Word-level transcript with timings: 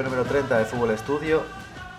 episodio 0.00 0.16
número 0.16 0.34
30 0.34 0.58
de 0.58 0.64
Fútbol 0.64 0.90
Estudio. 0.92 1.42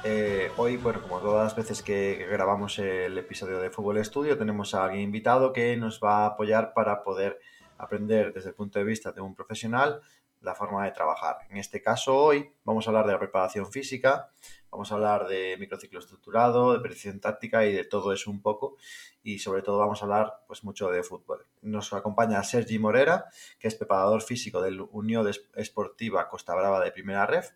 Eh, 0.04 0.52
hoy, 0.58 0.78
bueno, 0.78 1.04
como 1.04 1.20
todas 1.20 1.44
las 1.44 1.56
veces 1.56 1.84
que 1.84 2.26
grabamos 2.32 2.80
el 2.80 3.16
episodio 3.16 3.60
de 3.60 3.70
Fútbol 3.70 3.98
Estudio, 3.98 4.40
tenemos 4.40 4.74
a 4.74 4.86
alguien 4.86 5.04
invitado 5.04 5.54
que 5.54 5.78
nos 5.78 6.02
va 6.04 6.24
a 6.24 6.26
apoyar 6.26 6.74
para 6.74 7.04
poder 7.04 7.40
aprender 7.78 8.34
desde 8.34 8.50
el 8.50 8.56
punto 8.56 8.80
de 8.80 8.86
vista 8.86 9.12
de 9.12 9.22
un 9.22 9.36
profesional 9.36 10.02
la 10.40 10.56
forma 10.56 10.84
de 10.84 10.92
trabajar. 10.94 11.38
En 11.52 11.58
este 11.58 11.80
caso, 11.80 12.18
hoy 12.18 12.52
vamos 12.64 12.88
a 12.88 12.90
hablar 12.90 13.06
de 13.06 13.12
la 13.12 13.20
preparación 13.20 13.72
física, 13.72 14.32
vamos 14.72 14.92
a 14.92 14.96
hablar 14.96 15.28
de 15.28 15.56
microciclo 15.60 16.00
estructurado, 16.00 16.74
de 16.74 16.80
precisión 16.80 17.20
táctica 17.20 17.68
y 17.68 17.74
de 17.74 17.84
todo 17.84 18.14
eso 18.14 18.32
un 18.32 18.42
poco. 18.42 18.78
Y 19.22 19.38
sobre 19.38 19.62
todo 19.62 19.78
vamos 19.78 20.02
a 20.02 20.06
hablar 20.06 20.44
pues 20.48 20.64
mucho 20.64 20.90
de 20.90 21.04
fútbol. 21.04 21.46
Nos 21.62 21.94
acompaña 21.94 22.42
Sergi 22.42 22.80
Morera, 22.80 23.26
que 23.60 23.68
es 23.68 23.76
preparador 23.76 24.24
físico 24.24 24.60
del 24.60 24.82
Unión 24.82 25.30
Esportiva 25.54 26.28
Costa 26.28 26.56
Brava 26.56 26.84
de 26.84 26.92
Primera 26.92 27.28
Ref. 27.28 27.52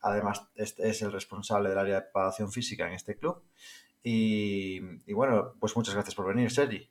Además, 0.00 0.48
este 0.54 0.88
es 0.88 1.02
el 1.02 1.12
responsable 1.12 1.68
del 1.68 1.78
área 1.78 1.96
de 1.96 2.02
preparación 2.02 2.50
física 2.50 2.86
en 2.86 2.94
este 2.94 3.16
club. 3.16 3.42
Y, 4.02 4.80
y 5.06 5.12
bueno, 5.12 5.54
pues 5.60 5.76
muchas 5.76 5.94
gracias 5.94 6.14
por 6.14 6.26
venir, 6.26 6.50
Sergi. 6.50 6.88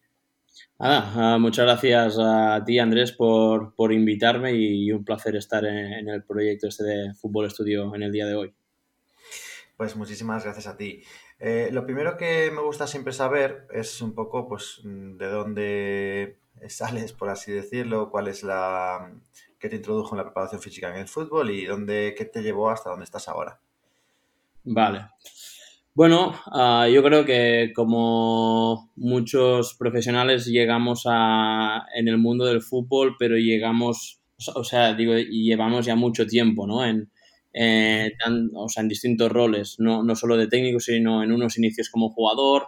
Ah, 0.81 1.37
muchas 1.39 1.65
gracias 1.65 2.17
a 2.19 2.63
ti, 2.65 2.79
Andrés, 2.79 3.11
por, 3.11 3.75
por 3.75 3.91
invitarme 3.91 4.53
y 4.53 4.91
un 4.91 5.03
placer 5.03 5.35
estar 5.35 5.65
en, 5.65 6.07
el 6.07 6.23
proyecto 6.23 6.67
este 6.67 6.83
de 6.85 7.13
Fútbol 7.15 7.47
Estudio 7.47 7.93
en 7.93 8.03
el 8.03 8.11
día 8.11 8.25
de 8.25 8.35
hoy. 8.35 8.53
Pues 9.75 9.95
muchísimas 9.95 10.43
gracias 10.43 10.67
a 10.67 10.77
ti. 10.77 11.03
Eh, 11.39 11.69
lo 11.71 11.85
primero 11.85 12.17
que 12.17 12.51
me 12.51 12.61
gusta 12.61 12.87
siempre 12.87 13.13
saber 13.13 13.67
es 13.73 14.01
un 14.01 14.13
poco, 14.13 14.47
pues, 14.47 14.81
de 14.83 15.27
dónde 15.27 16.37
sales, 16.67 17.13
por 17.13 17.29
así 17.29 17.51
decirlo, 17.51 18.09
cuál 18.09 18.27
es 18.27 18.43
la 18.43 19.13
que 19.59 19.69
te 19.69 19.75
introdujo 19.75 20.15
en 20.15 20.17
la 20.17 20.23
preparación 20.23 20.61
física 20.61 20.89
en 20.89 21.01
el 21.01 21.07
fútbol 21.07 21.51
y 21.51 21.65
dónde, 21.65 22.15
qué 22.17 22.25
te 22.25 22.41
llevó 22.41 22.69
hasta 22.69 22.89
dónde 22.89 23.05
estás 23.05 23.27
ahora. 23.27 23.59
Vale. 24.63 25.07
Bueno, 25.93 26.33
ah, 26.45 26.87
yo 26.87 27.03
creo 27.03 27.25
que 27.25 27.73
como 27.75 28.89
muchos 28.95 29.75
profesionales 29.75 30.45
llegamos 30.45 31.03
a, 31.05 31.85
en 31.93 32.07
el 32.07 32.17
mundo 32.17 32.45
del 32.45 32.61
fútbol, 32.61 33.15
pero 33.19 33.35
llegamos, 33.37 34.21
o 34.55 34.63
sea, 34.63 34.93
digo, 34.93 35.13
llevamos 35.17 35.85
ya 35.85 35.95
mucho 35.95 36.25
tiempo, 36.25 36.65
¿no? 36.65 36.85
En, 36.85 37.11
o 38.55 38.69
sea, 38.69 38.81
en 38.81 38.87
distintos 38.87 39.29
roles, 39.29 39.75
no, 39.79 40.03
no, 40.03 40.15
solo 40.15 40.37
de 40.37 40.47
técnico, 40.47 40.79
sino 40.79 41.21
en 41.23 41.33
unos 41.33 41.57
inicios 41.57 41.89
como 41.89 42.11
jugador, 42.11 42.67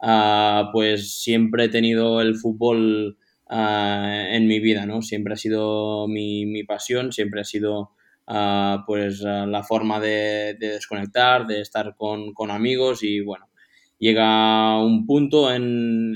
ah, 0.00 0.70
pues 0.72 1.20
siempre 1.20 1.64
he 1.64 1.68
tenido 1.68 2.22
el 2.22 2.36
fútbol 2.36 3.18
ah, 3.50 4.24
en 4.30 4.46
mi 4.46 4.60
vida, 4.60 4.86
¿no? 4.86 5.02
Siempre 5.02 5.34
ha 5.34 5.36
sido 5.36 6.08
mi, 6.08 6.46
mi 6.46 6.64
pasión, 6.64 7.12
siempre 7.12 7.42
ha 7.42 7.44
sido 7.44 7.92
pues 8.86 9.20
la 9.20 9.62
forma 9.62 10.00
de, 10.00 10.56
desconectar, 10.58 11.46
de 11.46 11.60
estar 11.60 11.94
con, 11.96 12.50
amigos 12.50 13.02
y 13.02 13.20
bueno, 13.20 13.48
llega 13.98 14.82
un 14.82 15.06
punto 15.06 15.52
en, 15.52 16.12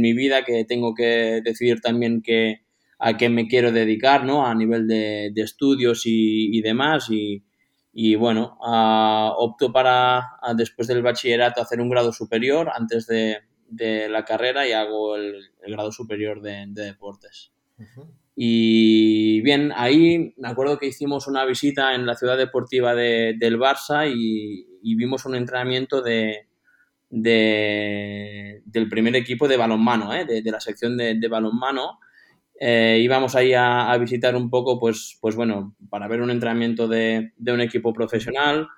mi 0.00 0.12
vida 0.12 0.44
que 0.44 0.64
tengo 0.64 0.94
que 0.94 1.40
decidir 1.42 1.80
también 1.80 2.20
que, 2.22 2.62
a 2.98 3.16
qué 3.16 3.28
me 3.28 3.46
quiero 3.48 3.72
dedicar, 3.72 4.24
¿no? 4.24 4.46
A 4.46 4.54
nivel 4.54 4.86
de, 4.86 5.32
estudios 5.36 6.02
y, 6.04 6.60
demás 6.60 7.08
y, 7.10 8.14
bueno, 8.16 8.58
opto 8.60 9.72
para 9.72 10.24
después 10.56 10.88
del 10.88 11.02
bachillerato 11.02 11.62
hacer 11.62 11.80
un 11.80 11.88
grado 11.88 12.12
superior 12.12 12.70
antes 12.74 13.06
de, 13.06 13.38
la 13.70 14.24
carrera 14.24 14.66
y 14.66 14.72
hago 14.72 15.16
el, 15.16 15.50
grado 15.66 15.92
superior 15.92 16.40
de, 16.40 16.66
deportes. 16.68 17.52
Y 18.34 19.40
bien, 19.40 19.72
ahí 19.74 20.34
me 20.36 20.48
acuerdo 20.48 20.78
que 20.78 20.86
hicimos 20.86 21.26
una 21.26 21.46
visita 21.46 21.94
en 21.94 22.04
la 22.04 22.14
ciudad 22.14 22.36
deportiva 22.36 22.94
de, 22.94 23.34
del 23.38 23.58
Barça 23.58 24.10
y, 24.14 24.66
vimos 24.94 25.24
un 25.24 25.34
entrenamiento 25.34 26.00
de, 26.00 26.46
de, 27.08 28.62
del 28.64 28.88
primer 28.88 29.16
equipo 29.16 29.48
de 29.48 29.56
balonmano, 29.56 30.14
¿eh? 30.14 30.24
de, 30.24 30.50
la 30.50 30.60
sección 30.60 30.96
de, 30.96 31.28
balonmano. 31.28 31.98
Eh, 32.60 33.00
íbamos 33.02 33.34
ahí 33.34 33.52
a, 33.54 33.96
visitar 33.98 34.36
un 34.36 34.50
poco, 34.50 34.78
pues, 34.78 35.18
pues 35.20 35.34
bueno, 35.34 35.74
para 35.88 36.06
ver 36.06 36.20
un 36.20 36.30
entrenamiento 36.30 36.88
de, 36.88 37.32
un 37.46 37.60
equipo 37.60 37.92
profesional 37.92 38.68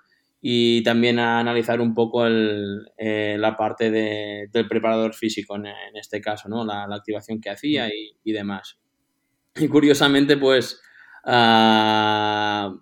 y 0.41 0.83
también 0.83 1.19
a 1.19 1.41
analizar 1.41 1.81
un 1.81 1.95
poco 1.95 2.27
el, 2.27 2.91
eh, 2.97 3.37
la 3.39 3.57
parte 3.57 3.91
del 3.91 4.69
preparador 4.69 5.15
físico 5.15 5.57
en, 5.57 5.67
este 5.95 6.21
caso, 6.21 6.49
¿no? 6.49 6.65
la, 6.65 6.85
activación 6.85 7.41
que 7.41 7.51
hacía 7.51 7.89
y, 7.89 8.17
y 8.23 8.33
demás. 8.33 8.79
Y 9.57 9.69
curiosamente, 9.69 10.37
pues, 10.37 10.81
ah, 11.25 12.73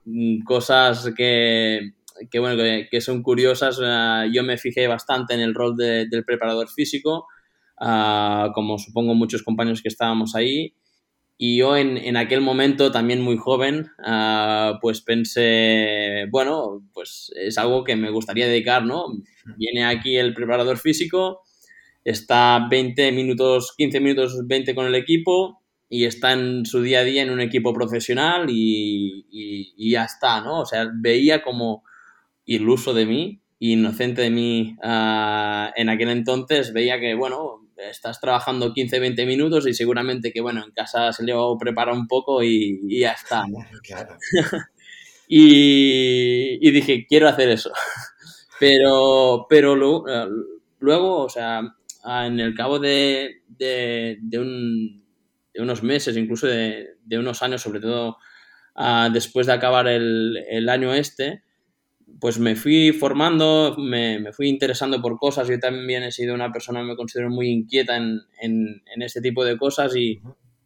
cosas 0.44 1.10
que, 1.16 1.92
bueno, 2.38 2.62
que, 2.90 3.00
son 3.00 3.22
curiosas, 3.22 3.80
ah, 3.82 4.26
yo 4.30 4.42
me 4.42 4.58
fijé 4.58 4.86
bastante 4.86 5.34
en 5.34 5.40
el 5.40 5.54
rol 5.54 5.76
del 5.76 6.24
preparador 6.24 6.68
físico, 6.68 7.26
ah, 7.80 8.50
como 8.54 8.78
supongo 8.78 9.14
muchos 9.14 9.42
compañeros 9.42 9.82
que 9.82 9.88
estábamos 9.88 10.34
ahí. 10.34 10.74
Y 11.38 11.58
yo 11.58 11.76
en, 11.76 11.98
en 11.98 12.16
aquel 12.16 12.40
momento, 12.40 12.90
también 12.90 13.20
muy 13.20 13.36
joven, 13.36 13.90
pues 14.80 15.02
pensé, 15.02 16.26
bueno, 16.30 16.82
pues 16.94 17.30
es 17.36 17.58
algo 17.58 17.84
que 17.84 17.96
me 17.96 18.10
gustaría 18.10 18.46
dedicar, 18.46 18.84
¿no? 18.84 19.06
Viene 19.58 19.84
aquí 19.84 20.16
el 20.16 20.32
preparador 20.32 20.78
físico, 20.78 21.42
está 22.04 22.66
20 22.70 23.12
minutos, 23.12 23.74
15 23.76 24.00
minutos, 24.00 24.46
20 24.46 24.74
con 24.74 24.86
el 24.86 24.94
equipo, 24.94 25.62
y 25.88 26.04
está 26.04 26.32
en 26.32 26.66
su 26.66 26.82
día 26.82 27.00
a 27.00 27.04
día 27.04 27.22
en 27.22 27.30
un 27.30 27.40
equipo 27.40 27.72
profesional 27.72 28.46
y, 28.48 29.26
y, 29.30 29.90
ya 29.90 30.04
está, 30.04 30.40
¿no? 30.40 30.60
O 30.60 30.66
sea, 30.66 30.90
veía 30.92 31.42
como 31.42 31.84
iluso 32.44 32.92
de 32.92 33.06
mí, 33.06 33.42
inocente 33.58 34.22
de 34.22 34.30
mí 34.30 34.76
ah, 34.82 35.72
en 35.76 35.88
aquel 35.88 36.10
entonces, 36.10 36.72
veía 36.72 36.98
que, 36.98 37.14
bueno, 37.14 37.65
estás 37.76 38.20
trabajando 38.20 38.72
15, 38.72 38.98
20 38.98 39.26
minutos 39.26 39.66
y 39.66 39.74
seguramente 39.74 40.32
que, 40.32 40.40
bueno, 40.40 40.64
en 40.64 40.72
casa 40.72 41.12
se 41.12 41.24
le 41.24 41.34
prepara 41.58 41.92
un 41.92 42.06
poco 42.06 42.42
y, 42.42 42.80
y 42.88 43.00
ya 43.00 43.12
está, 43.12 43.46
¿no? 43.46 43.58
Claro. 43.82 44.16
y, 45.28 46.70
dije, 46.70 47.06
quiero 47.08 47.28
hacer 47.28 47.48
eso. 47.50 47.72
pero, 48.60 49.46
pero 49.48 49.76
luego, 49.76 51.22
o 51.24 51.28
sea, 51.28 51.62
en 52.04 52.40
el 52.40 52.54
cabo 52.54 52.78
de, 52.78 53.42
de, 53.48 54.18
de 54.20 54.38
un 54.38 55.06
de 55.56 55.62
unos 55.62 55.82
meses, 55.82 56.16
incluso 56.16 56.46
de, 56.46 56.96
unos 57.12 57.42
años, 57.42 57.62
sobre 57.62 57.80
todo 57.80 58.18
ah, 58.74 59.08
después 59.12 59.46
de 59.46 59.54
acabar 59.54 59.88
el, 59.88 60.68
año 60.68 60.92
este, 60.92 61.42
pues 62.20 62.38
me 62.38 62.56
fui 62.56 62.92
formando, 62.92 63.76
me, 63.78 64.32
fui 64.32 64.48
interesando 64.48 65.00
por 65.02 65.18
cosas. 65.18 65.48
Yo 65.48 65.58
también 65.58 66.02
he 66.02 66.12
sido 66.12 66.34
una 66.34 66.52
persona, 66.52 66.82
me 66.82 66.96
considero 66.96 67.30
muy 67.30 67.48
inquieta 67.48 67.96
en, 67.96 68.20
en, 68.40 69.02
este 69.02 69.20
tipo 69.20 69.44
de 69.44 69.56
cosas 69.56 69.94
y, 69.96 70.20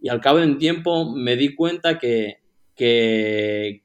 al 0.08 0.20
cabo 0.20 0.38
de 0.38 0.46
un 0.46 0.58
tiempo 0.58 1.10
me 1.14 1.36
di 1.36 1.54
cuenta 1.54 1.98
que, 1.98 2.38
que, 2.74 3.82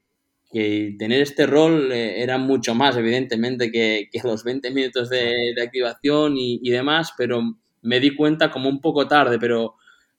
tener 0.98 1.20
este 1.20 1.46
rol 1.46 1.92
eh, 1.92 2.22
era 2.22 2.38
mucho 2.38 2.74
más, 2.74 2.96
evidentemente, 2.96 3.70
que, 3.70 4.08
los 4.24 4.42
20 4.44 4.70
minutos 4.70 5.10
de, 5.10 5.54
activación 5.62 6.36
y, 6.36 6.60
y, 6.62 6.70
demás, 6.70 7.12
pero 7.18 7.42
me 7.82 8.00
di 8.00 8.14
cuenta 8.14 8.50
como 8.50 8.68
un 8.68 8.80
poco 8.80 9.06
tarde, 9.06 9.38
pero 9.38 9.76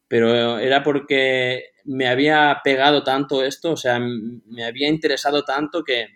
pero 0.07 0.57
era 0.59 0.83
porque 0.83 1.71
me 1.85 2.07
había 2.07 2.61
pegado 2.63 3.03
tanto 3.03 3.43
esto, 3.43 3.71
o 3.71 3.77
sea, 3.77 3.99
me 3.99 4.63
había 4.63 4.87
interesado 4.87 5.43
tanto 5.43 5.83
que, 5.83 6.07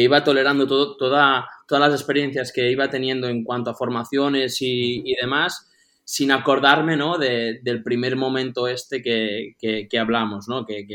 iba 0.00 0.24
tolerando 0.24 0.66
todo, 0.66 0.96
toda, 0.96 1.46
todas 1.66 1.90
las 1.90 2.00
experiencias 2.00 2.52
que 2.52 2.70
iba 2.70 2.88
teniendo 2.88 3.28
en 3.28 3.44
cuanto 3.44 3.70
a 3.70 3.74
formaciones 3.74 4.58
y, 4.60 5.14
demás, 5.20 5.70
sin 6.04 6.30
acordarme, 6.32 6.96
¿no? 6.96 7.18
del 7.18 7.82
primer 7.82 8.16
momento 8.16 8.68
este 8.68 9.02
que, 9.02 9.54
que, 9.58 9.98
hablamos, 9.98 10.48
¿no? 10.48 10.64
Que, 10.64 10.86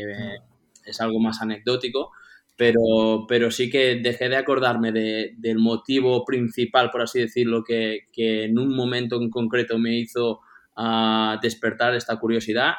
es 0.84 1.00
algo 1.00 1.20
más 1.20 1.42
anecdótico, 1.42 2.12
pero, 2.56 3.26
pero 3.28 3.50
sí 3.50 3.68
que 3.68 3.96
dejé 4.02 4.28
de 4.28 4.36
acordarme 4.36 4.90
del 4.90 5.58
motivo 5.58 6.24
principal, 6.24 6.90
por 6.90 7.02
así 7.02 7.20
decirlo, 7.20 7.62
que, 7.62 8.08
que 8.12 8.44
en 8.44 8.58
un 8.58 8.74
momento 8.74 9.20
en 9.20 9.30
concreto 9.30 9.78
me 9.78 9.96
hizo 9.98 10.40
a 10.78 11.38
despertar 11.42 11.94
esta 11.94 12.18
curiosidad 12.18 12.74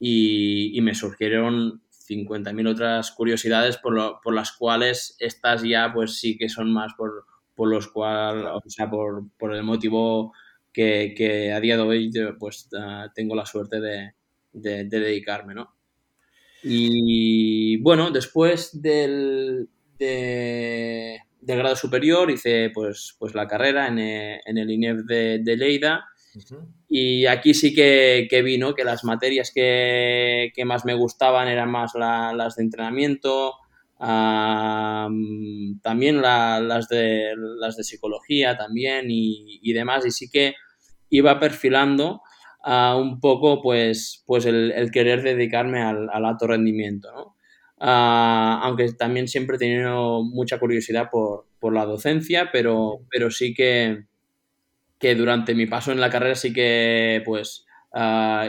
y, 0.00 0.78
me 0.80 0.94
surgieron 0.94 1.82
50.000 2.08 2.68
otras 2.68 3.12
curiosidades 3.12 3.76
por, 3.78 4.20
por, 4.22 4.34
las 4.34 4.52
cuales 4.52 5.16
estas 5.18 5.62
ya 5.62 5.92
pues 5.92 6.18
sí 6.18 6.36
que 6.36 6.48
son 6.48 6.72
más 6.72 6.92
por, 6.96 7.24
por 7.54 7.68
los 7.68 7.88
cuales, 7.88 8.46
o 8.52 8.62
sea, 8.68 8.90
por, 8.90 9.24
por 9.38 9.54
el 9.54 9.62
motivo 9.62 10.32
que, 10.72 11.14
que, 11.16 11.52
a 11.52 11.60
día 11.60 11.76
de 11.76 11.82
hoy 11.82 12.10
pues 12.38 12.68
ah, 12.78 13.08
tengo 13.14 13.34
la 13.34 13.46
suerte 13.46 13.80
de, 13.80 14.14
de, 14.52 14.84
dedicarme, 14.84 15.54
¿no? 15.54 15.74
Y 16.62 17.76
bueno, 17.82 18.10
después 18.10 18.80
del, 18.80 19.68
del 19.98 21.18
grado 21.40 21.76
superior 21.76 22.30
hice 22.30 22.70
pues, 22.70 23.14
pues 23.18 23.34
la 23.34 23.46
carrera 23.46 23.88
en, 23.88 23.98
en 23.98 24.58
el 24.58 24.70
INEF 24.70 25.04
de, 25.04 25.40
de 25.40 25.56
Lleida 25.56 26.06
y 26.88 27.26
aquí 27.26 27.54
sí 27.54 27.74
que, 27.74 28.26
que 28.28 28.42
vi 28.42 28.60
que 28.76 28.84
las 28.84 29.04
materias 29.04 29.52
que, 29.54 30.52
más 30.64 30.84
me 30.84 30.94
gustaban 30.94 31.48
eran 31.48 31.70
más 31.70 31.92
las 31.94 32.56
de 32.56 32.62
entrenamiento, 32.62 33.54
también 33.98 35.10
las, 36.20 36.88
de, 36.88 37.32
las 37.58 37.76
de 37.76 37.84
psicología 37.84 38.56
también 38.56 39.06
y, 39.08 39.72
demás, 39.72 40.04
y 40.06 40.10
sí 40.10 40.28
que 40.30 40.54
iba 41.10 41.38
perfilando 41.38 42.22
un 42.66 43.20
poco 43.20 43.62
pues, 43.62 44.24
pues 44.26 44.46
el, 44.46 44.90
querer 44.92 45.22
dedicarme 45.22 45.82
al, 45.82 46.08
alto 46.10 46.46
rendimiento, 46.46 47.12
¿no? 47.12 47.36
aunque 47.78 48.92
también 48.92 49.28
siempre 49.28 49.56
he 49.56 49.58
tenido 49.58 50.22
mucha 50.22 50.58
curiosidad 50.58 51.10
por, 51.10 51.46
la 51.72 51.86
docencia, 51.86 52.50
pero, 52.52 53.00
pero 53.10 53.30
sí 53.30 53.54
que, 53.54 54.04
que 55.04 55.14
durante 55.14 55.54
mi 55.54 55.66
paso 55.66 55.92
en 55.92 56.00
la 56.00 56.08
carrera 56.08 56.34
sí 56.34 56.50
que 56.50 57.20
pues 57.26 57.66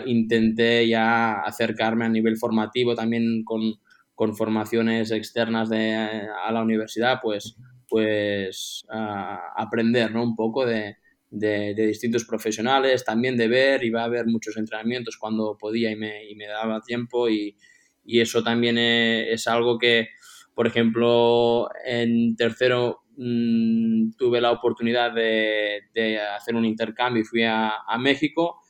intenté 0.06 0.88
ya 0.88 1.42
acercarme 1.42 2.06
a 2.06 2.10
nivel 2.10 2.38
formativo 2.38 2.96
también 2.96 3.44
con, 3.44 3.74
con 4.14 4.38
formaciones 4.38 5.12
externas 5.12 5.68
de, 5.68 5.94
a 5.94 6.50
la 6.54 6.62
universidad, 6.62 7.20
pues, 7.22 7.58
pues 7.90 8.86
aprender 8.90 10.14
¿no? 10.14 10.24
un 10.24 10.34
poco 10.34 10.66
de, 10.66 10.96
de, 11.30 11.74
distintos 11.76 12.24
profesionales, 12.24 13.04
también 13.04 13.36
de 13.36 13.50
ver, 13.50 13.84
iba 13.84 14.04
a 14.04 14.06
haber 14.06 14.26
muchos 14.26 14.56
entrenamientos 14.56 15.18
cuando 15.18 15.58
podía 15.60 15.92
y 15.92 15.98
me, 15.98 16.24
y 16.24 16.36
me 16.36 16.48
daba 16.48 16.80
tiempo 16.80 17.28
y, 17.28 17.58
y 18.06 18.22
eso 18.22 18.44
también 18.44 18.78
es, 18.78 19.46
algo 19.48 19.78
que, 19.78 20.08
por 20.54 20.68
ejemplo, 20.68 21.68
en 21.86 22.38
tercero 22.38 23.02
mm, 23.18 24.12
tuve 24.18 24.42
la 24.42 24.52
oportunidad 24.52 25.14
de, 25.14 25.84
de, 25.94 26.20
hacer 26.20 26.56
un 26.56 26.66
intercambio 26.66 27.22
y 27.22 27.26
fui 27.26 27.44
a, 27.44 27.82
a 27.88 27.98
México 27.98 28.62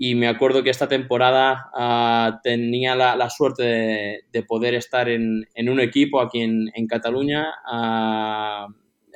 y 0.00 0.14
me 0.14 0.28
acuerdo 0.28 0.62
que 0.62 0.70
esta 0.70 0.86
temporada 0.86 1.70
uh, 1.74 2.40
tenía 2.40 2.94
la, 2.94 3.16
la 3.16 3.28
suerte 3.28 3.64
de, 3.64 4.20
de, 4.32 4.42
poder 4.44 4.74
estar 4.74 5.08
en, 5.08 5.44
en, 5.54 5.68
un 5.68 5.80
equipo 5.80 6.20
aquí 6.20 6.40
en, 6.40 6.70
en 6.72 6.86
Cataluña. 6.86 7.48
Uh, 7.68 8.70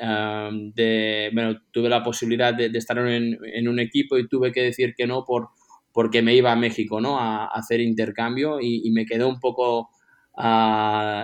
uh, 0.04 0.72
de, 0.74 1.30
bueno, 1.32 1.60
tuve 1.70 1.88
la 1.88 2.02
posibilidad 2.02 2.52
de, 2.52 2.66
estar 2.74 2.98
en, 2.98 3.38
en, 3.44 3.68
un 3.68 3.78
equipo 3.78 4.18
y 4.18 4.26
tuve 4.26 4.50
que 4.50 4.62
decir 4.62 4.94
que 4.96 5.06
no 5.06 5.24
por, 5.24 5.50
porque 5.92 6.20
me 6.20 6.34
iba 6.34 6.50
a 6.50 6.56
México 6.56 7.00
¿no? 7.00 7.16
a, 7.16 7.46
hacer 7.46 7.80
intercambio 7.80 8.60
y, 8.60 8.82
y, 8.84 8.90
me 8.90 9.06
quedó 9.06 9.28
un 9.28 9.38
poco 9.38 9.90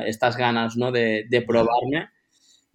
estas 0.07 0.37
ganas 0.37 0.77
¿no? 0.77 0.93
de, 0.93 1.25
de 1.29 1.43
probarme. 1.43 2.11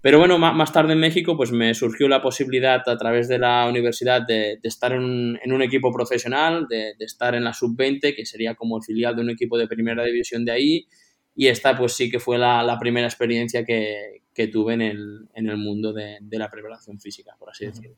Pero 0.04 0.20
bueno, 0.20 0.38
más 0.38 0.74
tarde 0.74 0.92
en 0.92 1.00
México 1.00 1.38
pues 1.38 1.54
me 1.54 1.74
surgió 1.74 2.10
la 2.10 2.22
posibilidad 2.22 2.82
a 2.90 2.98
través 2.98 3.30
de 3.30 3.40
la 3.40 3.66
universidad 3.70 4.22
de, 4.28 4.60
estar 4.62 4.92
en 4.92 5.02
un, 5.02 5.62
equipo 5.62 5.94
profesional, 5.94 6.68
de, 6.68 6.94
estar 7.00 7.36
en 7.36 7.46
la 7.46 7.54
sub-20, 7.54 8.14
que 8.14 8.26
sería 8.26 8.54
como 8.54 8.76
el 8.76 8.84
filial 8.84 9.16
de 9.16 9.22
un 9.22 9.30
equipo 9.30 9.58
de 9.58 9.66
primera 9.66 10.04
división 10.04 10.44
de 10.44 10.52
ahí. 10.52 10.88
Y 11.36 11.48
esta 11.48 11.78
pues 11.78 11.94
sí 11.94 12.12
que 12.12 12.20
fue 12.20 12.38
la, 12.38 12.78
primera 12.82 13.08
experiencia 13.08 13.64
que, 13.64 14.24
tuve 14.52 14.74
en 14.74 14.82
el, 14.82 15.58
mundo 15.58 15.94
de, 15.94 16.20
la 16.32 16.52
preparación 16.52 17.00
física, 17.00 17.38
por 17.40 17.52
así 17.52 17.68
decirlo. 17.68 17.96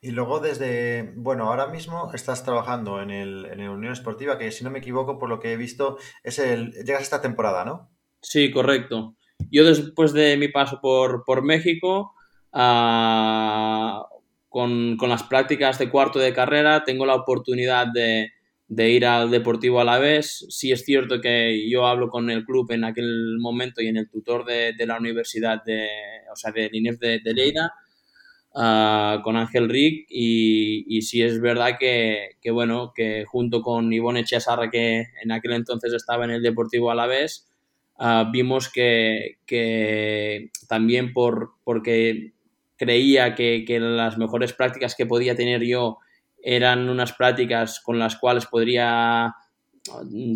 Y 0.00 0.10
luego 0.10 0.40
desde, 0.40 1.12
bueno, 1.14 1.44
ahora 1.44 1.68
mismo 1.68 2.10
estás 2.12 2.42
trabajando 2.42 3.00
en 3.00 3.12
el, 3.12 3.44
en 3.44 3.60
Unión 3.68 3.92
Esportiva, 3.92 4.38
que 4.38 4.50
si 4.50 4.64
no 4.64 4.70
me 4.70 4.80
equivoco, 4.80 5.20
por 5.20 5.28
lo 5.28 5.38
que 5.38 5.52
he 5.52 5.56
visto, 5.56 5.98
es 6.24 6.40
el, 6.40 6.72
llegas 6.72 7.02
esta 7.02 7.22
temporada, 7.22 7.64
¿no? 7.64 7.90
Sí, 8.20 8.50
correcto. 8.50 9.14
Yo 9.50 9.64
después 9.64 10.12
de 10.12 10.36
mi 10.36 10.48
paso 10.48 10.80
por, 10.80 11.24
por 11.24 11.42
México, 11.42 12.14
uh, 12.52 14.02
con, 14.48 14.96
con, 14.96 15.08
las 15.08 15.22
prácticas 15.24 15.78
de 15.78 15.90
cuarto 15.90 16.18
de 16.18 16.32
carrera, 16.32 16.84
tengo 16.84 17.06
la 17.06 17.14
oportunidad 17.14 17.86
de, 17.92 18.30
de 18.68 18.90
ir 18.90 19.06
al 19.06 19.30
Deportivo 19.30 19.80
a 19.80 19.84
la 19.84 19.98
vez. 19.98 20.46
Sí 20.48 20.72
es 20.72 20.84
cierto 20.84 21.20
que 21.20 21.68
yo 21.68 21.86
hablo 21.86 22.08
con 22.08 22.30
el 22.30 22.44
club 22.44 22.70
en 22.72 22.84
aquel 22.84 23.38
momento 23.38 23.82
y 23.82 23.88
en 23.88 23.96
el 23.96 24.08
tutor 24.08 24.44
de, 24.44 24.72
de 24.72 24.86
la 24.86 24.98
universidad, 24.98 25.62
de, 25.64 25.88
o 26.32 26.36
sea, 26.36 26.52
del 26.52 26.74
INEF 26.74 26.98
de, 26.98 27.20
de 27.20 27.52
uh, 28.54 29.22
con 29.22 29.36
Ángel 29.36 29.68
Rick, 29.68 30.06
y, 30.08 30.84
y, 30.88 31.02
sí 31.02 31.22
es 31.22 31.40
verdad 31.40 31.76
que, 31.78 32.30
que, 32.40 32.50
bueno, 32.50 32.92
que 32.94 33.24
junto 33.26 33.62
con 33.62 33.92
Ivonne 33.92 34.24
Chesarra, 34.24 34.70
que 34.70 35.04
en 35.22 35.32
aquel 35.32 35.52
entonces 35.52 35.92
estaba 35.92 36.24
en 36.24 36.32
el 36.32 36.42
Deportivo 36.42 36.90
a 36.90 36.94
la 36.94 37.06
vez, 37.06 37.46
uh, 37.98 38.30
vimos 38.30 38.70
que, 38.70 39.38
que, 39.46 40.50
también 40.68 41.12
por, 41.12 41.52
porque 41.64 42.34
creía 42.76 43.34
que, 43.34 43.64
que, 43.66 43.80
las 43.80 44.18
mejores 44.18 44.52
prácticas 44.52 44.94
que 44.94 45.06
podía 45.06 45.34
tener 45.34 45.62
yo 45.62 45.98
eran 46.42 46.88
unas 46.88 47.12
prácticas 47.12 47.80
con 47.80 47.98
las 47.98 48.16
cuales 48.16 48.46
podría 48.46 49.34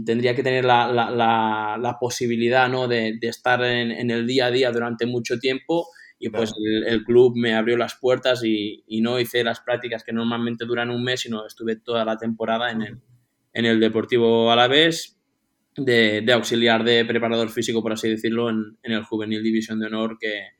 tendría 0.04 0.34
que 0.34 0.42
tener 0.42 0.64
la, 0.64 0.92
la, 0.92 1.10
la, 1.10 1.78
la 1.80 1.98
posibilidad 1.98 2.68
¿no? 2.68 2.86
de, 2.86 3.18
de 3.18 3.28
estar 3.28 3.62
en, 3.64 3.90
en, 3.90 4.10
el 4.10 4.26
día 4.26 4.46
a 4.46 4.50
día 4.50 4.70
durante 4.70 5.06
mucho 5.06 5.38
tiempo. 5.38 5.86
Y 6.18 6.30
pues 6.30 6.52
el, 6.58 6.84
el, 6.86 7.04
club 7.04 7.34
me 7.36 7.54
abrió 7.54 7.76
las 7.76 7.94
puertas 7.94 8.42
y, 8.44 8.82
y, 8.88 9.00
no 9.00 9.20
hice 9.20 9.44
las 9.44 9.60
prácticas 9.60 10.02
que 10.02 10.12
normalmente 10.12 10.64
duran 10.64 10.90
un 10.90 11.04
mes, 11.04 11.20
sino 11.20 11.46
estuve 11.46 11.76
toda 11.76 12.04
la 12.04 12.16
temporada 12.16 12.72
en 12.72 12.82
el, 12.82 13.00
en 13.52 13.64
el 13.64 13.78
Deportivo 13.78 14.50
Alavés 14.50 15.17
de, 15.78 16.20
de, 16.22 16.32
auxiliar 16.32 16.84
de 16.84 17.04
preparador 17.04 17.50
físico, 17.50 17.82
por 17.82 17.92
así 17.92 18.08
decirlo, 18.08 18.50
en, 18.50 18.78
en 18.82 18.92
el 18.92 19.04
Juvenil 19.04 19.42
División 19.42 19.78
de 19.78 19.86
Honor 19.86 20.18
que, 20.18 20.58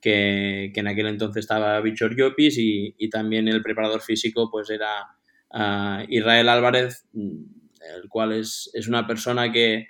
que, 0.00 0.72
en 0.74 0.86
aquel 0.86 1.06
entonces 1.06 1.44
estaba 1.44 1.80
Bichor 1.80 2.16
Llopis 2.16 2.58
y, 2.58 2.94
y, 2.98 3.10
también 3.10 3.48
el 3.48 3.62
preparador 3.62 4.00
físico 4.00 4.50
pues 4.50 4.70
era 4.70 5.06
uh, 5.50 6.04
Israel 6.08 6.48
Álvarez, 6.48 7.06
el 7.14 8.08
cual 8.08 8.32
es, 8.32 8.70
es 8.74 8.88
una 8.88 9.06
persona 9.06 9.52
que, 9.52 9.86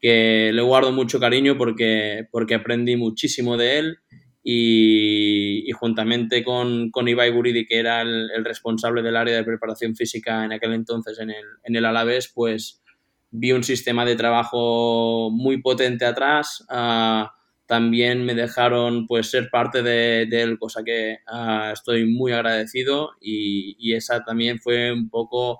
que, 0.00 0.50
le 0.52 0.62
guardo 0.62 0.92
mucho 0.92 1.20
cariño 1.20 1.56
porque, 1.56 2.26
porque 2.30 2.54
aprendí 2.54 2.96
muchísimo 2.96 3.56
de 3.56 3.78
él 3.78 3.98
y, 4.42 5.68
y 5.68 5.72
juntamente 5.72 6.44
con, 6.44 6.90
con, 6.90 7.08
Ibai 7.08 7.30
Guridi, 7.30 7.66
que 7.66 7.78
era 7.78 8.02
el, 8.02 8.30
el, 8.34 8.44
responsable 8.44 9.02
del 9.02 9.16
área 9.16 9.36
de 9.36 9.44
preparación 9.44 9.94
física 9.94 10.44
en 10.44 10.52
aquel 10.52 10.72
entonces 10.72 11.18
en 11.18 11.30
el, 11.30 11.44
en 11.64 11.76
el 11.76 11.84
Alavés, 11.84 12.30
pues 12.34 12.82
vi 13.30 13.52
un 13.52 13.64
sistema 13.64 14.04
de 14.04 14.16
trabajo 14.16 15.30
muy 15.30 15.60
potente 15.60 16.04
atrás. 16.04 16.64
Uh, 16.70 17.26
también 17.66 18.24
me 18.24 18.34
dejaron 18.34 19.06
pues 19.06 19.30
ser 19.30 19.50
parte 19.50 19.82
de, 19.82 20.26
de 20.26 20.42
él, 20.42 20.58
cosa 20.58 20.82
que 20.82 21.18
uh, 21.30 21.70
estoy 21.72 22.06
muy 22.06 22.32
agradecido 22.32 23.10
y, 23.20 23.76
y, 23.78 23.92
esa 23.94 24.24
también 24.24 24.58
fue 24.58 24.90
un 24.90 25.10
poco 25.10 25.58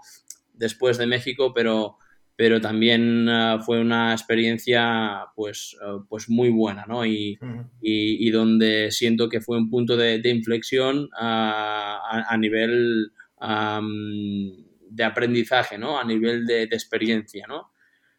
después 0.54 0.96
de 0.96 1.06
México, 1.06 1.52
pero, 1.54 1.98
pero 2.34 2.62
también 2.62 3.28
uh, 3.28 3.60
fue 3.60 3.78
una 3.80 4.12
experiencia 4.12 5.26
pues, 5.37 5.76
pues 6.08 6.30
muy 6.30 6.48
buena, 6.48 6.87
¿no? 6.88 7.04
Y, 7.04 7.37
-huh. 7.37 7.68
y, 7.82 8.26
y, 8.26 8.30
donde 8.30 8.90
siento 8.90 9.28
que 9.28 9.42
fue 9.42 9.58
un 9.58 9.68
punto 9.68 9.94
de, 9.94 10.18
de 10.18 10.30
inflexión 10.30 11.10
a, 11.14 12.25
a, 12.26 12.37
nivel 12.38 13.12
um, 13.38 14.67
de 14.99 15.05
aprendizaje, 15.05 15.78
¿no? 15.78 15.99
A 15.99 16.05
nivel 16.05 16.45
de, 16.45 16.67
de 16.67 16.76
experiencia, 16.76 17.47
¿no? 17.47 17.71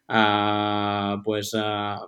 Uh, 0.08 1.22
pues 1.24 1.54
uh, 1.54 2.00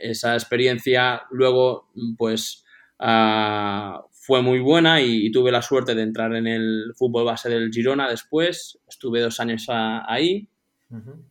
esa 0.00 0.34
experiencia 0.34 1.22
luego, 1.30 1.90
pues, 2.16 2.62
uh, 3.00 3.98
fue 4.12 4.42
muy 4.42 4.60
buena 4.60 5.00
y, 5.00 5.26
y, 5.26 5.32
tuve 5.32 5.50
la 5.50 5.62
suerte 5.62 5.94
de 5.94 6.02
entrar 6.02 6.34
en 6.36 6.46
el 6.46 6.92
fútbol 6.96 7.24
base 7.24 7.48
del 7.48 7.72
Girona 7.72 8.08
después. 8.08 8.78
Estuve 8.86 9.20
dos 9.20 9.40
años 9.40 9.66
ahí. 9.68 10.48
Uh 10.90 10.96
-huh. 10.96 11.24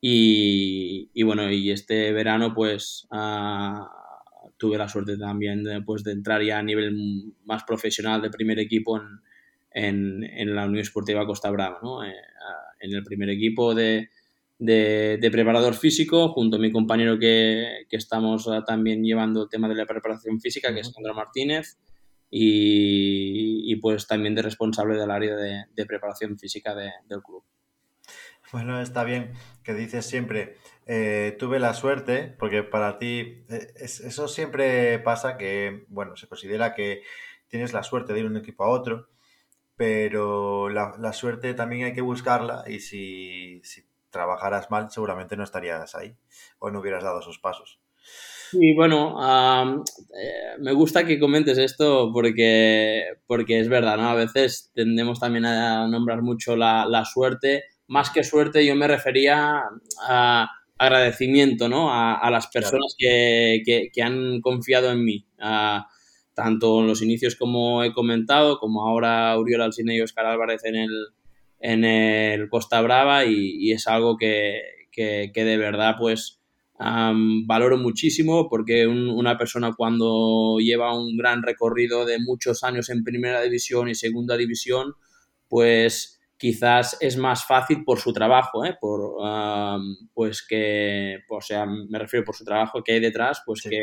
y, 0.00 1.10
y, 1.14 1.22
bueno, 1.22 1.50
y 1.50 1.70
este 1.70 2.12
verano, 2.12 2.52
pues, 2.54 3.08
tuve 4.58 4.76
la 4.78 4.88
suerte 4.88 5.16
también 5.16 5.64
de, 5.64 5.80
pues, 5.82 6.04
de 6.04 6.12
entrar 6.12 6.42
ya 6.42 6.58
a 6.58 6.62
nivel 6.62 7.32
más 7.44 7.64
profesional 7.64 8.20
de 8.20 8.30
primer 8.30 8.58
equipo 8.58 8.98
en, 8.98 9.20
en, 9.74 10.24
en 10.24 10.54
la 10.54 10.64
Unión 10.64 10.80
Esportiva 10.80 11.26
Costa 11.26 11.50
Brava, 11.50 11.80
¿no? 11.82 12.02
Eh, 12.04 12.14
en 12.80 12.94
el 12.94 13.02
primer 13.02 13.28
equipo 13.30 13.74
de, 13.74 14.08
de, 14.58 15.18
de, 15.20 15.30
preparador 15.30 15.74
físico, 15.74 16.28
junto 16.28 16.56
a 16.56 16.60
mi 16.60 16.70
compañero 16.70 17.18
que, 17.18 17.86
que, 17.88 17.96
estamos 17.96 18.48
también 18.66 19.02
llevando 19.02 19.42
el 19.42 19.48
tema 19.48 19.68
de 19.68 19.74
la 19.74 19.86
preparación 19.86 20.40
física, 20.40 20.72
que 20.72 20.80
es 20.80 20.92
Sandra 20.92 21.12
Martínez, 21.12 21.78
y, 22.30 23.72
y, 23.72 23.76
pues 23.76 24.06
también 24.06 24.34
de 24.34 24.42
responsable 24.42 24.98
del 24.98 25.10
área 25.10 25.34
de, 25.34 25.64
de 25.74 25.86
preparación 25.86 26.38
física 26.38 26.74
de, 26.74 26.90
del 27.08 27.22
club. 27.22 27.42
Bueno, 28.52 28.80
está 28.80 29.02
bien 29.02 29.32
que 29.64 29.74
dices 29.74 30.06
siempre, 30.06 30.56
eh, 30.86 31.34
tuve 31.38 31.58
la 31.58 31.74
suerte, 31.74 32.34
porque 32.38 32.62
para 32.62 32.98
ti 32.98 33.44
eh, 33.48 33.72
es, 33.76 34.00
eso 34.00 34.28
siempre 34.28 34.98
pasa 35.00 35.36
que, 35.36 35.84
bueno, 35.88 36.16
se 36.16 36.28
considera 36.28 36.74
que 36.74 37.02
tienes 37.48 37.72
la 37.72 37.82
suerte 37.82 38.12
de 38.12 38.20
ir 38.20 38.24
de 38.26 38.30
un 38.30 38.36
equipo 38.36 38.64
a 38.64 38.68
otro, 38.68 39.08
pero 39.76 40.68
la, 40.68 40.94
la, 40.98 41.12
suerte 41.12 41.54
también 41.54 41.86
hay 41.86 41.92
que 41.92 42.00
buscarla 42.00 42.64
y 42.66 42.80
si, 42.80 43.60
si, 43.64 43.82
trabajaras 44.10 44.70
mal 44.70 44.90
seguramente 44.92 45.36
no 45.36 45.42
estarías 45.42 45.96
ahí 45.96 46.16
o 46.60 46.70
no 46.70 46.78
hubieras 46.78 47.02
dado 47.02 47.18
esos 47.18 47.38
pasos. 47.38 47.80
Y 48.52 48.72
bueno, 48.74 49.16
um, 49.16 49.82
eh, 50.16 50.56
me 50.60 50.72
gusta 50.72 51.04
que 51.04 51.18
comentes 51.18 51.58
esto 51.58 52.10
porque, 52.12 53.02
porque 53.26 53.58
es 53.58 53.68
verdad, 53.68 53.96
¿no? 53.96 54.08
A 54.08 54.14
veces 54.14 54.70
tendemos 54.72 55.18
también 55.18 55.46
a 55.46 55.88
nombrar 55.88 56.22
mucho 56.22 56.54
la, 56.54 56.86
la 56.86 57.04
suerte. 57.04 57.64
Más 57.88 58.10
que 58.10 58.22
suerte, 58.22 58.64
yo 58.64 58.76
me 58.76 58.86
refería 58.86 59.58
a, 59.58 59.70
a 60.08 60.48
agradecimiento 60.78 61.68
¿no? 61.68 61.88
a, 61.92 62.30
las 62.30 62.48
personas 62.48 62.94
que, 62.98 63.62
que, 63.92 64.02
han 64.02 64.40
confiado 64.40 64.90
en 64.90 65.04
mí. 65.04 65.26
Tanto 66.34 66.80
en 66.80 66.86
los 66.86 67.02
inicios 67.02 67.36
como 67.36 67.84
he 67.84 67.92
comentado, 67.92 68.58
como 68.58 68.82
ahora 68.82 69.38
Uriol 69.38 69.62
Alcine 69.62 69.96
y 69.96 70.00
Oscar 70.00 70.26
Álvarez 70.26 70.64
en 70.64 70.76
el, 70.76 70.90
en 71.60 71.84
el 71.84 72.48
Costa 72.48 72.80
Brava 72.82 73.24
y, 73.24 73.72
es 73.72 73.86
algo 73.86 74.16
que, 74.16 74.60
que, 74.92 75.30
de 75.34 75.56
verdad 75.56 75.96
pues 75.98 76.40
valoro 76.76 77.78
muchísimo 77.78 78.48
porque 78.48 78.86
una 78.86 79.38
persona 79.38 79.72
cuando 79.76 80.58
lleva 80.58 80.98
un 80.98 81.16
gran 81.16 81.42
recorrido 81.42 82.04
de 82.04 82.18
muchos 82.18 82.64
años 82.64 82.90
en 82.90 83.04
primera 83.04 83.40
división 83.40 83.88
y 83.88 83.94
segunda 83.94 84.36
división, 84.36 84.94
pues 85.48 86.20
quizás 86.36 86.96
es 87.00 87.16
más 87.16 87.46
fácil 87.46 87.84
por 87.84 88.00
su 88.00 88.12
trabajo, 88.12 88.64
¿eh? 88.64 88.76
por, 88.80 89.16
pues 90.12 90.44
que, 90.46 91.20
o 91.28 91.40
sea, 91.40 91.64
me 91.64 91.98
refiero 91.98 92.24
por 92.24 92.34
su 92.34 92.44
trabajo 92.44 92.82
que 92.82 92.92
hay 92.92 93.00
detrás, 93.00 93.42
pues 93.46 93.62
que 93.62 93.80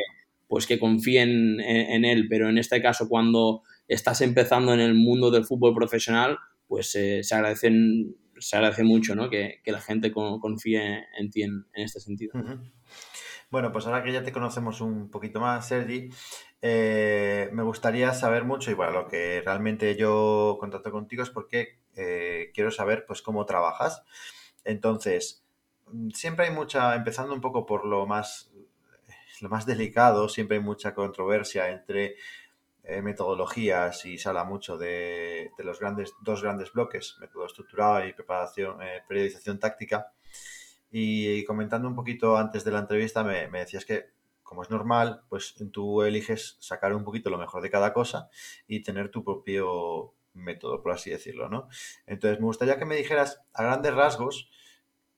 pues 0.51 0.67
que 0.67 0.79
confíen 0.79 1.61
en, 1.61 2.03
él, 2.03 2.27
pero 2.29 2.49
en 2.49 2.57
este 2.57 2.81
caso 2.81 3.07
cuando 3.07 3.61
estás 3.87 4.19
empezando 4.19 4.73
en 4.73 4.81
el 4.81 4.95
mundo 4.95 5.31
del 5.31 5.45
fútbol 5.45 5.73
profesional, 5.73 6.39
pues 6.67 6.93
eh, 6.95 7.23
se 7.23 7.35
agradecen 7.35 8.17
se 8.37 8.57
agradece 8.57 8.83
mucho 8.83 9.15
¿no? 9.15 9.29
que, 9.29 9.61
la 9.65 9.79
gente 9.79 10.11
confíe 10.11 11.05
en 11.17 11.29
ti 11.31 11.43
en, 11.43 11.63
este 11.73 12.01
sentido. 12.01 12.33
Bueno, 13.49 13.71
pues 13.71 13.85
ahora 13.85 14.03
que 14.03 14.11
ya 14.11 14.23
te 14.23 14.33
conocemos 14.33 14.81
un 14.81 15.09
poquito 15.09 15.39
más, 15.39 15.69
Sergi, 15.69 16.09
eh, 16.61 17.49
me 17.53 17.63
gustaría 17.63 18.13
saber 18.13 18.43
mucho, 18.43 18.71
y 18.71 18.73
bueno, 18.73 18.91
lo 18.91 19.07
que 19.07 19.41
realmente 19.45 19.95
yo 19.95 20.57
contacto 20.59 20.91
contigo 20.91 21.23
es 21.23 21.29
porque 21.29 21.79
eh, 21.95 22.51
quiero 22.53 22.71
saber 22.71 23.05
pues 23.07 23.21
cómo 23.21 23.45
trabajas. 23.45 24.03
Entonces, 24.65 25.45
mm, 25.85 26.09
siempre 26.09 26.47
hay 26.47 26.53
mucha, 26.53 26.93
empezando 26.93 27.33
un 27.33 27.39
poco 27.39 27.65
por 27.65 27.85
lo 27.85 28.05
más, 28.05 28.50
lo 29.41 29.49
más 29.49 29.65
delicado, 29.65 30.29
siempre 30.29 30.57
hay 30.57 30.63
mucha 30.63 30.93
controversia 30.93 31.69
entre 31.69 32.15
eh, 32.83 33.01
metodologías 33.01 34.05
y 34.05 34.17
se 34.17 34.29
habla 34.29 34.43
mucho 34.43 34.77
de, 34.77 35.51
los 35.59 35.79
grandes, 35.79 36.13
dos 36.21 36.41
grandes 36.41 36.71
bloques, 36.73 37.17
método 37.19 37.45
estructurado 37.45 38.05
y 38.05 38.13
preparación, 38.13 38.77
periodización 39.07 39.59
táctica. 39.59 40.11
Y 40.91 41.45
comentando 41.45 41.87
un 41.87 41.95
poquito 41.95 42.35
antes 42.37 42.65
de 42.65 42.71
la 42.71 42.79
entrevista, 42.79 43.23
me, 43.23 43.47
decías 43.49 43.85
que, 43.85 44.09
como 44.43 44.61
es 44.61 44.69
normal, 44.69 45.21
pues 45.29 45.55
tú 45.71 46.03
eliges 46.03 46.57
sacar 46.59 46.93
un 46.93 47.05
poquito 47.05 47.29
lo 47.29 47.37
mejor 47.37 47.61
de 47.61 47.69
cada 47.69 47.93
cosa 47.93 48.29
y 48.67 48.83
tener 48.83 49.09
tu 49.09 49.23
propio 49.23 50.13
método, 50.33 50.81
por 50.81 50.91
así 50.91 51.09
decirlo, 51.09 51.47
¿no? 51.47 51.69
Entonces, 52.05 52.39
me 52.39 52.45
gustaría 52.45 52.77
que 52.77 52.85
me 52.85 52.97
dijeras 52.97 53.41
a 53.53 53.63
grandes 53.63 53.93
rasgos 53.93 54.49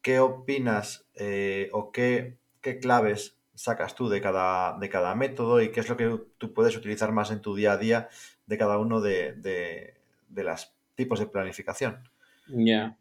qué 0.03 0.19
opinas 0.19 1.07
eh, 1.15 1.69
o 1.71 1.91
qué, 1.91 2.37
qué, 2.61 2.77
claves 2.77 3.39
sacas 3.55 3.95
tú 3.95 4.09
de 4.09 4.21
cada, 4.21 4.77
de 4.79 4.89
cada 4.89 5.15
método 5.15 5.61
y 5.61 5.71
qué 5.71 5.81
es 5.81 5.89
lo 5.89 5.97
que 5.97 6.19
tú 6.37 6.53
puedes 6.53 6.75
utilizar 6.75 7.11
más 7.11 7.31
en 7.31 7.41
tu 7.41 7.55
día 7.55 7.73
a 7.73 7.77
día 7.77 8.09
de 8.45 8.57
cada 8.57 8.77
uno 8.77 9.01
de, 9.01 9.33
de, 9.33 10.43
los 10.43 10.73
tipos 10.95 11.19
de 11.19 11.27
planificación. 11.27 12.09
Ya. 12.47 12.97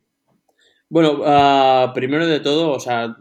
Bueno, 0.89 1.23
ah, 1.25 1.93
primero 1.95 2.27
de 2.27 2.41
todo, 2.41 2.73
o 2.73 2.81
sea, 2.81 3.17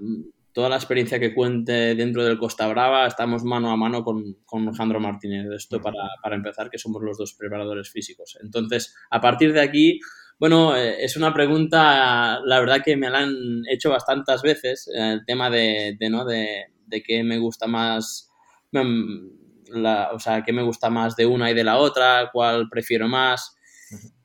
toda 0.53 0.69
la 0.69 0.75
experiencia 0.75 1.19
que 1.19 1.33
cuente 1.33 1.95
dentro 1.95 2.23
del 2.23 2.38
Costa 2.38 2.67
Brava, 2.67 3.07
estamos 3.07 3.43
mano 3.43 3.71
a 3.71 3.77
mano 3.77 4.03
con, 4.03 4.38
con 4.45 4.67
Alejandro 4.67 5.00
Martínez. 5.00 5.47
Esto 5.55 5.81
para, 5.81 6.00
para, 6.21 6.35
empezar, 6.35 6.69
que 6.69 6.77
somos 6.77 7.01
los 7.01 7.17
dos 7.17 7.33
preparadores 7.33 7.89
físicos. 7.89 8.38
Entonces, 8.41 8.93
a 9.09 9.21
partir 9.21 9.53
de 9.53 9.61
aquí, 9.61 10.00
bueno, 10.38 10.75
eh, 10.75 11.03
es 11.03 11.15
una 11.15 11.33
pregunta, 11.33 12.39
la 12.43 12.59
verdad 12.59 12.81
que 12.83 12.97
me 12.97 13.09
la 13.09 13.19
han 13.19 13.63
hecho 13.69 13.89
bastantes 13.89 14.41
veces, 14.41 14.89
el 14.93 15.23
tema 15.25 15.50
de, 15.50 15.95
de 15.97 16.09
¿no? 16.09 16.25
De, 16.25 16.65
de 16.91 17.01
qué 17.01 17.24
me 17.24 17.39
gusta 17.39 17.65
más, 17.65 18.29
mm, 18.71 19.41
la, 19.69 20.12
o 20.13 20.19
sea, 20.19 20.43
qué 20.43 20.53
me 20.53 20.62
gusta 20.62 20.91
más 20.91 21.15
de 21.15 21.25
una 21.25 21.50
y 21.50 21.55
de 21.55 21.63
la 21.63 21.77
otra, 21.77 22.29
cuál 22.31 22.69
prefiero 22.69 23.07
más. 23.07 23.55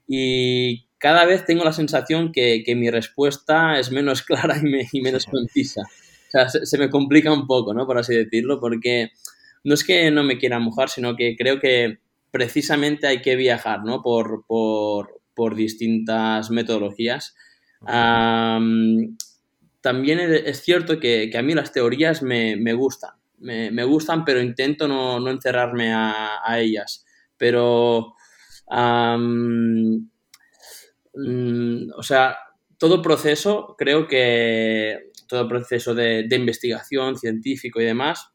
Y 0.07 0.87
cada 0.99 1.25
vez 1.25 1.45
tengo 1.45 1.65
la 1.65 1.73
sensación 1.73 2.33
que, 2.33 2.63
mi 2.77 2.91
respuesta 2.91 3.79
es 3.79 3.91
menos 3.91 4.23
clara 4.27 4.61
y, 4.93 5.01
menos 5.01 5.27
concisa. 5.27 5.83
O 5.83 6.31
sea, 6.31 6.49
se, 6.49 6.79
me 6.79 6.91
complica 6.91 7.33
un 7.33 7.47
poco, 7.47 7.73
¿no? 7.73 7.87
Por 7.87 7.99
así 7.99 8.15
decirlo, 8.15 8.61
porque 8.61 9.13
no 9.65 9.75
es 9.75 9.85
que 9.85 10.11
no 10.11 10.25
me 10.25 10.39
quiera 10.39 10.59
mojar, 10.59 10.89
sino 10.89 11.17
que 11.17 11.37
creo 11.37 11.61
que 11.61 11.99
precisamente 12.31 13.07
hay 13.07 13.23
que 13.23 13.37
viajar, 13.37 13.85
¿no? 13.85 14.03
Por, 14.03 14.45
por, 14.47 15.55
distintas 15.55 16.51
metodologías. 16.51 17.35
También 19.87 20.19
es 20.19 20.63
cierto 20.63 20.99
que, 20.99 21.31
a 21.39 21.43
mí 21.43 21.55
las 21.55 21.71
teorías 21.71 22.21
me, 22.21 22.73
gustan, 22.73 23.13
me, 23.39 23.85
gustan, 23.85 24.25
pero 24.25 24.41
intento 24.41 24.89
no, 24.89 25.31
encerrarme 25.31 25.95
a, 25.95 26.59
ellas. 26.59 27.07
Pero 27.37 28.17
Mm, 31.15 31.91
o 31.97 32.03
sea, 32.03 32.37
todo 32.79 33.01
proceso, 33.01 33.77
creo 33.79 34.09
que 34.09 35.13
todo 35.29 35.49
proceso 35.49 35.95
de, 35.95 36.27
investigación 36.33 37.17
científico 37.17 37.81
y 37.81 37.85
demás, 37.85 38.29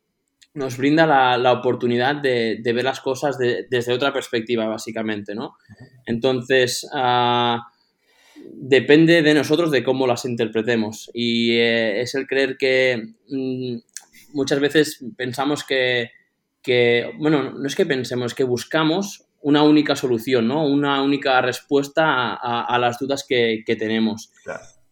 nos 0.54 0.78
brinda 0.78 1.06
la, 1.38 1.52
oportunidad 1.52 2.16
de, 2.16 2.62
ver 2.64 2.86
las 2.86 3.02
cosas 3.02 3.38
desde 3.38 3.92
otra 3.92 4.14
perspectiva, 4.14 4.68
básicamente, 4.68 5.36
¿no? 5.36 5.58
Entonces, 6.06 6.88
ah, 6.94 7.71
depende 8.54 9.22
de 9.22 9.34
nosotros 9.34 9.72
de 9.72 9.84
cómo 9.84 10.08
las 10.08 10.26
interpretemos. 10.26 11.10
Y 11.14 11.54
eh, 11.54 12.02
es 12.02 12.16
el 12.16 12.28
creer 12.28 12.58
que 12.58 13.14
mm, 13.30 13.78
muchas 14.34 14.60
veces 14.60 15.04
pensamos 15.18 15.64
que, 15.64 16.12
que, 16.62 17.12
bueno, 17.20 17.52
no 17.52 17.68
es 17.68 17.76
que 17.76 17.86
pensemos, 17.86 18.34
que 18.34 18.44
buscamos 18.44 19.28
una 19.42 19.64
única 19.64 19.96
solución, 19.96 20.48
¿no? 20.48 20.66
Una 20.66 21.02
única 21.02 21.42
respuesta 21.42 22.34
a, 22.36 22.78
las 22.80 23.00
dudas 23.00 23.26
que, 23.28 23.64
tenemos. 23.78 24.32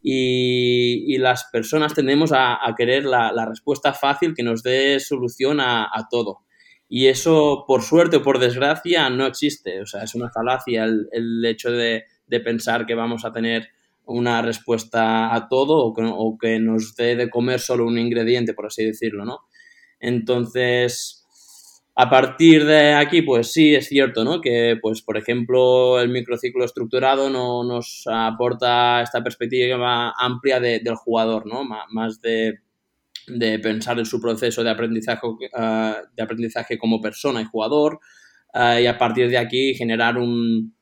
Y, 0.01 1.17
las 1.17 1.45
personas 1.51 1.93
tendemos 1.93 2.31
a, 2.33 2.59
querer 2.77 3.05
la, 3.05 3.45
respuesta 3.47 3.93
fácil 3.93 4.33
que 4.33 4.43
nos 4.43 4.63
dé 4.63 4.99
solución 4.99 5.59
a, 5.59 6.07
todo. 6.09 6.39
Y 6.87 7.07
eso, 7.07 7.65
por 7.67 7.83
suerte 7.83 8.17
o 8.17 8.23
por 8.23 8.39
desgracia, 8.39 9.09
no 9.11 9.27
existe. 9.27 9.81
O 9.81 9.85
sea, 9.85 10.03
es 10.03 10.15
una 10.15 10.31
falacia 10.31 10.85
el, 10.85 11.45
hecho 11.45 11.71
de, 11.71 12.05
pensar 12.39 12.85
que 12.85 12.95
vamos 12.95 13.25
a 13.25 13.33
tener 13.33 13.69
una 14.09 14.41
respuesta 14.41 15.33
a 15.33 15.47
todo 15.47 15.77
o 15.85 16.37
que, 16.37 16.59
nos 16.59 16.95
dé 16.95 17.15
de 17.15 17.29
comer 17.29 17.59
solo 17.59 17.85
un 17.85 17.97
ingrediente, 17.97 18.53
por 18.53 18.65
así 18.65 18.83
decirlo, 18.83 19.23
¿no? 19.23 19.41
Entonces, 19.99 21.25
a 21.95 22.09
partir 22.09 22.65
de 22.65 22.93
aquí, 22.93 23.21
pues 23.21 23.51
sí, 23.51 23.75
es 23.75 23.87
cierto, 23.87 24.23
¿no? 24.23 24.41
Que, 24.41 24.77
pues, 24.81 25.01
por 25.01 25.17
ejemplo, 25.17 25.99
el 26.01 26.09
microciclo 26.09 26.65
estructurado 26.65 27.29
no 27.29 27.63
nos 27.63 28.03
aporta 28.11 29.01
esta 29.01 29.23
perspectiva 29.23 30.13
amplia 30.17 30.59
del 30.59 30.95
jugador, 30.95 31.45
¿no? 31.45 31.63
Más 31.63 32.19
de, 32.21 32.59
pensar 33.61 33.99
en 33.99 34.05
su 34.05 34.19
proceso 34.19 34.63
de 34.63 34.71
aprendizaje, 34.71 35.27
eh, 35.55 35.93
de 36.15 36.23
aprendizaje 36.23 36.79
como 36.79 36.99
persona 36.99 37.41
y 37.41 37.45
jugador, 37.45 37.99
eh, 38.55 38.81
y 38.83 38.87
a 38.87 38.97
partir 38.97 39.29
de 39.29 39.37
aquí 39.37 39.75
generar 39.75 40.17
un, 40.17 40.73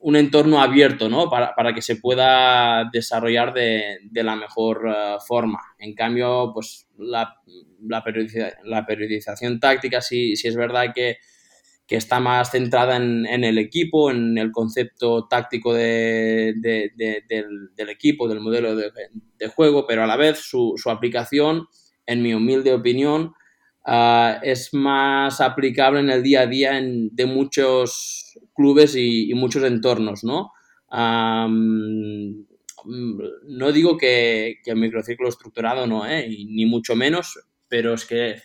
un 0.00 0.16
entorno 0.16 0.62
abierto, 0.62 1.08
¿no? 1.08 1.28
Para, 1.28 1.74
que 1.74 1.82
se 1.82 1.96
pueda 1.96 2.88
desarrollar 2.92 3.52
de, 3.52 3.98
la 4.12 4.36
mejor 4.36 4.88
eh, 4.88 5.16
forma. 5.26 5.60
En 5.78 5.94
cambio, 5.94 6.50
pues 6.54 6.88
la, 6.96 7.34
la, 7.82 8.02
periodización 8.86 9.60
táctica 9.60 10.00
sí, 10.00 10.32
es 10.32 10.56
verdad 10.56 10.92
que, 10.94 11.18
está 11.88 12.20
más 12.20 12.50
centrada 12.50 12.96
en, 12.96 13.26
el 13.26 13.58
equipo, 13.58 14.10
en 14.10 14.38
el 14.38 14.52
concepto 14.52 15.26
táctico 15.26 15.72
del, 15.74 16.54
equipo, 17.76 18.28
del 18.28 18.40
modelo 18.40 18.76
de, 18.76 19.48
juego, 19.48 19.86
pero 19.86 20.04
a 20.04 20.06
la 20.06 20.16
vez 20.16 20.38
su, 20.38 20.74
su 20.76 20.90
aplicación, 20.90 21.66
en 22.06 22.22
mi 22.22 22.34
humilde 22.34 22.72
opinión, 22.72 23.32
Ah, 23.90 24.38
es 24.42 24.74
más 24.74 25.40
aplicable 25.40 26.00
en 26.00 26.10
el 26.10 26.22
día 26.22 26.42
a 26.42 26.46
día 26.46 26.76
en, 26.76 27.08
de 27.16 27.24
muchos 27.24 28.38
clubes 28.54 28.94
y, 28.94 29.32
muchos 29.32 29.64
entornos, 29.64 30.24
¿no? 30.24 30.52
no 33.46 33.72
digo 33.72 33.96
que, 33.96 34.58
el 34.66 34.76
microciclo 34.76 35.26
estructurado 35.30 35.86
no, 35.86 36.06
¿eh? 36.06 36.28
ni 36.28 36.66
mucho 36.66 36.94
menos, 36.96 37.38
pero 37.66 37.94
es 37.94 38.04
que 38.04 38.36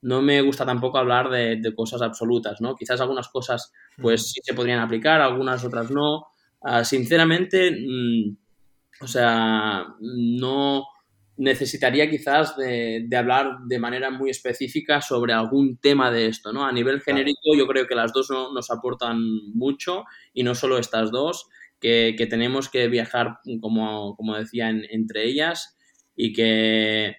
no 0.00 0.22
me 0.22 0.40
gusta 0.40 0.64
tampoco 0.64 0.96
hablar 0.96 1.28
de, 1.28 1.74
cosas 1.76 2.00
absolutas, 2.00 2.62
¿no? 2.62 2.74
Quizás 2.74 2.98
algunas 2.98 3.28
cosas 3.28 3.74
pues 4.00 4.30
sí 4.30 4.40
se 4.42 4.54
podrían 4.54 4.80
aplicar, 4.80 5.20
algunas 5.20 5.62
otras 5.62 5.90
no. 5.90 6.28
Ah, 6.62 6.84
sinceramente, 6.84 7.70
mm, 7.70 8.34
o 9.02 9.06
sea, 9.06 9.84
no, 10.00 10.86
necesitaría 11.36 12.08
quizás 12.08 12.56
de, 12.56 13.06
hablar 13.16 13.58
de 13.66 13.78
manera 13.78 14.10
muy 14.10 14.30
específica 14.30 15.00
sobre 15.00 15.32
algún 15.32 15.76
tema 15.78 16.10
de 16.10 16.26
esto, 16.26 16.52
¿no? 16.52 16.64
A 16.64 16.72
nivel 16.72 17.00
genérico 17.00 17.54
yo 17.56 17.66
creo 17.66 17.86
que 17.86 17.94
las 17.94 18.12
dos 18.12 18.30
nos 18.30 18.70
aportan 18.70 19.18
mucho 19.54 20.04
y 20.32 20.42
no 20.42 20.54
solo 20.54 20.78
estas 20.78 21.10
dos 21.10 21.48
que, 21.80 22.26
tenemos 22.30 22.68
que 22.68 22.88
viajar, 22.88 23.38
como, 23.60 24.16
decía, 24.38 24.70
entre 24.70 25.24
ellas 25.24 25.76
y 26.16 26.32
que 26.32 27.16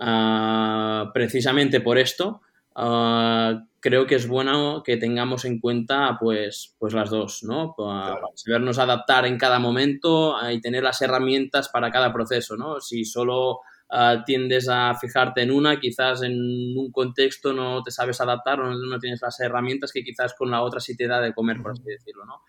ah, 0.00 1.10
precisamente 1.12 1.80
por 1.80 1.98
esto 1.98 2.40
ah, 2.74 3.64
creo 3.80 4.06
que 4.06 4.14
es 4.14 4.26
bueno 4.26 4.82
que 4.84 4.96
tengamos 4.96 5.44
en 5.44 5.60
cuenta 5.60 6.16
pues, 6.20 6.74
pues 6.78 6.94
las 6.94 7.10
dos, 7.10 7.42
¿no? 7.44 7.74
Para, 7.76 8.18
sabernos 8.34 8.78
adaptar 8.78 9.26
en 9.26 9.38
cada 9.38 9.58
momento 9.58 10.36
y 10.50 10.60
tener 10.60 10.82
las 10.82 11.00
herramientas 11.02 11.68
para 11.68 11.90
cada 11.90 12.12
proceso, 12.12 12.56
¿no? 12.56 12.80
Si 12.80 13.04
solo 13.04 13.60
Ah, 13.96 14.24
tiendes 14.26 14.68
a 14.68 14.94
fijarte 14.94 15.42
en 15.42 15.50
una, 15.50 15.78
quizás 15.78 16.22
en 16.22 16.76
un 16.76 16.90
contexto 16.90 17.52
no 17.52 17.80
te 17.82 17.92
sabes 17.92 18.20
adaptar 18.20 18.58
o 18.60 18.74
no, 18.74 18.98
tienes 18.98 19.20
las 19.22 19.38
herramientas 19.40 19.92
que 19.92 20.02
quizás 20.02 20.34
con 20.34 20.50
la 20.50 20.62
otra 20.62 20.80
sí 20.80 20.96
te 20.96 21.06
da 21.06 21.20
de 21.20 21.34
comer, 21.34 21.58
por 21.62 21.72
así 21.72 21.84
decirlo, 21.84 22.24
¿no? 22.24 22.40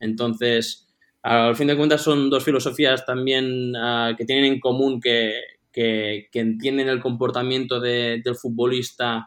Entonces, 0.00 0.88
al 1.22 1.56
fin 1.56 1.66
de 1.66 1.76
cuentas 1.76 2.00
son 2.00 2.30
dos 2.30 2.42
filosofías 2.44 3.04
también 3.04 3.76
ah, 3.76 4.14
que 4.16 4.24
tienen 4.24 4.44
en 4.46 4.60
común 4.60 4.98
que, 4.98 5.34
que, 5.70 6.28
entienden 6.32 6.88
el 6.88 7.00
comportamiento 7.00 7.80
del 7.80 8.36
futbolista 8.40 9.26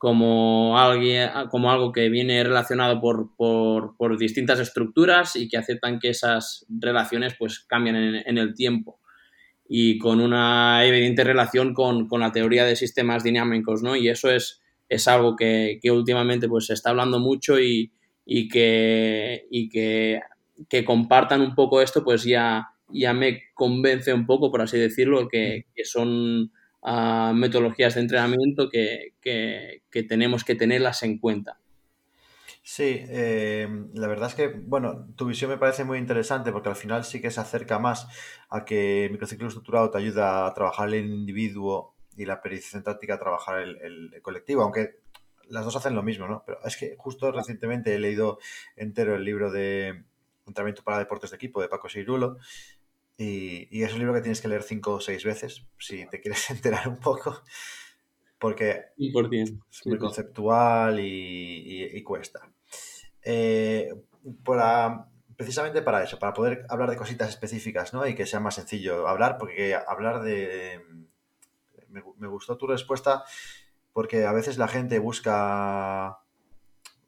como, 0.00 0.78
alguien, 0.78 1.28
como 1.50 1.70
algo 1.70 1.92
que 1.92 2.08
viene 2.08 2.42
relacionado 2.42 3.02
por, 3.02 3.36
por, 3.36 3.98
por, 3.98 4.16
distintas 4.16 4.58
estructuras 4.58 5.36
y 5.36 5.46
que 5.46 5.58
aceptan 5.58 5.98
que 5.98 6.08
esas 6.08 6.64
relaciones 6.70 7.34
pues 7.38 7.60
cambian 7.60 7.96
en, 7.96 8.14
en 8.24 8.38
el 8.38 8.54
tiempo 8.54 8.98
y 9.68 9.98
con 9.98 10.22
una 10.22 10.86
evidente 10.86 11.22
relación 11.22 11.74
con, 11.74 12.08
con, 12.08 12.20
la 12.20 12.32
teoría 12.32 12.64
de 12.64 12.76
sistemas 12.76 13.24
dinámicos, 13.24 13.82
¿no? 13.82 13.94
Y 13.94 14.08
eso 14.08 14.30
es, 14.30 14.62
es 14.88 15.06
algo 15.06 15.36
que, 15.36 15.78
que 15.82 15.90
últimamente 15.90 16.48
pues, 16.48 16.64
se 16.64 16.72
está 16.72 16.88
hablando 16.88 17.20
mucho 17.20 17.60
y, 17.60 17.92
y, 18.24 18.48
que, 18.48 19.48
y 19.50 19.68
que, 19.68 20.22
que, 20.66 20.82
compartan 20.82 21.42
un 21.42 21.54
poco 21.54 21.82
esto, 21.82 22.02
pues 22.02 22.24
ya, 22.24 22.68
ya 22.88 23.12
me 23.12 23.42
convence 23.52 24.14
un 24.14 24.24
poco, 24.24 24.50
por 24.50 24.62
así 24.62 24.78
decirlo, 24.78 25.28
que, 25.28 25.66
que 25.76 25.84
son 25.84 26.52
uh, 26.82 27.32
metodologías 27.34 27.94
de 27.94 28.00
entrenamiento 28.02 28.68
que, 28.68 29.14
que 29.20 30.02
tenemos 30.02 30.44
que 30.44 30.54
tenerlas 30.54 31.02
en 31.02 31.18
cuenta. 31.18 31.60
Sí, 32.62 33.04
eh, 33.08 33.68
la 33.94 34.06
verdad 34.06 34.28
es 34.28 34.34
que, 34.34 34.48
bueno, 34.48 35.08
tu 35.16 35.26
visión 35.26 35.50
me 35.50 35.56
parece 35.56 35.84
muy 35.84 35.98
interesante 35.98 36.52
porque 36.52 36.68
al 36.68 36.76
final 36.76 37.04
sí 37.04 37.20
que 37.20 37.30
se 37.30 37.40
acerca 37.40 37.78
más 37.78 38.06
a 38.48 38.64
que 38.64 39.06
el 39.06 39.12
microciclo 39.12 39.48
estructurado 39.48 39.90
te 39.90 39.98
ayuda 39.98 40.46
a 40.46 40.54
trabajar 40.54 40.88
el 40.88 41.06
individuo 41.06 41.94
y 42.16 42.26
la 42.26 42.42
periodización 42.42 42.82
táctica 42.82 43.14
a 43.14 43.18
trabajar 43.18 43.60
el, 43.60 44.12
colectivo, 44.22 44.62
aunque 44.62 45.00
las 45.48 45.64
dos 45.64 45.76
hacen 45.76 45.94
lo 45.94 46.02
mismo, 46.02 46.28
¿no? 46.28 46.44
Pero 46.46 46.58
es 46.64 46.76
que 46.76 46.94
justo 46.98 47.32
recientemente 47.32 47.94
he 47.94 47.98
leído 47.98 48.38
entero 48.76 49.16
el 49.16 49.24
libro 49.24 49.50
de 49.50 50.04
Entrenamiento 50.46 50.84
para 50.84 50.98
Deportes 50.98 51.30
de 51.30 51.36
Equipo 51.36 51.60
de 51.60 51.68
Paco 51.68 51.88
Seirulo 51.88 52.38
y, 53.20 53.68
y, 53.70 53.82
es 53.82 53.92
un 53.92 53.98
libro 53.98 54.14
que 54.14 54.22
tienes 54.22 54.40
que 54.40 54.48
leer 54.48 54.62
cinco 54.62 54.94
o 54.94 55.00
seis 55.00 55.24
veces 55.24 55.66
si 55.78 56.08
te 56.08 56.20
quieres 56.20 56.50
enterar 56.50 56.88
un 56.88 56.98
poco 56.98 57.42
porque 58.40 58.86
es 58.96 59.86
muy 59.86 59.98
conceptual 59.98 60.98
y, 60.98 62.02
cuesta. 62.02 62.50
Eh, 63.22 63.92
precisamente 65.36 65.82
para 65.82 66.02
eso, 66.02 66.18
para 66.18 66.32
poder 66.32 66.64
hablar 66.70 66.88
de 66.88 66.96
cositas 66.96 67.28
específicas 67.28 67.92
¿no? 67.92 68.06
y 68.06 68.14
que 68.14 68.24
sea 68.24 68.40
más 68.40 68.54
sencillo 68.54 69.06
hablar, 69.06 69.36
porque 69.38 69.74
hablar 69.74 70.22
de... 70.22 70.80
Me, 71.88 72.28
gustó 72.28 72.56
tu 72.56 72.66
respuesta 72.66 73.24
porque 73.92 74.24
a 74.24 74.32
veces 74.32 74.56
la 74.56 74.68
gente 74.68 74.98
busca 74.98 76.20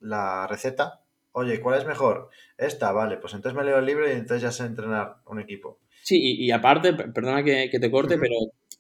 la 0.00 0.46
receta. 0.48 1.00
Oye, 1.30 1.60
¿cuál 1.60 1.78
es 1.78 1.87
mejor? 1.87 2.28
Esta, 2.58 2.92
vale, 2.92 3.16
pues 3.16 3.32
entonces 3.32 3.56
me 3.56 3.64
leo 3.64 3.78
el 3.78 3.87
libro 3.87 4.06
y 4.06 4.12
entonces 4.12 4.42
ya 4.42 4.52
sé 4.52 4.64
entrenar 4.64 5.16
un 5.24 5.40
equipo. 5.40 5.78
Sí, 6.02 6.20
y, 6.20 6.50
aparte, 6.50 6.92
perdona 6.94 7.44
que, 7.44 7.68
te 7.68 7.90
corte, 7.90 8.18
pero 8.18 8.34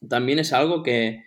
también 0.08 0.40
es 0.40 0.52
algo 0.52 0.82
que, 0.82 1.24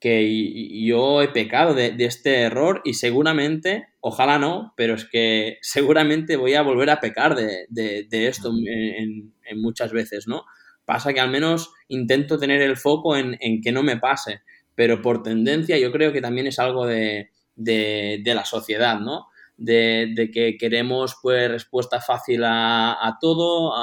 que 0.00 0.86
yo 0.86 1.22
he 1.22 1.28
pecado 1.28 1.74
de, 1.74 1.94
este 1.98 2.40
error 2.42 2.80
y 2.84 2.94
seguramente, 2.94 3.88
ojalá 4.00 4.38
no, 4.38 4.72
pero 4.76 4.94
es 4.94 5.04
que 5.04 5.58
seguramente 5.62 6.36
voy 6.36 6.54
a 6.54 6.62
volver 6.62 6.90
a 6.90 7.00
pecar 7.00 7.34
de, 7.34 8.06
esto 8.10 8.52
en, 8.66 9.34
muchas 9.56 9.92
veces, 9.92 10.26
¿no? 10.26 10.44
Pasa 10.86 11.12
que 11.12 11.20
al 11.20 11.30
menos 11.30 11.70
intento 11.88 12.38
tener 12.38 12.62
el 12.62 12.78
foco 12.78 13.14
en, 13.16 13.60
que 13.60 13.72
no 13.72 13.82
me 13.82 13.98
pase, 13.98 14.40
pero 14.74 15.02
por 15.02 15.22
tendencia 15.22 15.76
yo 15.76 15.92
creo 15.92 16.12
que 16.12 16.22
también 16.22 16.46
es 16.46 16.58
algo 16.58 16.86
de, 16.86 17.30
la 17.54 18.44
sociedad, 18.46 18.98
¿no? 18.98 19.26
De, 19.58 20.30
que 20.32 20.56
queremos 20.56 21.18
pues 21.20 21.50
respuesta 21.50 22.00
fácil 22.00 22.44
a, 22.46 23.18
todo, 23.20 23.74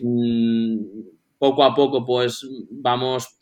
mm, 0.00 0.76
poco 1.38 1.64
a 1.64 1.74
poco 1.74 2.04
pues 2.04 2.46
vamos 2.70 3.38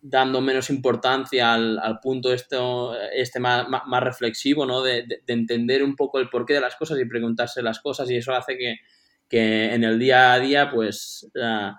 dando 0.00 0.40
menos 0.40 0.70
importancia 0.70 1.52
al, 1.52 2.00
punto 2.00 2.32
esto, 2.32 2.94
este 3.12 3.40
más, 3.40 3.66
reflexivo, 4.00 4.64
¿no? 4.64 4.82
De, 4.82 5.04
entender 5.26 5.82
un 5.82 5.96
poco 5.96 6.18
el 6.18 6.28
porqué 6.28 6.54
de 6.54 6.60
las 6.60 6.76
cosas 6.76 6.98
y 6.98 7.04
preguntarse 7.04 7.62
las 7.62 7.80
cosas 7.80 8.10
y 8.10 8.16
eso 8.16 8.32
hace 8.32 8.56
que, 8.56 9.74
en 9.74 9.84
el 9.84 9.98
día 9.98 10.32
a 10.32 10.40
día 10.40 10.70
pues 10.70 11.30
uh, 11.34 11.72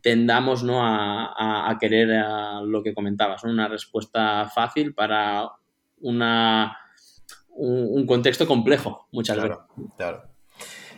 tendamos 0.00 0.62
¿no? 0.62 0.80
a, 0.84 1.76
querer 1.80 2.24
lo 2.64 2.82
que 2.82 2.94
comentabas, 2.94 3.42
una 3.44 3.66
respuesta 3.66 4.48
fácil 4.48 4.94
para 4.94 5.50
una, 6.00 6.76
un, 7.48 8.06
contexto 8.06 8.46
complejo 8.46 9.08
muchas 9.10 9.36
veces. 9.38 9.58
Claro. 9.96 10.31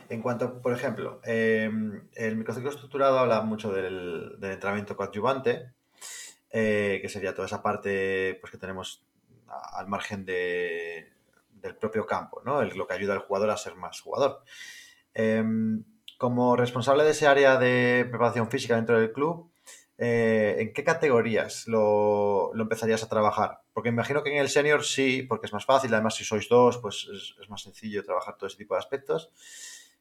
En 0.09 0.23
cuanto, 0.23 0.61
por 0.61 0.73
ejemplo, 0.73 1.21
em, 1.25 2.09
el 2.14 2.37
microciclo 2.37 2.71
estructurado 2.71 3.19
habla 3.19 3.40
mucho 3.43 3.73
del, 3.73 4.38
entrenamiento 4.43 4.97
coadyuvante, 4.97 5.73
eh, 6.51 6.99
que 7.03 7.09
sería 7.09 7.35
toda 7.35 7.47
esa 7.47 7.62
parte 7.62 8.38
pues, 8.40 8.51
que 8.51 8.59
tenemos 8.59 9.05
al 9.73 9.88
margen 9.88 10.25
de, 10.25 11.12
del 11.51 11.77
propio 11.77 12.07
campo, 12.07 12.43
¿no? 12.45 12.62
lo 12.62 12.87
que 12.87 12.95
ayuda 12.95 13.14
al 13.14 13.21
jugador 13.21 13.51
a 13.51 13.57
ser 13.57 13.75
más 13.75 14.01
jugador. 14.01 14.43
Em, 15.14 15.85
como 16.19 16.57
responsable 16.57 17.05
de 17.05 17.11
ese 17.11 17.27
área 17.27 17.59
de 17.59 18.07
preparación 18.09 18.51
física 18.51 18.77
dentro 18.77 18.99
del 18.99 19.12
club, 19.12 19.51
eh, 19.97 20.57
¿en 20.59 20.73
qué 20.73 20.83
categorías 20.83 21.67
lo, 21.69 22.53
empezarías 22.59 23.03
a 23.03 23.09
trabajar? 23.09 23.61
Porque 23.73 23.88
imagino 23.88 24.23
que 24.23 24.33
en 24.33 24.38
el 24.38 24.49
senior 24.49 24.85
sí, 24.85 25.23
porque 25.23 25.47
es 25.47 25.53
más 25.53 25.64
fácil, 25.64 25.93
además 25.95 26.17
si 26.17 26.25
sois 26.25 26.49
dos, 26.49 26.79
pues 26.79 27.07
es, 27.12 27.49
más 27.49 27.62
sencillo 27.62 28.05
trabajar 28.05 28.37
todo 28.37 28.47
ese 28.47 28.57
tipo 28.57 28.75
de 28.75 28.81
aspectos. 28.81 29.31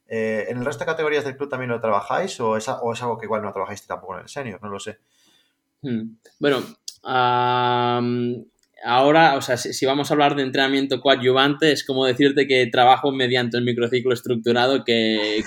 Eh, 0.08 0.46
¿En 0.50 0.58
el 0.58 0.66
resto 0.66 0.84
de 0.84 0.92
categorías 0.92 1.24
del 1.24 1.38
club 1.38 1.50
también 1.50 1.72
lo 1.72 1.80
trabajáis 1.80 2.40
o 2.40 2.58
es, 2.58 2.68
o 2.68 2.94
es 2.94 3.02
algo 3.02 3.18
que 3.18 3.26
igual 3.26 3.42
no 3.42 3.52
trabajáis 3.52 3.86
tampoco 3.88 4.16
en 4.16 4.22
el 4.22 4.30
senior? 4.30 4.62
No 4.62 4.70
lo 4.70 4.80
sé. 4.80 5.00
Hmm. 5.82 6.18
Bueno, 6.40 6.64
ahora, 8.84 9.38
o 9.38 9.42
sea, 9.42 9.58
si, 9.58 9.86
vamos 9.86 10.10
a 10.10 10.14
hablar 10.14 10.36
de 10.36 10.44
entrenamiento 10.44 11.02
coadyuvante, 11.02 11.72
es 11.72 11.86
como 11.86 12.06
decirte 12.06 12.48
que 12.48 12.68
trabajo 12.68 13.12
mediante 13.12 13.58
el 13.58 13.64
microciclo 13.64 14.14
estructurado, 14.14 14.84
que, 14.84 15.44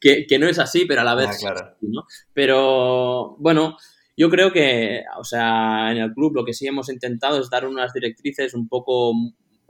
que, 0.00 0.26
no 0.38 0.46
es 0.46 0.58
así, 0.58 0.84
pero 0.86 1.02
a 1.02 1.04
la 1.04 1.14
vez. 1.14 1.44
Ah, 1.44 1.74
¿no? 1.80 2.06
Pero 2.32 3.36
bueno, 3.38 3.76
yo 4.16 4.30
creo 4.30 4.52
que, 4.52 5.02
o 5.18 5.24
sea, 5.24 5.90
en 5.90 5.98
el 5.98 6.12
club 6.12 6.36
lo 6.36 6.44
que 6.44 6.54
sí 6.54 6.66
hemos 6.66 6.88
intentado 6.90 7.40
es 7.40 7.50
dar 7.50 7.66
unas 7.66 7.92
directrices 7.92 8.54
un 8.54 8.68
poco 8.68 9.12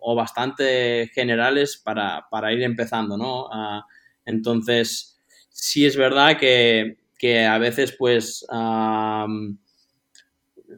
o 0.07 0.15
bastante 0.15 1.11
generales 1.15 1.83
para, 1.83 2.53
ir 2.53 2.63
empezando, 2.63 3.17
¿no? 3.17 3.49
Ah, 3.51 3.87
entonces, 4.27 5.19
sí 5.49 5.87
es 5.87 5.97
verdad 5.97 6.37
que, 6.37 6.99
a 7.47 7.57
veces, 7.57 7.97
pues 7.99 8.47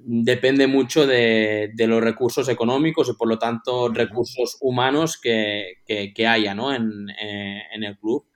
depende 0.05 0.69
mucho 0.69 1.09
de, 1.09 1.73
los 1.77 2.01
recursos 2.01 2.49
económicos 2.49 3.09
y 3.09 3.15
por 3.15 3.29
lo 3.29 3.37
tanto 3.37 3.89
recursos 3.89 4.59
humanos 4.61 5.21
que, 5.21 5.83
haya 6.29 6.53
en, 6.53 7.83
el 7.83 7.99
club. 7.99 8.27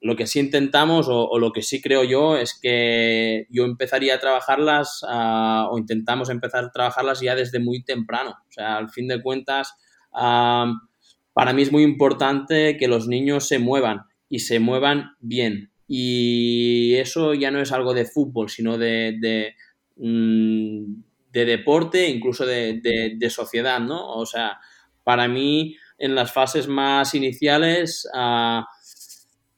Lo 0.00 0.16
que 0.16 0.26
sí 0.26 0.38
intentamos 0.40 1.06
o, 1.08 1.38
lo 1.38 1.52
que 1.52 1.62
sí 1.62 1.80
creo 1.80 2.04
yo 2.04 2.36
es 2.36 2.58
que 2.60 3.46
yo 3.50 3.64
empezaría 3.64 4.14
a 4.14 4.20
trabajarlas 4.20 5.02
o 5.02 5.78
intentamos 5.78 6.30
empezar 6.30 6.64
a 6.64 6.70
trabajarlas 6.70 7.20
ya 7.20 7.34
desde 7.34 7.58
muy 7.58 7.82
temprano. 7.84 8.36
O 8.48 8.52
sea, 8.52 8.76
al 8.76 8.90
fin 8.90 9.08
de 9.08 9.22
cuentas, 9.22 9.74
para 10.12 11.52
mí 11.52 11.62
es 11.62 11.72
muy 11.72 11.82
importante 11.82 12.76
que 12.76 12.88
los 12.88 13.08
niños 13.08 13.48
se 13.48 13.58
muevan 13.58 14.02
y 14.28 14.40
se 14.40 14.60
muevan 14.60 15.16
bien. 15.20 15.70
Y 15.88 16.94
eso 16.96 17.34
ya 17.34 17.50
no 17.50 17.60
es 17.60 17.72
algo 17.72 17.94
de 17.94 18.06
fútbol, 18.06 18.48
sino 18.48 18.76
de, 18.76 19.16
de, 19.20 19.54
mm, 19.96 21.02
deporte, 21.44 22.08
incluso 22.08 22.46
de, 22.46 23.28
sociedad, 23.30 23.78
¿no? 23.80 24.14
O 24.14 24.26
sea, 24.26 24.58
para 25.04 25.28
mí, 25.28 25.76
en 25.98 26.14
las 26.14 26.32
fases 26.32 26.68
más 26.68 27.14
iniciales, 27.14 28.08
ah, 28.14 28.66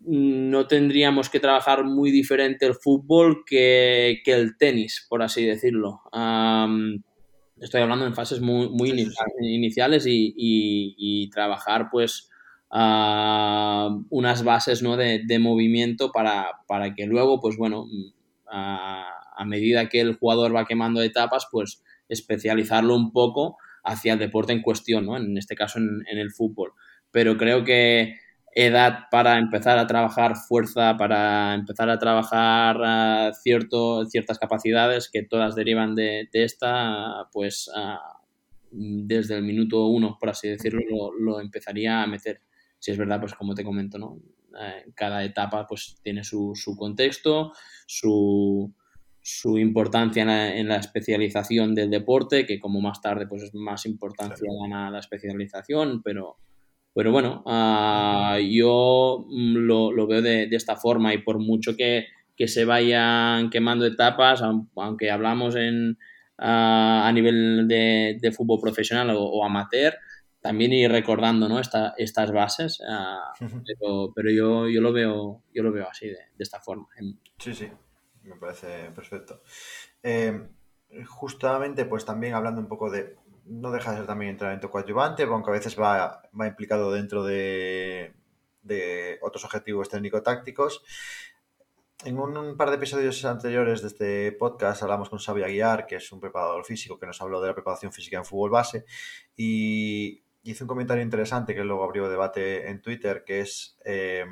no 0.00 0.66
tendríamos 0.66 1.28
que 1.28 1.40
trabajar 1.40 1.84
muy 1.84 2.10
diferente 2.10 2.66
el 2.66 2.74
fútbol 2.74 3.44
que, 3.44 4.22
el 4.24 4.56
tenis, 4.56 5.06
por 5.08 5.22
así 5.22 5.44
decirlo. 5.44 6.00
estoy 7.60 7.82
hablando 7.82 8.06
en 8.06 8.14
fases 8.14 8.40
muy, 8.40 8.68
muy 8.68 8.90
iniciales 9.40 10.06
y, 10.06 10.34
y, 10.36 11.28
trabajar, 11.30 11.88
pues, 11.90 12.30
unas 12.70 14.44
bases 14.44 14.82
¿no? 14.82 14.96
de, 14.96 15.38
movimiento 15.38 16.12
para, 16.12 16.46
para, 16.66 16.94
que 16.94 17.06
luego, 17.06 17.40
pues 17.40 17.56
bueno, 17.56 17.86
a, 18.50 19.44
medida 19.44 19.88
que 19.88 20.00
el 20.00 20.16
jugador 20.16 20.54
va 20.54 20.66
quemando 20.66 21.02
etapas, 21.02 21.46
pues 21.50 21.82
especializarlo 22.08 22.94
un 22.94 23.12
poco 23.12 23.56
hacia 23.88 24.12
el 24.12 24.18
deporte 24.18 24.52
en 24.52 24.62
cuestión, 24.62 25.06
¿no? 25.06 25.16
En 25.16 25.36
este 25.36 25.54
caso 25.54 25.78
en, 25.78 26.04
el 26.06 26.30
fútbol. 26.30 26.72
Pero 27.10 27.36
creo 27.36 27.64
que 27.64 28.16
edad 28.54 29.04
para 29.10 29.38
empezar 29.38 29.78
a 29.78 29.86
trabajar 29.86 30.36
fuerza, 30.36 30.96
para 30.96 31.54
empezar 31.54 31.90
a 31.90 31.98
trabajar 31.98 33.32
cierto, 33.34 34.04
ciertas 34.06 34.38
capacidades 34.38 35.10
que 35.10 35.22
todas 35.22 35.54
derivan 35.54 35.94
de, 35.94 36.28
esta, 36.32 37.28
pues 37.32 37.70
desde 38.70 39.36
el 39.36 39.42
minuto 39.42 39.86
uno, 39.86 40.16
por 40.20 40.30
así 40.30 40.48
decirlo, 40.48 40.80
lo, 40.88 41.12
lo, 41.12 41.40
empezaría 41.40 42.02
a 42.02 42.06
meter. 42.06 42.42
Si 42.78 42.90
es 42.90 42.98
verdad, 42.98 43.20
pues 43.20 43.34
como 43.34 43.54
te 43.54 43.64
comento, 43.64 43.98
¿no? 43.98 44.18
Eh, 44.60 44.90
cada 44.94 45.22
etapa 45.24 45.66
pues 45.66 46.00
tiene 46.02 46.24
su, 46.24 46.52
su 46.54 46.74
contexto, 46.74 47.52
su, 47.86 48.74
su 49.30 49.58
importancia 49.58 50.22
en 50.56 50.68
la, 50.68 50.76
especialización 50.76 51.74
del 51.74 51.90
deporte, 51.90 52.46
que 52.46 52.58
como 52.58 52.80
más 52.80 53.02
tarde 53.02 53.26
pues 53.26 53.42
es 53.42 53.54
más 53.54 53.84
importancia 53.84 54.48
gana 54.62 54.90
la 54.90 55.00
especialización, 55.00 56.02
pero, 56.02 56.38
pero 56.94 57.12
bueno, 57.12 57.42
uh, 57.44 58.38
yo 58.38 59.26
mm, 59.28 59.56
lo, 59.56 59.92
lo 59.92 60.06
veo 60.06 60.22
de, 60.22 60.46
de, 60.46 60.56
esta 60.56 60.76
forma 60.76 61.12
y 61.12 61.18
por 61.18 61.38
mucho 61.40 61.76
que, 61.76 62.06
que 62.34 62.48
se 62.48 62.64
vayan 62.64 63.50
quemando 63.50 63.84
etapas, 63.84 64.40
aunque 64.40 65.10
hablamos 65.10 65.56
en, 65.56 65.90
uh, 66.38 67.04
a 67.04 67.12
nivel 67.12 67.68
de, 67.68 68.16
de, 68.18 68.32
fútbol 68.32 68.60
profesional 68.62 69.10
o, 69.10 69.22
o 69.22 69.44
amateur, 69.44 69.94
también 70.40 70.72
ir 70.72 70.90
recordando 70.90 71.50
¿no? 71.50 71.60
Esta, 71.60 71.92
estas 71.98 72.32
bases, 72.32 72.80
uh, 72.80 73.46
pero, 73.66 74.10
pero 74.14 74.30
yo, 74.30 74.68
yo, 74.70 74.80
lo 74.80 74.90
veo, 74.90 75.42
yo 75.52 75.62
lo 75.62 75.70
veo 75.70 75.86
así, 75.86 76.06
de, 76.06 76.14
de 76.14 76.42
esta 76.42 76.60
forma. 76.60 76.88
Sí, 77.38 77.52
sí, 77.52 77.68
me 78.28 78.36
parece 78.36 78.90
perfecto. 78.94 79.42
Eh, 80.02 80.48
justamente, 81.06 81.84
pues 81.84 82.04
también 82.04 82.34
hablando 82.34 82.60
un 82.60 82.68
poco 82.68 82.90
de, 82.90 83.16
no 83.44 83.70
deja 83.70 83.90
de 83.90 83.98
ser 83.98 84.06
también 84.06 84.32
entrenamiento 84.32 84.70
coadyuvante, 84.70 85.24
aunque 85.24 85.50
a 85.50 85.54
veces 85.54 85.78
va, 85.78 86.22
va 86.38 86.46
implicado 86.46 86.92
dentro 86.92 87.24
de, 87.24 88.14
de 88.62 89.18
otros 89.22 89.44
objetivos 89.44 89.88
técnico-tácticos. 89.88 90.82
En 92.04 92.16
un, 92.16 92.56
par 92.56 92.70
de 92.70 92.76
episodios 92.76 93.24
anteriores 93.24 93.82
de 93.82 93.88
este 93.88 94.32
podcast 94.32 94.84
hablamos 94.84 95.08
con 95.08 95.18
Xavi 95.18 95.42
Aguiar, 95.42 95.84
que 95.84 95.96
es 95.96 96.12
un 96.12 96.20
preparador 96.20 96.64
físico 96.64 96.96
que 96.96 97.06
nos 97.06 97.20
habló 97.20 97.40
de 97.40 97.48
la 97.48 97.54
preparación 97.54 97.92
física 97.92 98.18
en 98.18 98.24
fútbol 98.24 98.50
base 98.50 98.84
y 99.36 100.22
hizo 100.44 100.62
un 100.62 100.68
comentario 100.68 101.02
interesante 101.02 101.56
que 101.56 101.64
luego 101.64 101.82
abrió 101.82 102.08
debate 102.08 102.70
en 102.70 102.80
Twitter, 102.80 103.24
que 103.24 103.40
es 103.40 103.76
eh, 103.84 104.24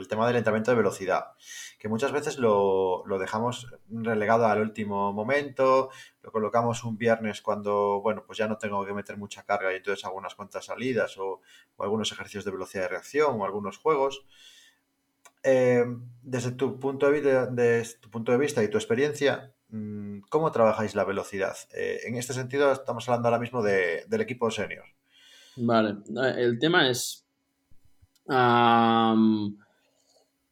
el 0.00 0.08
tema 0.08 0.26
del 0.26 0.36
entrenamiento 0.36 0.70
de 0.70 0.76
velocidad, 0.76 1.32
que 1.78 1.88
muchas 1.88 2.12
veces 2.12 2.38
lo, 2.38 3.04
lo, 3.06 3.18
dejamos 3.18 3.72
relegado 3.88 4.46
al 4.46 4.60
último 4.60 5.12
momento, 5.12 5.90
lo 6.22 6.32
colocamos 6.32 6.84
un 6.84 6.98
viernes 6.98 7.40
cuando, 7.40 8.00
bueno, 8.00 8.24
pues 8.26 8.38
ya 8.38 8.48
no 8.48 8.58
tengo 8.58 8.84
que 8.84 8.92
meter 8.92 9.16
mucha 9.16 9.44
carga 9.44 9.72
y 9.72 9.76
entonces 9.76 10.04
hago 10.04 10.16
unas 10.16 10.34
cuantas 10.34 10.66
salidas 10.66 11.16
o, 11.18 11.40
algunos 11.78 12.10
ejercicios 12.12 12.44
de 12.44 12.50
velocidad 12.50 12.82
de 12.82 12.88
reacción 12.88 13.40
o 13.40 13.44
algunos 13.44 13.78
juegos. 13.78 14.26
Eh, 15.42 15.84
desde 16.22 16.52
tu 16.52 16.80
punto 16.80 17.10
de, 17.10 17.20
de, 17.20 17.46
de, 17.46 17.88
tu 18.00 18.10
punto 18.10 18.32
de 18.32 18.38
vista 18.38 18.64
y 18.64 18.68
tu 18.68 18.78
experiencia, 18.78 19.54
mm, 19.68 20.20
¿cómo 20.28 20.50
trabajáis 20.50 20.94
la 20.94 21.04
velocidad? 21.04 21.56
Eh, 21.72 22.00
en 22.04 22.16
este 22.16 22.32
sentido, 22.32 22.72
estamos 22.72 23.08
hablando 23.08 23.28
ahora 23.28 23.38
mismo 23.38 23.62
de, 23.62 24.04
del 24.08 24.20
equipo 24.20 24.50
senior. 24.50 24.84
Vale, 25.56 25.96
el 26.36 26.58
tema 26.58 26.90
es 26.90 27.26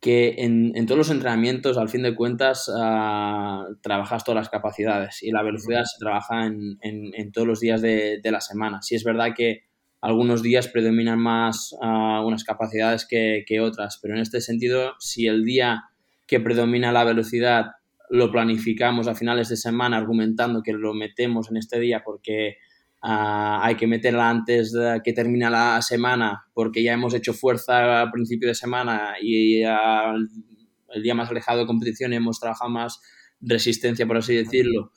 que 0.04 0.34
en, 0.36 0.72
en, 0.74 0.84
todos 0.84 0.98
los 0.98 1.10
entrenamientos, 1.10 1.78
al 1.78 1.88
fin 1.88 2.02
de 2.02 2.14
cuentas, 2.14 2.68
uh, 2.68 3.74
trabajas 3.80 4.22
todas 4.22 4.36
las 4.36 4.50
capacidades 4.50 5.22
y 5.22 5.30
la 5.30 5.42
velocidad 5.42 5.84
se 5.84 5.98
trabaja 5.98 6.44
en, 6.44 6.76
en, 6.82 7.14
en 7.14 7.32
todos 7.32 7.48
los 7.48 7.58
días 7.58 7.80
de, 7.80 8.20
de, 8.22 8.30
la 8.30 8.42
semana. 8.42 8.82
Si 8.82 8.94
es 8.94 9.02
verdad 9.02 9.28
que 9.34 9.62
algunos 10.02 10.42
días 10.42 10.68
predominan 10.68 11.18
más 11.18 11.74
uh, 11.80 12.22
unas 12.22 12.44
capacidades 12.44 13.06
que, 13.08 13.44
que 13.46 13.60
otras, 13.60 13.98
pero 14.02 14.12
en 14.12 14.20
este 14.20 14.42
sentido, 14.42 14.92
si 14.98 15.26
el 15.26 15.42
día 15.42 15.84
que 16.26 16.38
predomina 16.38 16.92
la 16.92 17.04
velocidad 17.04 17.68
lo 18.10 18.30
planificamos 18.30 19.08
a 19.08 19.14
finales 19.14 19.48
de 19.48 19.56
semana 19.56 19.96
argumentando 19.96 20.62
que 20.62 20.74
lo 20.74 20.92
metemos 20.92 21.50
en 21.50 21.56
este 21.56 21.80
día 21.80 22.02
porque 22.04 22.58
Uh, 23.06 23.60
hay 23.60 23.74
que 23.74 23.86
meterla 23.86 24.30
antes 24.30 24.72
de 24.72 25.02
que 25.04 25.12
termine 25.12 25.50
la 25.50 25.82
semana 25.82 26.46
porque 26.54 26.82
ya 26.82 26.94
hemos 26.94 27.12
hecho 27.12 27.34
fuerza 27.34 28.00
al 28.00 28.10
principio 28.10 28.48
de 28.48 28.54
semana 28.54 29.16
y 29.20 29.60
el 29.60 31.02
día 31.02 31.14
más 31.14 31.28
alejado 31.28 31.58
de 31.58 31.66
competición 31.66 32.14
hemos 32.14 32.40
trabajado 32.40 32.70
más 32.70 33.02
resistencia, 33.42 34.06
por 34.06 34.16
así 34.16 34.34
decirlo, 34.34 34.90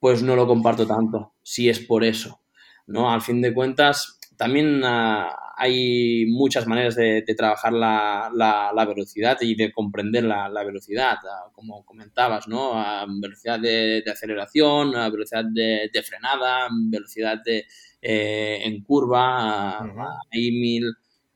pues 0.00 0.20
no 0.20 0.34
lo 0.34 0.48
comparto 0.48 0.84
tanto, 0.84 1.34
si 1.44 1.68
es 1.68 1.78
por 1.78 2.02
eso. 2.02 2.40
¿no? 2.88 3.12
Al 3.12 3.22
fin 3.22 3.40
de 3.40 3.54
cuentas, 3.54 4.18
también 4.36 4.82
uh, 4.82 5.28
hay 5.56 6.26
muchas 6.26 6.66
maneras 6.66 6.96
de, 6.96 7.22
de 7.22 7.34
trabajar 7.34 7.72
la, 7.72 8.30
la, 8.34 8.72
la, 8.74 8.84
velocidad 8.84 9.36
y 9.40 9.54
de 9.54 9.72
comprender 9.72 10.24
la, 10.24 10.48
la 10.48 10.64
velocidad, 10.64 11.16
como 11.52 11.84
comentabas, 11.84 12.48
¿no? 12.48 12.72
velocidad 13.20 13.60
de, 13.60 14.02
de 14.04 14.10
aceleración, 14.10 14.92
velocidad 14.92 15.44
de, 15.44 15.90
de, 15.92 16.02
frenada, 16.02 16.68
velocidad 16.88 17.38
de, 17.44 17.66
eh, 18.02 18.60
en 18.64 18.82
curva, 18.82 19.80
uh 19.80 19.86
-huh. 19.86 20.18
hay 20.32 20.50
mil, 20.52 20.84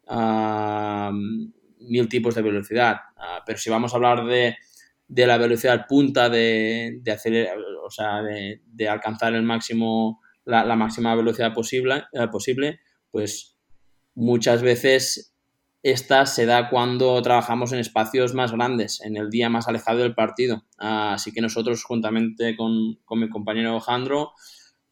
uh, 0.09 1.13
mil 1.89 2.09
tipos 2.09 2.35
de 2.35 2.43
velocidad. 2.43 2.97
Uh, 3.17 3.43
pero 3.47 3.59
si 3.59 3.71
vamos 3.71 3.93
a 3.93 3.97
hablar 3.97 4.25
de, 4.27 4.57
de 5.07 5.27
la 5.27 5.39
velocidad 5.39 5.87
punta 5.89 6.29
de, 6.29 6.99
de, 7.03 7.13
acelerar, 7.13 7.59
o 7.85 7.91
sea, 7.91 8.23
de, 8.23 8.63
de 8.67 8.89
alcanzar 8.89 9.35
el 9.35 9.43
máximo, 9.43 10.21
la, 10.45 10.65
la 10.65 10.77
máxima 10.77 11.15
velocidad 11.15 11.55
posible, 11.55 12.05
eh, 12.13 12.29
posible 12.29 12.81
pues 13.11 13.58
muchas 14.19 14.63
veces 14.63 15.33
esta 15.85 16.27
se 16.27 16.45
da 16.45 16.71
cuando 16.71 17.23
trabajamos 17.23 17.73
en 17.73 17.79
espacios 17.79 18.35
más 18.35 18.51
grandes, 18.51 19.01
en 19.01 19.17
el 19.17 19.31
día 19.31 19.49
más 19.49 19.69
alejado 19.69 20.01
del 20.01 20.15
partido. 20.15 20.65
Así 20.77 21.33
que 21.33 21.41
nosotros, 21.41 21.85
juntamente 21.85 22.57
con, 22.57 22.97
con 23.05 23.21
mi 23.21 23.29
compañero 23.29 23.71
Alejandro, 23.71 24.33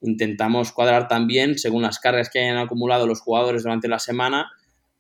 intentamos 0.01 0.71
cuadrar 0.71 1.09
también, 1.09 1.59
según 1.59 1.83
las 1.83 1.99
cargas 1.99 2.31
que 2.31 2.39
hayan 2.39 2.59
acumulado 2.59 3.09
los 3.09 3.21
jugadores 3.21 3.65
durante 3.65 3.89
la 3.89 3.99
semana, 3.99 4.53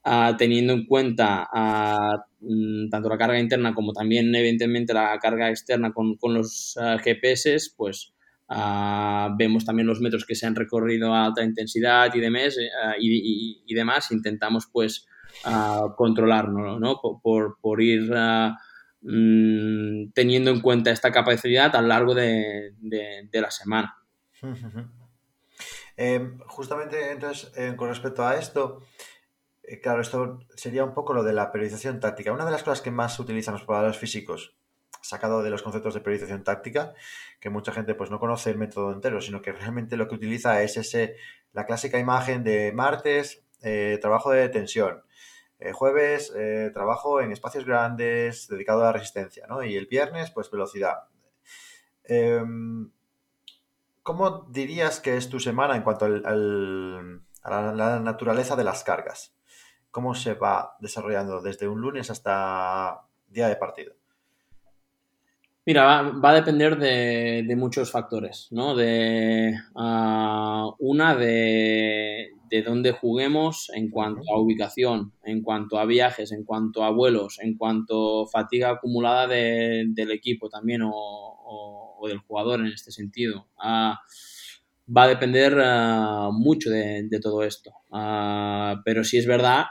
uh, 0.05 0.37
teniendo 0.37 0.73
en 0.73 0.87
cuenta 0.87 1.49
uh, 1.53 2.89
tanto 2.91 3.09
la 3.09 3.19
carga 3.19 3.39
interna 3.39 3.75
como 3.75 3.93
también, 3.93 4.35
evidentemente, 4.35 4.93
la 4.93 5.17
carga 5.21 5.51
externa 5.51 5.93
con, 5.93 6.17
con 6.17 6.35
los 6.35 6.77
uh, 6.77 6.99
GPS, 6.99 7.75
pues 7.77 8.12
Uh, 8.49 9.35
vemos 9.37 9.65
también 9.65 9.89
los 9.89 10.01
metros 10.01 10.25
que 10.25 10.37
se 10.37 10.47
han 10.47 10.55
recorrido 10.55 11.13
a 11.13 11.25
alta 11.27 11.43
intensidad 11.43 12.15
y 12.15 12.21
demás, 12.21 12.57
uh, 12.57 12.95
y, 12.99 13.63
y, 13.67 13.75
demás. 13.75 14.13
Intentamos 14.13 14.69
pues 14.73 15.07
uh, 15.45 15.95
controlarlo, 15.97 16.79
¿no? 16.79 17.01
Por, 17.01 17.59
por, 17.61 17.83
ir 17.83 18.13
mmm, 19.01 20.11
teniendo 20.15 20.51
en 20.51 20.61
cuenta 20.61 20.91
esta 20.91 21.11
capacidad 21.11 21.75
a 21.75 21.83
lo 21.83 21.89
largo 21.89 22.15
de, 22.15 22.75
de, 22.79 23.41
la 23.41 23.51
semana. 23.51 23.97
eh, 25.97 26.31
justamente, 26.47 27.11
entonces, 27.11 27.53
eh, 27.57 27.75
con 27.77 27.89
respecto 27.89 28.25
a 28.25 28.37
esto, 28.37 28.81
eh, 29.65 29.81
claro, 29.81 30.03
esto 30.03 30.39
sería 30.55 30.85
un 30.85 30.95
poco 30.95 31.15
lo 31.15 31.25
de 31.25 31.33
la 31.33 31.51
periodización 31.51 31.99
táctica. 31.99 32.33
Una 32.33 32.45
de 32.45 32.53
las 32.53 32.63
cosas 32.63 32.81
que 32.81 32.93
más 32.93 33.19
utilizan 33.19 33.55
los 33.55 33.63
preparadores 33.63 33.99
físicos 33.99 34.57
sacado 35.09 35.42
de 35.42 35.51
los 35.51 35.62
conceptos 35.62 35.95
de 35.95 36.01
periodización 36.01 36.45
táctica, 36.45 36.95
que 37.40 37.51
mucha 37.51 37.73
gente 37.73 37.95
pues 37.95 38.11
no 38.11 38.19
conoce 38.19 38.51
el 38.51 38.59
método 38.59 38.92
entero, 38.92 39.21
sino 39.21 39.42
que 39.42 39.53
realmente 39.53 39.97
lo 39.97 40.09
que 40.09 40.14
utiliza 40.14 40.62
es 40.62 40.77
ese, 40.77 41.16
la 41.53 41.66
clásica 41.66 41.99
imagen 41.99 42.45
de 42.45 42.73
martes, 42.73 43.45
eh, 43.62 43.99
trabajo 44.01 44.31
de 44.31 44.49
tensión, 44.49 45.03
eh, 45.59 45.73
jueves, 45.73 46.33
eh, 46.37 46.71
trabajo 46.75 47.21
en 47.21 47.33
espacios 47.33 47.64
grandes 47.64 48.49
dedicado 48.49 48.83
a 48.83 48.87
la 48.87 48.92
resistencia, 48.92 49.47
¿no? 49.47 49.62
Y 49.62 49.77
el 49.77 49.87
viernes, 49.87 50.31
pues 50.31 50.51
velocidad. 50.51 51.05
Em, 52.05 52.90
¿Cómo 54.03 54.47
dirías 54.51 55.01
que 55.01 55.16
es 55.16 55.29
tu 55.29 55.40
semana 55.40 55.75
en 55.75 55.83
cuanto 55.83 56.05
al, 56.05 56.23
a 56.25 57.51
la, 57.51 57.73
la 57.73 57.99
naturaleza 58.01 58.55
de 58.55 58.64
las 58.64 58.85
cargas? 58.85 59.35
¿Cómo 59.90 60.14
se 60.14 60.35
va 60.35 60.77
desarrollando 60.79 61.40
desde 61.40 61.66
un 61.66 61.81
lunes 61.81 62.11
hasta 62.11 63.03
día 63.29 63.49
de 63.49 63.57
partido? 63.57 63.96
Mira, 65.66 65.85
va, 65.85 66.02
va 66.22 66.31
a 66.31 66.35
depender 66.35 66.79
de, 66.79 67.42
de, 67.44 67.57
muchos 67.57 67.90
factores, 67.90 68.46
¿no? 68.52 68.76
De 68.76 69.52
uh, 69.74 70.72
una 70.79 71.16
de, 71.16 72.31
de, 72.48 72.62
dónde 72.62 72.92
juguemos 72.92 73.72
en 73.74 73.90
cuanto 73.90 74.33
a 74.33 74.38
ubicación, 74.38 75.12
en 75.24 75.42
cuanto 75.42 75.81
a 75.81 75.85
viajes, 75.85 76.31
en 76.31 76.44
cuanto 76.44 76.85
a 76.85 76.90
vuelos, 76.90 77.40
en 77.40 77.57
cuanto 77.57 78.22
a 78.22 78.29
fatiga 78.29 78.70
acumulada 78.70 79.26
de, 79.26 79.87
del 79.88 80.12
equipo 80.12 80.48
también 80.48 80.83
o, 80.83 80.92
o, 80.92 81.96
o, 81.98 82.09
del 82.09 82.18
jugador 82.18 82.61
en 82.61 82.68
este 82.68 82.92
sentido. 82.92 83.48
Uh, 83.59 83.94
va 84.96 85.02
a 85.02 85.09
depender 85.09 85.59
uh, 85.59 86.33
mucho 86.33 86.70
de, 86.70 87.09
todo 87.20 87.42
esto. 87.42 87.72
pero 88.85 89.02
sí 89.02 89.18
es 89.18 89.26
verdad 89.26 89.64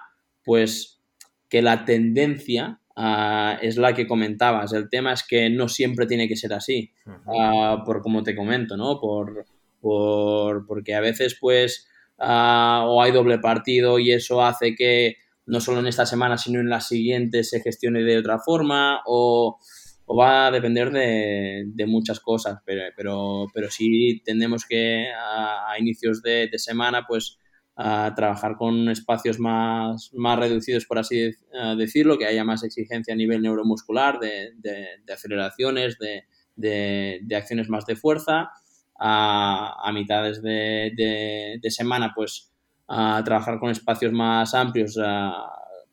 pues 0.44 1.02
que 1.48 1.62
la 1.62 1.86
tendencia 1.86 2.82
ah, 2.96 3.58
es 3.62 3.78
la 3.78 3.94
que 3.94 4.08
comentabas. 4.08 4.74
El 4.74 4.90
tema 4.90 5.14
es 5.14 5.24
que 5.24 5.50
no 5.50 5.68
siempre 5.68 6.08
tiene 6.08 6.28
que 6.28 6.36
ser 6.36 6.54
así, 6.54 6.92
ah, 7.28 7.84
por 7.86 8.02
como 8.02 8.24
te 8.24 8.36
comento, 8.36 8.78
¿no? 8.78 9.00
Por, 9.00 9.46
por, 9.80 10.66
porque 10.66 10.96
a 10.96 11.02
veces, 11.02 11.38
pues, 11.40 11.88
ah, 12.20 12.86
o 12.88 13.02
hay 13.02 13.12
doble 13.12 13.40
partido 13.40 14.00
y 14.00 14.12
eso 14.12 14.44
hace 14.44 14.76
que 14.76 15.18
no 15.46 15.60
solo 15.60 15.80
en 15.80 15.88
esta 15.88 16.06
semana, 16.06 16.38
sino 16.38 16.60
en 16.60 16.70
la 16.70 16.82
siguiente 16.82 17.44
se 17.44 17.62
gestione 17.62 18.04
de 18.04 18.18
otra 18.18 18.40
forma, 18.40 19.02
o, 19.06 19.60
va 20.08 20.48
a 20.48 20.52
depender 20.52 20.92
de, 20.92 21.86
muchas 21.88 22.20
cosas, 22.20 22.60
pero, 22.66 22.82
pero, 22.96 23.48
pero 23.54 23.70
sí 23.70 24.22
tendemos 24.24 24.66
que 24.66 25.08
a, 25.16 25.76
inicios 25.80 26.22
de, 26.22 26.48
de 26.48 26.60
semana, 26.60 27.06
pues, 27.08 27.40
a 27.78 28.14
trabajar 28.16 28.56
con 28.56 28.90
espacios 28.90 29.38
más, 29.38 30.10
más 30.14 30.40
reducidos, 30.40 30.86
por 30.86 30.98
así 30.98 31.20
eh, 31.20 31.34
decirlo, 31.78 32.18
que 32.18 32.26
haya 32.26 32.46
más 32.46 32.64
exigencia 32.64 33.14
a 33.14 33.18
nivel 33.18 33.42
neuromuscular, 33.42 34.18
de, 34.20 34.52
de, 34.56 35.14
aceleraciones, 35.14 35.98
de, 36.00 36.24
de, 36.56 37.36
acciones 37.36 37.70
más 37.70 37.86
de 37.86 37.96
fuerza. 37.96 38.50
A, 38.98 39.92
mitades 39.94 40.42
de, 40.42 41.60
semana, 41.68 42.14
pues 42.16 42.54
a 42.88 43.22
trabajar 43.26 43.60
con 43.60 43.70
espacios 43.70 44.14
más 44.14 44.54
amplios 44.54 44.98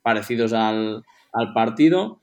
parecidos 0.03 0.53
al, 0.53 1.03
al, 1.33 1.53
partido 1.53 2.21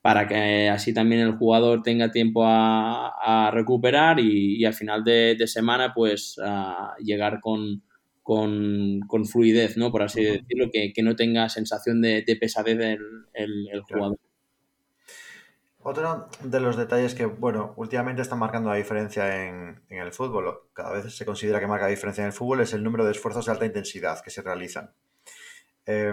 para 0.00 0.26
que 0.26 0.70
así 0.70 0.94
también 0.94 1.20
el 1.20 1.36
jugador 1.36 1.82
tenga 1.82 2.10
tiempo 2.10 2.46
a, 2.46 3.08
a 3.08 3.50
recuperar 3.50 4.18
y, 4.18 4.56
y, 4.56 4.64
al 4.64 4.72
final 4.72 5.04
de, 5.04 5.36
semana 5.46 5.92
pues 5.92 6.40
a 6.42 6.94
llegar 7.00 7.40
con, 7.40 7.82
con, 8.24 9.00
con, 9.06 9.26
fluidez, 9.26 9.76
¿no? 9.76 9.92
Por 9.92 10.02
así 10.02 10.24
decirlo, 10.24 10.70
que, 10.72 10.92
que, 10.92 11.02
no 11.02 11.14
tenga 11.14 11.48
sensación 11.48 12.00
de, 12.00 12.22
de 12.22 12.36
pesadez 12.36 12.80
el, 12.80 13.28
el, 13.34 13.82
jugador. 13.82 14.18
Otro 15.82 16.28
de 16.42 16.60
los 16.60 16.76
detalles 16.76 17.14
que, 17.14 17.26
bueno, 17.26 17.74
últimamente 17.76 18.22
están 18.22 18.38
marcando 18.38 18.70
la 18.70 18.76
diferencia 18.76 19.46
en, 19.46 19.82
en, 19.90 19.98
el 19.98 20.12
fútbol, 20.12 20.62
cada 20.72 20.92
vez 20.92 21.14
se 21.14 21.26
considera 21.26 21.60
que 21.60 21.66
marca 21.66 21.86
diferencia 21.86 22.22
en 22.22 22.28
el 22.28 22.32
fútbol, 22.32 22.62
es 22.62 22.72
el 22.72 22.82
número 22.82 23.04
de 23.04 23.12
esfuerzos 23.12 23.44
de 23.44 23.52
alta 23.52 23.66
intensidad 23.66 24.20
que 24.24 24.30
se 24.30 24.40
realizan. 24.40 24.94
Eh, 25.86 26.12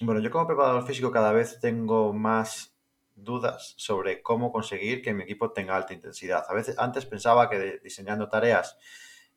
bueno, 0.00 0.20
yo 0.20 0.30
como 0.30 0.46
preparador 0.46 0.86
físico 0.86 1.10
cada 1.10 1.32
vez 1.32 1.60
tengo 1.60 2.12
más 2.14 2.74
dudas 3.14 3.74
sobre 3.76 4.22
cómo 4.22 4.50
conseguir 4.50 5.02
que 5.02 5.14
mi 5.14 5.22
equipo 5.22 5.52
tenga 5.52 5.76
alta 5.76 5.92
intensidad. 5.94 6.44
A 6.48 6.54
veces 6.54 6.78
antes 6.78 7.06
pensaba 7.06 7.48
que 7.48 7.80
diseñando 7.82 8.28
tareas 8.28 8.78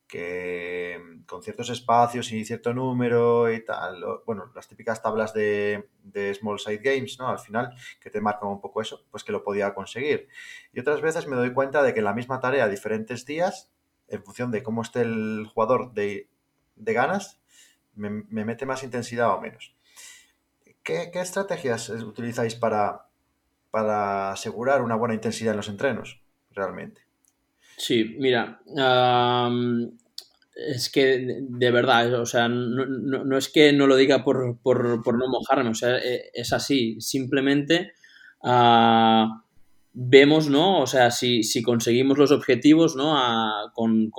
que 0.08 1.00
mm, 1.04 1.24
con 1.24 1.44
ciertos 1.44 1.70
espacios 1.70 2.32
y 2.32 2.46
cierto 2.46 2.74
número 2.74 3.52
y 3.52 3.64
tal, 3.64 4.04
bueno, 4.26 4.52
las 4.56 4.68
típicas 4.68 5.02
tablas 5.02 5.34
de, 5.34 5.90
Small 6.40 6.60
Side 6.60 6.78
Games, 6.78 7.20
¿no? 7.20 7.28
Al 7.28 7.40
final, 7.40 7.76
que 8.00 8.10
te 8.10 8.22
marcan 8.22 8.50
un 8.50 8.62
poco 8.62 8.82
eso, 8.82 9.06
pues 9.12 9.24
que 9.24 9.32
lo 9.32 9.44
podía 9.44 9.74
conseguir. 9.74 10.30
Y 10.74 10.80
otras 10.80 11.02
veces 11.02 11.28
me 11.28 11.36
doy 11.36 11.54
cuenta 11.54 11.84
de 11.84 11.94
que 11.94 12.02
la 12.02 12.14
misma 12.14 12.40
tarea, 12.40 12.68
diferentes 12.68 13.26
días, 13.26 13.70
en 14.08 14.24
función 14.24 14.52
de 14.52 14.64
cómo 14.64 14.82
esté 14.82 15.02
el 15.02 15.48
jugador 15.54 15.94
de, 15.94 16.30
ganas, 16.76 17.40
me, 17.96 18.10
mete 18.10 18.66
más 18.66 18.84
intensidad 18.84 19.32
o 19.34 19.42
menos. 19.42 19.76
¿Qué, 20.84 21.12
estrategias 21.14 21.90
utilizáis 21.90 22.56
para, 22.56 23.08
para 23.72 24.32
asegurar 24.32 24.82
una 24.82 24.96
buena 24.96 25.16
intensidad 25.16 25.52
en 25.52 25.58
los 25.58 25.68
entrenos, 25.68 26.22
realmente? 26.52 27.07
Sí, 27.78 28.16
mira, 28.18 28.60
es 30.56 30.90
que 30.90 31.44
de 31.48 31.72
verdad, 31.72 32.20
o 32.20 32.26
sea, 32.26 32.50
no, 32.50 33.38
es 33.38 33.50
que 33.50 33.72
no 33.72 33.86
lo 33.86 33.96
diga 33.96 34.24
por, 34.24 34.58
no 34.66 35.28
mojarme, 35.30 35.70
o 35.70 35.76
sea, 35.76 36.00
e, 36.00 36.32
es 36.34 36.54
así, 36.54 37.00
simplemente 37.00 37.94
ah, 38.44 39.44
vemos, 39.94 40.50
¿no? 40.50 40.80
O 40.82 40.88
sea, 40.88 41.12
si, 41.12 41.44
conseguimos 41.62 42.18
los 42.18 42.32
objetivos, 42.32 42.96
¿no? 42.96 43.16
con, 43.74 44.12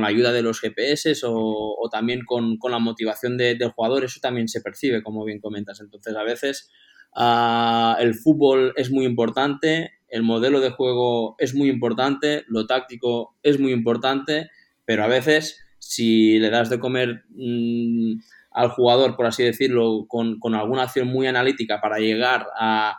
la 0.00 0.06
ayuda 0.06 0.30
de 0.30 0.42
los 0.42 0.60
GPS 0.60 1.20
o, 1.24 1.88
también 1.90 2.20
con, 2.24 2.58
la 2.70 2.78
motivación 2.78 3.36
del 3.36 3.72
jugador, 3.72 4.04
eso 4.04 4.20
también 4.22 4.46
se 4.46 4.60
percibe, 4.60 5.02
como 5.02 5.24
bien 5.24 5.40
comentas. 5.40 5.80
Entonces, 5.80 6.14
a 6.14 6.22
veces 6.22 6.70
ah, 7.16 7.96
el 7.98 8.14
fútbol 8.14 8.72
es 8.76 8.92
muy 8.92 9.04
importante, 9.04 9.90
el 10.14 10.22
modelo 10.22 10.60
de 10.60 10.70
juego 10.70 11.34
es 11.38 11.56
muy 11.56 11.68
importante, 11.68 12.44
lo 12.46 12.66
táctico 12.66 13.34
es 13.42 13.58
muy 13.58 13.72
importante, 13.72 14.48
pero 14.84 15.02
a 15.02 15.08
veces 15.08 15.58
si 15.80 16.38
le 16.38 16.50
das 16.50 16.70
de 16.70 16.78
comer 16.78 17.24
mm, 17.30 18.20
al 18.52 18.68
jugador, 18.68 19.16
por 19.16 19.26
así 19.26 19.42
decirlo, 19.42 20.06
con, 20.06 20.38
alguna 20.54 20.84
acción 20.84 21.08
muy 21.08 21.26
analítica 21.26 21.80
para 21.80 21.98
llegar 21.98 22.46
a, 22.56 22.96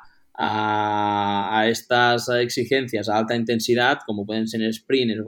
estas 1.69 2.27
exigencias 2.27 3.07
a 3.07 3.17
alta 3.17 3.33
intensidad, 3.33 3.99
como 4.05 4.25
pueden 4.25 4.49
ser 4.49 4.61
sprints, 4.73 5.23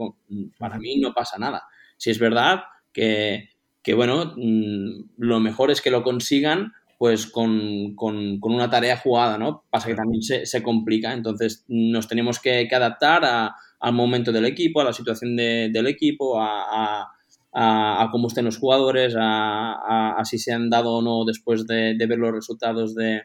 para 0.58 0.78
mí 0.78 1.00
no 1.00 1.14
pasa 1.14 1.38
nada. 1.38 1.62
Si 1.96 2.10
es 2.10 2.18
verdad 2.18 2.64
que, 2.92 3.48
que 3.82 3.94
bueno, 3.94 4.34
mm, 4.36 5.14
lo 5.16 5.40
mejor 5.40 5.70
es 5.70 5.80
que 5.80 5.90
lo 5.90 6.02
consigan 6.02 6.74
pues 6.98 7.28
con, 7.28 7.94
con, 7.94 8.40
una 8.42 8.68
tarea 8.68 8.96
jugada, 8.96 9.38
¿no? 9.38 9.64
Pasa 9.70 9.86
que 9.86 9.94
también 9.94 10.20
se, 10.20 10.44
se 10.44 10.62
complica, 10.64 11.12
entonces 11.12 11.64
nos 11.68 12.08
tenemos 12.08 12.40
que, 12.40 12.66
que 12.68 12.74
adaptar 12.74 13.24
a, 13.24 13.54
al 13.78 13.92
momento 13.92 14.32
del 14.32 14.44
equipo, 14.44 14.80
a 14.80 14.84
la 14.84 14.92
situación 14.92 15.36
de, 15.36 15.70
del 15.72 15.86
equipo, 15.86 16.40
a, 16.40 17.06
a, 17.52 18.02
a, 18.02 18.08
cómo 18.10 18.26
estén 18.26 18.44
los 18.44 18.58
jugadores, 18.58 19.14
a, 19.16 20.20
si 20.24 20.38
se 20.38 20.52
han 20.52 20.68
dado 20.68 20.94
o 20.94 21.02
no 21.02 21.24
después 21.24 21.68
de, 21.68 21.94
de 21.96 22.06
ver 22.06 22.18
los 22.18 22.32
resultados 22.32 22.96
de, 22.96 23.22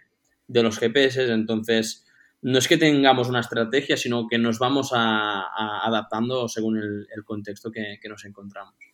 de, 0.48 0.64
los 0.64 0.78
GPS, 0.78 1.32
entonces 1.32 2.06
no 2.44 2.60
es 2.60 2.68
que 2.68 2.78
tengamos 2.78 3.28
una 3.28 3.40
estrategia, 3.40 3.98
sino 3.98 4.28
que 4.28 4.38
nos 4.38 4.60
vamos 4.60 4.92
adaptando 4.94 6.48
según 6.48 6.78
el, 6.78 7.08
el 7.16 7.24
contexto 7.24 7.72
que, 7.72 7.98
que 8.00 8.10
nos 8.10 8.24
encontramos. 8.26 8.93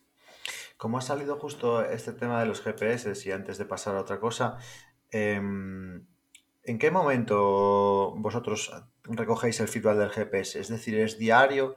Como 0.80 0.96
ha 0.96 1.02
salido 1.02 1.36
justo 1.36 1.84
este 1.84 2.14
tema 2.14 2.40
de 2.40 2.46
los 2.46 2.62
GPS 2.62 3.12
y 3.28 3.32
antes 3.32 3.58
de 3.58 3.66
pasar 3.66 3.96
a 3.96 4.00
otra 4.00 4.18
cosa, 4.18 4.56
em, 5.10 6.06
¿en 6.64 6.78
qué 6.78 6.90
momento 6.90 8.14
vosotros 8.16 8.72
recogéis 9.04 9.60
el 9.60 9.68
feedback 9.68 9.98
del 9.98 10.08
GPS? 10.08 10.58
Es 10.58 10.68
decir, 10.68 10.98
¿es 10.98 11.18
diario? 11.18 11.76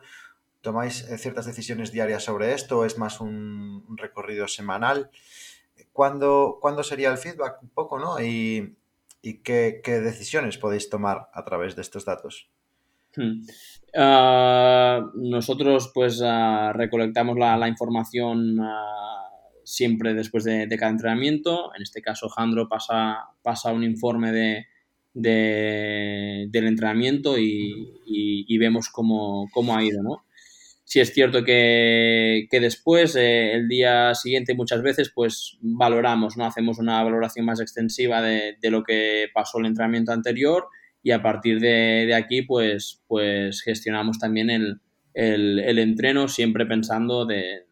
¿Tomáis 0.61 1.01
eh, 1.09 1.17
ciertas 1.17 1.45
decisiones 1.45 1.91
diarias 1.91 2.23
sobre 2.23 2.53
esto 2.53 2.85
es 2.85 2.97
más 2.97 3.19
un, 3.19 3.83
recorrido 3.97 4.47
semanal? 4.47 5.11
¿Cuándo, 5.91 6.59
¿Cuándo, 6.61 6.81
sería 6.81 7.11
el 7.11 7.17
feedback? 7.17 7.61
Un 7.61 7.71
poco, 7.71 7.99
¿no? 7.99 8.21
¿Y, 8.21 8.77
qué, 9.43 9.81
decisiones 9.83 10.57
podéis 10.57 10.89
tomar 10.89 11.29
a 11.33 11.43
través 11.43 11.75
de 11.75 11.81
estos 11.81 12.05
datos? 12.05 12.52
Hmm. 13.15 13.45
Ah, 13.95 15.11
nosotros 15.15 15.91
pues 15.93 16.19
ah, 16.23 16.73
recolectamos 16.73 17.37
la, 17.37 17.67
información 17.67 18.59
ah, 18.59 19.29
siempre 19.63 20.13
después 20.13 20.43
de, 20.43 20.67
cada 20.77 20.91
entrenamiento. 20.91 21.73
En 21.75 21.83
este 21.83 22.01
caso, 22.01 22.29
Jandro 22.29 22.67
pasa, 22.67 23.17
pasa 23.43 23.71
un 23.71 23.83
informe 23.83 24.31
de, 24.31 24.65
del 25.13 26.67
entrenamiento 26.67 27.37
y, 27.37 28.57
vemos 28.57 28.89
cómo, 28.89 29.47
ha 29.75 29.83
ido. 29.83 30.01
¿no? 30.01 30.25
Si 30.83 30.99
es 30.99 31.13
cierto 31.13 31.43
que, 31.43 32.47
después, 32.51 33.15
eh, 33.15 33.53
el 33.53 33.67
día 33.67 34.15
siguiente, 34.15 34.55
muchas 34.55 34.81
veces, 34.81 35.11
pues 35.13 35.57
valoramos, 35.61 36.37
¿no? 36.37 36.45
hacemos 36.45 36.79
una 36.79 37.03
valoración 37.03 37.45
más 37.45 37.59
extensiva 37.59 38.21
de, 38.21 38.57
de 38.59 38.71
lo 38.71 38.83
que 38.83 39.27
pasó 39.33 39.59
el 39.59 39.67
entrenamiento 39.67 40.11
anterior 40.11 40.67
y 41.03 41.11
a 41.11 41.21
partir 41.21 41.59
de, 41.59 42.15
aquí 42.15 42.43
pues, 42.43 43.03
pues 43.07 43.61
gestionamos 43.61 44.17
también 44.17 44.49
el, 44.49 44.79
el, 45.13 45.77
entreno 45.77 46.29
siempre 46.29 46.65
pensando 46.65 47.25
de 47.25 47.65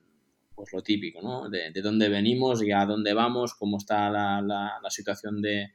pues 0.53 0.73
lo 0.73 0.83
típico, 0.83 1.21
¿no? 1.21 1.49
De, 1.49 1.71
dónde 1.81 2.09
venimos 2.09 2.61
y 2.61 2.71
a 2.73 2.85
dónde 2.85 3.13
vamos, 3.13 3.55
cómo 3.55 3.77
está 3.77 4.09
la, 4.09 4.41
la, 4.41 4.89
situación 4.89 5.41
de, 5.41 5.71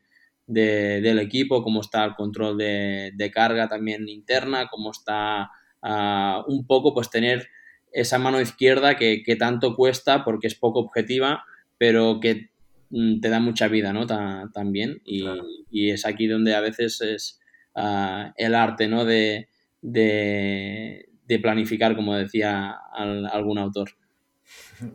del 0.46 1.18
equipo, 1.18 1.64
cómo 1.64 1.80
está 1.80 2.04
el 2.04 2.14
control 2.14 2.58
de, 2.58 3.30
carga 3.34 3.68
también 3.68 4.06
interna, 4.08 4.68
cómo 4.70 4.90
está 4.90 5.50
ah, 5.82 6.44
un 6.46 6.66
poco 6.66 6.92
pues 6.92 7.10
tener 7.10 7.48
esa 7.90 8.18
mano 8.18 8.38
izquierda 8.38 8.96
que, 8.96 9.36
tanto 9.38 9.74
cuesta 9.74 10.24
porque 10.24 10.46
es 10.46 10.54
poco 10.54 10.80
objetiva, 10.80 11.44
pero 11.78 12.20
que 12.20 12.50
mm, 12.90 13.20
te 13.20 13.30
da 13.30 13.40
mucha 13.40 13.66
vida, 13.66 13.94
¿no? 13.94 14.06
también. 14.06 15.00
Y, 15.06 15.24
y, 15.70 15.90
es 15.90 16.04
aquí 16.04 16.26
donde 16.26 16.54
a 16.54 16.60
veces 16.60 17.00
es, 17.00 17.40
el 17.76 18.54
arte 18.54 18.88
¿no? 18.88 19.04
de, 19.04 19.48
de, 19.82 21.38
planificar, 21.40 21.94
como 21.96 22.14
decía 22.14 22.76
algún 22.92 23.58
autor. 23.58 23.90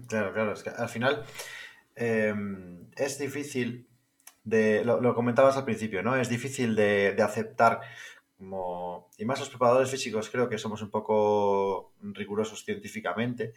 Claro, 0.07 0.31
claro, 0.31 0.53
es 0.53 0.63
que 0.63 0.69
al 0.69 0.87
final 0.87 1.23
em, 1.95 2.85
es 2.95 3.17
difícil 3.17 3.87
de, 4.43 4.85
lo, 4.85 5.13
comentabas 5.15 5.57
al 5.57 5.65
principio, 5.65 6.03
¿no? 6.03 6.15
Es 6.15 6.29
difícil 6.29 6.75
de, 6.75 7.15
aceptar 7.21 7.81
como, 8.37 9.09
y 9.17 9.25
más 9.25 9.39
los 9.39 9.49
preparadores 9.49 9.89
físicos 9.89 10.29
creo 10.29 10.47
que 10.47 10.57
somos 10.57 10.81
un 10.81 10.89
poco 10.89 11.93
rigurosos 12.01 12.63
científicamente, 12.63 13.53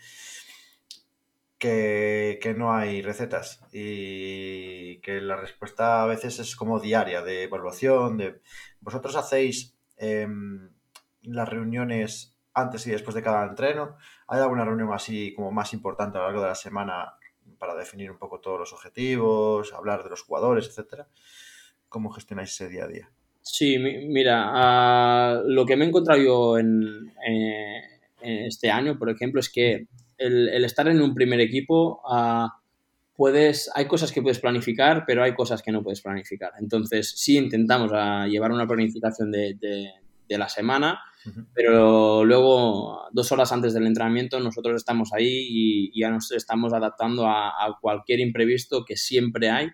que, 1.64 2.54
no 2.56 2.74
hay 2.74 3.00
recetas 3.00 3.64
y 3.72 4.98
que 4.98 5.20
la 5.20 5.36
respuesta 5.36 6.02
a 6.02 6.06
veces 6.06 6.38
es 6.38 6.56
como 6.56 6.78
diaria, 6.78 7.22
de 7.22 7.44
evaluación, 7.44 8.18
de... 8.18 8.40
¿Vosotros 8.80 9.16
hacéis 9.16 9.74
em, 9.96 10.70
las 11.22 11.48
reuniones 11.48 12.36
antes 12.52 12.86
y 12.86 12.90
después 12.90 13.14
de 13.14 13.22
cada 13.22 13.46
entreno? 13.46 13.96
¿Hay 14.26 14.40
alguna 14.40 14.64
reunión 14.64 14.92
así 14.92 15.32
como 15.34 15.52
más 15.52 15.72
importante 15.72 16.18
a 16.18 16.20
lo 16.20 16.26
largo 16.26 16.42
de 16.42 16.48
la 16.48 16.54
semana 16.54 17.14
para 17.58 17.74
definir 17.74 18.10
un 18.10 18.18
poco 18.18 18.40
todos 18.40 18.58
los 18.58 18.72
objetivos, 18.74 19.72
hablar 19.72 20.04
de 20.04 20.10
los 20.10 20.22
jugadores, 20.22 20.68
etcétera? 20.68 21.08
¿Cómo 21.88 22.10
gestionáis 22.10 22.50
ese 22.50 22.68
día 22.68 22.84
a 22.84 22.88
día? 22.88 23.10
Sí, 23.40 23.78
mira, 23.78 24.50
ah, 24.52 25.42
lo 25.46 25.64
que 25.64 25.76
me 25.76 25.84
he 25.84 25.88
encontrado 25.88 26.20
yo 26.20 26.58
en, 26.58 27.12
eh, 27.26 27.80
en, 28.20 28.44
este 28.46 28.70
año, 28.70 28.98
por 28.98 29.08
ejemplo, 29.10 29.40
es 29.40 29.50
que 29.50 29.86
el, 30.18 30.64
estar 30.64 30.88
en 30.88 31.00
un 31.00 31.14
primer 31.14 31.40
equipo, 31.40 32.02
uh, 32.04 32.48
puedes, 33.14 33.70
hay 33.74 33.86
cosas 33.86 34.12
que 34.12 34.22
puedes 34.22 34.38
planificar, 34.38 35.04
pero 35.06 35.22
hay 35.22 35.34
cosas 35.34 35.62
que 35.62 35.72
no 35.72 35.82
puedes 35.82 36.00
planificar. 36.00 36.52
Entonces, 36.58 37.12
sí 37.16 37.36
intentamos 37.36 37.92
uh, 37.92 38.28
llevar 38.28 38.52
una 38.52 38.66
planificación 38.66 39.30
de, 39.30 39.54
de, 39.60 40.38
la 40.38 40.48
semana, 40.48 40.98
pero 41.54 42.24
luego, 42.24 43.02
dos 43.12 43.30
horas 43.30 43.52
antes 43.52 43.72
del 43.72 43.86
entrenamiento, 43.86 44.40
nosotros 44.40 44.74
estamos 44.74 45.12
ahí 45.12 45.46
y, 45.48 46.00
ya 46.00 46.10
nos 46.10 46.32
estamos 46.32 46.72
adaptando 46.72 47.28
a, 47.28 47.78
cualquier 47.80 48.18
imprevisto 48.18 48.84
que 48.84 48.96
siempre 48.96 49.48
hay. 49.48 49.68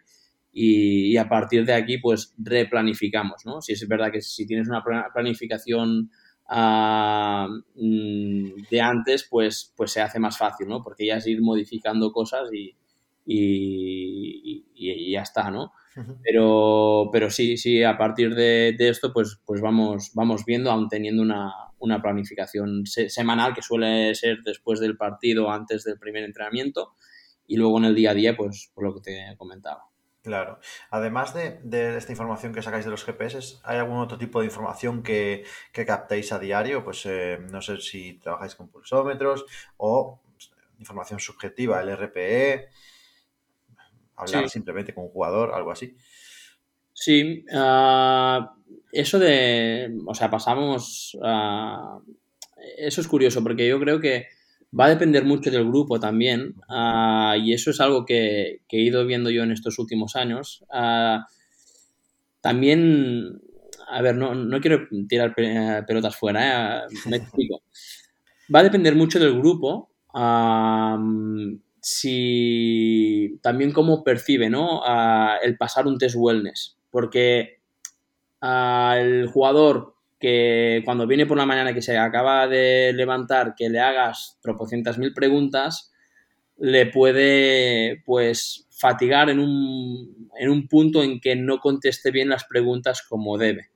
Y, 0.52 1.12
y, 1.12 1.16
a 1.16 1.30
partir 1.30 1.64
de 1.64 1.72
aquí, 1.72 1.96
pues 1.96 2.34
replanificamos, 2.36 3.46
¿no? 3.46 3.62
Si 3.62 3.72
es 3.72 3.88
verdad 3.88 4.12
que 4.12 4.20
si 4.20 4.46
tienes 4.46 4.68
una 4.68 4.84
planificación 5.14 6.10
Mm, 6.50 8.64
de 8.68 8.80
antes, 8.80 9.26
pues, 9.30 9.72
pues 9.76 9.92
se 9.92 10.00
hace 10.00 10.18
más 10.18 10.36
fácil, 10.36 10.68
¿no? 10.68 10.82
Porque 10.82 11.06
ya 11.06 11.16
es 11.16 11.26
ir 11.26 11.40
modificando 11.40 12.12
cosas 12.12 12.50
y, 12.52 12.76
y, 13.24 15.12
ya 15.12 15.22
está, 15.22 15.50
¿no? 15.50 15.72
Pero, 16.22 17.10
pero 17.12 17.30
sí, 17.30 17.56
sí, 17.56 17.82
a 17.82 17.98
partir 17.98 18.34
de, 18.34 18.74
esto, 18.78 19.12
pues, 19.12 19.40
pues 19.44 19.60
vamos, 19.60 20.12
vamos 20.14 20.44
viendo, 20.44 20.70
aún 20.70 20.88
teniendo 20.88 21.22
una, 21.22 21.52
una 21.78 22.00
planificación 22.00 22.84
semanal 22.86 23.54
que 23.54 23.62
suele 23.62 24.14
ser 24.14 24.38
después 24.44 24.80
del 24.80 24.96
partido, 24.96 25.50
antes 25.50 25.84
del 25.84 25.98
primer 25.98 26.24
entrenamiento, 26.24 26.94
y 27.46 27.56
luego 27.56 27.78
en 27.78 27.84
el 27.84 27.94
día 27.94 28.12
a 28.12 28.14
día, 28.14 28.36
pues 28.36 28.70
por 28.74 28.84
lo 28.84 28.94
que 28.94 29.00
te 29.02 29.32
he 29.32 29.36
comentado. 29.36 29.89
Claro. 30.22 30.58
Además 30.90 31.32
de, 31.32 31.96
esta 31.96 32.12
información 32.12 32.52
que 32.52 32.60
sacáis 32.60 32.84
de 32.84 32.90
los 32.90 33.04
GPS, 33.04 33.58
¿hay 33.64 33.78
algún 33.78 33.98
otro 33.98 34.18
tipo 34.18 34.40
de 34.40 34.46
información 34.46 35.02
que, 35.02 35.44
que 35.72 35.86
captéis 35.86 36.32
a 36.32 36.38
diario? 36.38 36.84
Pues 36.84 37.06
eh, 37.06 37.38
no 37.50 37.62
sé 37.62 37.80
si 37.80 38.14
trabajáis 38.14 38.54
con 38.54 38.68
pulsómetros 38.68 39.46
o 39.78 40.20
información 40.78 41.20
subjetiva, 41.20 41.80
el 41.80 41.96
RPE, 41.96 42.68
hablar 44.16 44.48
simplemente 44.48 44.92
con 44.92 45.04
un 45.04 45.10
jugador, 45.10 45.54
algo 45.54 45.70
así. 45.70 45.96
Sí, 46.92 47.46
ah, 47.54 48.54
eso 48.92 49.18
de, 49.18 49.90
o 50.06 50.14
sea, 50.14 50.30
pasamos, 50.30 51.16
eso 52.76 53.00
es 53.00 53.08
curioso 53.08 53.42
porque 53.42 53.66
yo 53.66 53.80
creo 53.80 54.00
que 54.00 54.26
Va 54.78 54.84
a 54.84 54.90
depender 54.90 55.24
mucho 55.24 55.50
del 55.50 55.66
grupo 55.66 55.98
también 55.98 56.54
ah, 56.68 57.36
y 57.36 57.52
eso 57.52 57.70
es 57.70 57.80
algo 57.80 58.04
que, 58.04 58.60
he 58.68 58.80
ido 58.80 59.04
viendo 59.04 59.30
yo 59.30 59.42
en 59.42 59.50
estos 59.50 59.78
últimos 59.78 60.14
años. 60.14 60.64
Ah, 60.72 61.26
también, 62.40 63.40
a 63.88 64.00
ver, 64.00 64.14
no, 64.14 64.34
no 64.34 64.60
quiero 64.60 64.86
tirar 65.08 65.34
pelotas 65.34 66.16
fuera, 66.16 66.78
¿eh? 66.78 66.82
me 67.06 67.16
explico. 67.16 67.62
Va 68.54 68.60
a 68.60 68.64
depender 68.64 68.94
mucho 68.94 69.18
del 69.18 69.38
grupo, 69.38 69.90
si 71.80 73.38
también 73.42 73.72
cómo 73.72 74.04
percibe 74.04 74.50
¿no? 74.50 74.82
Ah, 74.84 75.38
el 75.42 75.56
pasar 75.56 75.86
un 75.86 75.98
test 75.98 76.16
wellness, 76.16 76.76
porque 76.90 77.58
el 78.40 79.26
jugador 79.26 79.94
que 80.20 80.82
cuando 80.84 81.06
viene 81.06 81.26
por 81.26 81.38
la 81.38 81.46
mañana 81.46 81.72
que 81.72 81.82
se 81.82 81.96
acaba 81.96 82.46
de 82.46 82.92
levantar, 82.94 83.54
que 83.56 83.68
le 83.68 83.80
hagas 83.80 84.38
tropocientas 84.42 84.98
mil 84.98 85.14
preguntas, 85.14 85.92
le 86.58 86.86
puede 86.86 88.02
pues 88.04 88.68
fatigar 88.70 89.30
en 89.30 89.40
un, 89.40 90.28
en 90.38 90.50
un 90.50 90.68
punto 90.68 91.02
en 91.02 91.20
que 91.20 91.34
no 91.34 91.58
conteste 91.58 92.10
bien 92.10 92.28
las 92.28 92.44
preguntas 92.44 93.02
como 93.02 93.38
debe. 93.38 93.70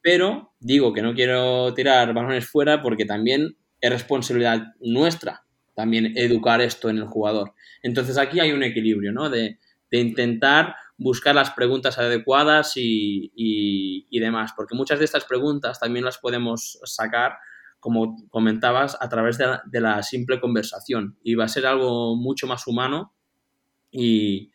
Pero 0.00 0.54
digo 0.60 0.94
que 0.94 1.02
no 1.02 1.12
quiero 1.14 1.74
tirar 1.74 2.14
balones 2.14 2.46
fuera 2.46 2.80
porque 2.80 3.04
también 3.04 3.56
es 3.80 3.90
responsabilidad 3.90 4.62
nuestra 4.80 5.42
también 5.80 6.12
educar 6.16 6.60
esto 6.60 6.90
en 6.90 6.98
el 6.98 7.06
jugador. 7.06 7.54
Entonces 7.82 8.18
aquí 8.18 8.38
hay 8.38 8.52
un 8.52 8.62
equilibrio, 8.62 9.12
¿no? 9.12 9.30
De, 9.30 9.58
de 9.90 9.98
intentar 9.98 10.74
buscar 11.00 11.34
las 11.34 11.50
preguntas 11.52 11.98
adecuadas 11.98 12.74
y, 12.76 14.20
demás, 14.20 14.52
porque 14.54 14.74
muchas 14.74 14.98
de 14.98 15.06
estas 15.06 15.24
preguntas 15.24 15.80
también 15.80 16.04
las 16.04 16.18
podemos 16.18 16.78
sacar, 16.84 17.38
como 17.80 18.16
comentabas, 18.28 18.98
a 19.00 19.08
través 19.08 19.38
de 19.38 19.80
la, 19.80 20.02
simple 20.02 20.40
conversación 20.40 21.18
y 21.24 21.34
va 21.34 21.46
a 21.46 21.48
ser 21.48 21.66
algo 21.66 22.16
mucho 22.16 22.46
más 22.46 22.66
humano 22.66 23.14
y, 23.90 24.52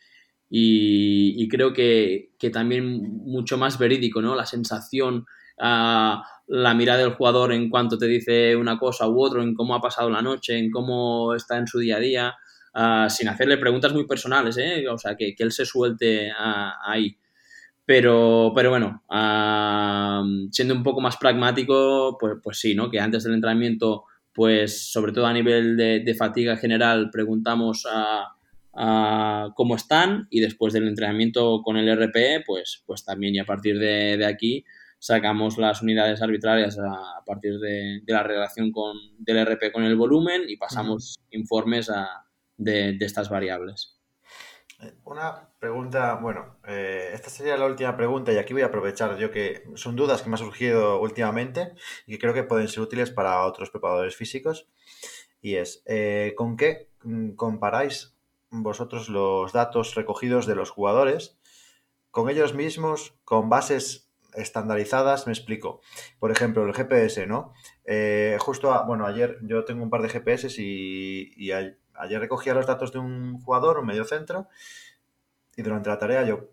creo 1.50 1.74
que, 1.74 2.30
también 2.54 2.86
mucho 3.26 3.58
más 3.58 3.80
verídico, 3.80 4.22
¿no? 4.22 4.36
La 4.36 4.46
sensación, 4.46 5.26
ah, 5.60 6.24
la 6.46 6.76
mirada 6.76 7.00
del 7.00 7.16
jugador 7.16 7.54
en 7.54 7.72
cuanto 7.72 7.98
te 7.98 8.06
dice 8.06 8.56
una 8.56 8.78
cosa 8.78 9.10
u 9.10 9.20
otro, 9.20 9.42
en 9.42 9.56
cómo 9.56 9.74
ha 9.74 9.82
pasado 9.82 10.12
la 10.12 10.22
noche, 10.22 10.60
en 10.60 10.70
cómo 10.70 11.34
está 11.34 11.58
en 11.58 11.66
su 11.66 11.80
día 11.80 11.98
a 11.98 12.00
día. 12.00 12.36
Ah, 12.78 13.08
sin 13.10 13.30
hacerle 13.30 13.58
preguntas 13.58 13.94
muy 13.94 14.06
personales, 14.06 14.58
¿eh? 14.58 14.86
o 14.90 14.98
sea, 14.98 15.16
que, 15.16 15.34
él 15.40 15.52
se 15.54 15.66
suelte 15.66 16.30
ahí. 16.86 17.18
Pero, 17.86 18.52
pero 18.54 18.70
bueno, 18.70 19.02
ah, 19.10 20.22
siendo 20.52 20.74
un 20.74 20.84
poco 20.84 21.00
más 21.00 21.16
pragmático, 21.16 22.18
pues, 22.20 22.34
pues 22.44 22.60
sí, 22.60 22.76
¿no? 22.76 22.92
Que 22.92 23.00
antes 23.00 23.24
del 23.24 23.36
entrenamiento, 23.36 24.04
pues 24.34 24.92
sobre 24.92 25.14
todo 25.14 25.26
a 25.26 25.32
nivel 25.32 25.78
de, 25.78 26.16
fatiga 26.20 26.58
general, 26.58 27.10
preguntamos 27.12 27.88
a, 27.90 28.34
cómo 29.56 29.78
están 29.78 30.28
y 30.30 30.42
después 30.42 30.74
del 30.74 30.90
entrenamiento 30.90 31.62
con 31.64 31.78
el 31.78 31.90
RPE, 31.96 32.44
pues, 32.46 32.84
pues 32.86 33.06
también 33.06 33.36
y 33.36 33.40
a 33.40 33.46
partir 33.46 33.80
de, 33.80 34.26
aquí 34.26 34.66
sacamos 35.00 35.58
las 35.58 35.82
unidades 35.82 36.22
arbitrarias 36.22 36.78
a, 36.78 37.24
partir 37.26 37.58
de, 37.60 38.02
la 38.06 38.24
relación 38.24 38.74
con, 38.74 38.98
del 39.20 39.46
RP 39.46 39.72
con 39.72 39.86
el 39.86 39.96
volumen 39.96 40.42
y 40.50 40.58
pasamos 40.58 41.16
informes 41.32 41.90
a, 41.90 42.25
de, 42.58 42.98
estas 43.02 43.30
variables. 43.30 44.00
Eh, 44.82 44.94
una 45.06 45.50
pregunta, 45.60 46.16
bueno, 46.16 46.58
eh, 46.68 47.12
esta 47.14 47.30
sería 47.30 47.58
la 47.58 47.66
última 47.66 47.96
pregunta 47.96 48.32
y 48.34 48.38
aquí 48.38 48.54
voy 48.54 48.64
a 48.64 48.68
aprovechar 48.68 49.18
yo 49.18 49.32
que 49.32 49.64
son 49.76 49.96
dudas 49.96 50.22
que 50.22 50.30
me 50.30 50.36
han 50.36 50.40
surgido 50.40 51.00
últimamente 51.00 51.74
y 52.06 52.14
que 52.14 52.20
creo 52.20 52.34
que 52.34 52.44
pueden 52.44 52.68
ser 52.68 52.82
útiles 52.82 53.12
para 53.12 53.46
otros 53.46 53.70
preparadores 53.70 54.16
físicos. 54.16 54.68
Y 55.42 55.56
es, 55.56 55.84
eh, 55.86 56.34
¿con 56.36 56.58
qué 56.58 56.90
mm, 57.04 57.32
comparáis 57.32 58.16
vosotros 58.50 59.10
los 59.10 59.54
datos 59.54 59.96
recogidos 59.96 60.46
de 60.46 60.56
los 60.56 60.72
jugadores 60.72 61.38
con 62.12 62.30
ellos 62.30 62.54
mismos, 62.54 63.16
con 63.24 63.50
bases 63.50 64.10
estandarizadas? 64.34 65.28
Me 65.28 65.34
explico. 65.34 65.82
Por 66.20 66.32
ejemplo, 66.32 66.66
el 66.66 66.74
GPS, 66.74 67.28
¿no? 67.28 67.54
justo, 68.40 68.84
bueno, 68.88 69.06
ayer 69.06 69.38
yo 69.44 69.64
tengo 69.66 69.84
un 69.84 69.90
par 69.90 70.02
de 70.02 70.10
GPS 70.10 70.62
y, 70.62 71.32
y 71.36 71.52
hay, 71.52 71.78
ayer 71.98 72.20
recogía 72.20 72.54
los 72.54 72.68
datos 72.68 72.92
de 72.92 73.00
un 73.00 73.40
jugador, 73.42 73.80
un 73.80 73.86
medio 73.86 74.06
centro, 74.06 74.48
y 75.56 75.62
durante 75.62 75.90
la 75.90 75.98
tarea 75.98 76.24
yo 76.24 76.50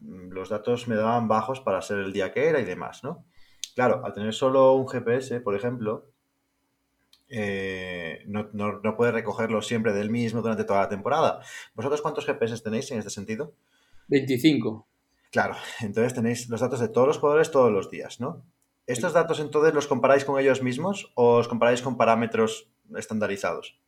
mm, 0.00 0.30
los 0.30 0.48
datos 0.48 0.88
me 0.88 0.96
daban 0.96 1.28
bajos 1.28 1.60
para 1.60 1.82
ser 1.82 1.98
el 1.98 2.12
día 2.12 2.32
que 2.32 2.48
era 2.48 2.60
y 2.60 2.64
demás, 2.64 3.04
¿no? 3.04 3.24
Claro, 3.74 4.04
al 4.04 4.12
tener 4.12 4.32
solo 4.32 4.74
un 4.74 4.86
GPS, 4.86 5.40
por 5.40 5.56
ejemplo, 5.56 6.10
eh, 7.28 8.22
no, 8.26 8.50
no, 8.52 8.96
puedes 8.96 9.14
recogerlo 9.14 9.62
siempre 9.62 9.92
del 9.92 10.10
mismo 10.10 10.42
durante 10.42 10.64
toda 10.64 10.82
la 10.82 10.88
temporada. 10.88 11.40
¿Vosotros 11.74 12.00
cuántos 12.00 12.26
GPS 12.26 12.62
tenéis 12.62 12.90
en 12.92 12.98
este 12.98 13.10
sentido? 13.10 13.54
25. 14.08 14.86
Claro, 15.32 15.56
entonces 15.80 16.14
tenéis 16.14 16.48
los 16.48 16.60
datos 16.60 16.78
de 16.78 16.88
todos 16.88 17.08
los 17.08 17.18
jugadores 17.18 17.50
todos 17.50 17.72
los 17.72 17.90
días, 17.90 18.20
¿no? 18.20 18.44
¿Estos 18.86 19.14
datos 19.14 19.40
entonces 19.40 19.74
los 19.74 19.86
comparáis 19.86 20.24
con 20.24 20.38
ellos 20.38 20.62
mismos 20.62 21.10
o 21.14 21.36
os 21.36 21.48
comparáis 21.48 21.80
con 21.82 21.96
parámetros 21.96 22.70
estandarizados? 22.96 23.80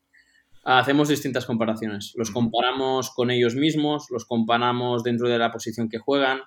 Hacemos 0.66 1.08
distintas 1.08 1.46
comparaciones. 1.46 2.12
Los 2.16 2.32
comparamos 2.32 3.10
con 3.10 3.30
ellos 3.30 3.54
mismos, 3.54 4.08
los 4.10 4.24
comparamos 4.24 5.04
dentro 5.04 5.28
de 5.28 5.38
la 5.38 5.52
posición 5.52 5.88
que 5.88 5.98
juegan, 5.98 6.40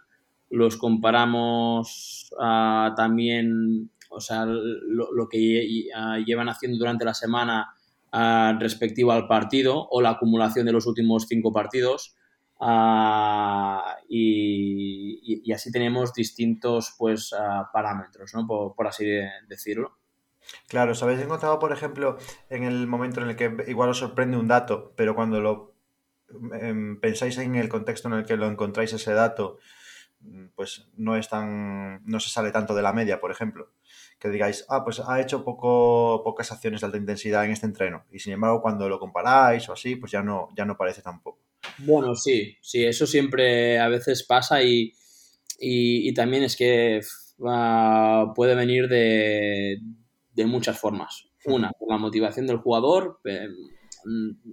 los 0.49 0.77
comparamos 0.77 2.29
ah, 2.39 2.93
también, 2.97 3.91
o 4.09 4.19
sea, 4.19 4.45
lo, 4.45 5.29
que 5.29 5.87
ah, 5.95 6.17
llevan 6.25 6.49
haciendo 6.49 6.77
durante 6.77 7.05
la 7.05 7.13
semana 7.13 7.73
ah, 8.11 8.57
respectivo 8.59 9.13
al 9.13 9.27
partido 9.27 9.87
o 9.89 10.01
la 10.01 10.09
acumulación 10.11 10.65
de 10.65 10.73
los 10.73 10.85
últimos 10.85 11.25
cinco 11.27 11.53
partidos. 11.53 12.15
Y, 14.09 15.53
así 15.53 15.71
tenemos 15.71 16.13
distintos 16.13 16.93
pues, 16.97 17.31
parámetros, 17.71 18.33
¿no? 18.33 18.45
por, 18.45 18.85
así 18.85 19.05
decirlo. 19.47 19.98
Claro, 20.67 20.91
¿os 20.91 21.03
habéis 21.03 21.21
encontrado, 21.21 21.59
por 21.59 21.71
ejemplo, 21.71 22.17
en 22.49 22.63
el 22.63 22.87
momento 22.87 23.21
en 23.21 23.29
el 23.29 23.35
que 23.35 23.51
igual 23.67 23.89
os 23.89 23.97
sorprende 23.97 24.37
un 24.37 24.47
dato, 24.47 24.93
pero 24.95 25.15
cuando 25.15 25.41
lo 25.41 25.73
em, 26.61 26.99
pensáis 26.99 27.37
en 27.37 27.55
el 27.55 27.69
contexto 27.69 28.07
en 28.07 28.15
el 28.15 28.25
que 28.25 28.37
lo 28.37 28.47
encontráis 28.47 28.93
ese 28.93 29.13
dato, 29.13 29.57
pues 30.55 30.87
no 30.97 31.15
es 31.15 31.29
tan, 31.29 32.03
no 32.05 32.19
se 32.19 32.29
sale 32.29 32.51
tanto 32.51 32.75
de 32.75 32.81
la 32.81 32.93
media, 32.93 33.19
por 33.19 33.31
ejemplo? 33.31 33.71
Que 34.19 34.29
digáis, 34.29 34.65
ah, 34.69 34.83
pues 34.83 34.99
ha 34.99 35.21
hecho 35.21 35.43
poco, 35.43 36.21
pocas 36.23 36.51
acciones 36.51 36.81
de 36.81 36.85
alta 36.85 36.97
intensidad 36.97 37.45
en 37.45 37.51
este 37.51 37.65
entreno. 37.65 38.03
Y 38.11 38.19
sin 38.19 38.33
embargo, 38.33 38.61
cuando 38.61 38.89
lo 38.89 38.99
comparáis 38.99 39.67
o 39.69 39.73
así, 39.73 39.95
pues 39.95 40.11
ya 40.11 40.21
no, 40.21 40.49
ya 40.55 40.65
no 40.65 40.77
parece 40.77 41.01
tampoco. 41.01 41.39
Bueno, 41.79 42.15
sí, 42.15 42.57
sí, 42.61 42.85
eso 42.85 43.07
siempre 43.07 43.79
a 43.79 43.87
veces 43.87 44.23
pasa 44.23 44.61
y, 44.61 44.93
y, 45.57 46.13
también 46.13 46.43
es 46.43 46.57
que 46.57 46.99
uh, 47.37 48.33
puede 48.33 48.55
venir 48.55 48.87
de, 48.87 49.77
de 50.39 50.45
muchas 50.45 50.79
formas. 50.79 51.25
Una, 51.45 51.71
por 51.71 51.89
la 51.89 51.97
motivación 51.97 52.47
del 52.47 52.57
jugador 52.57 53.19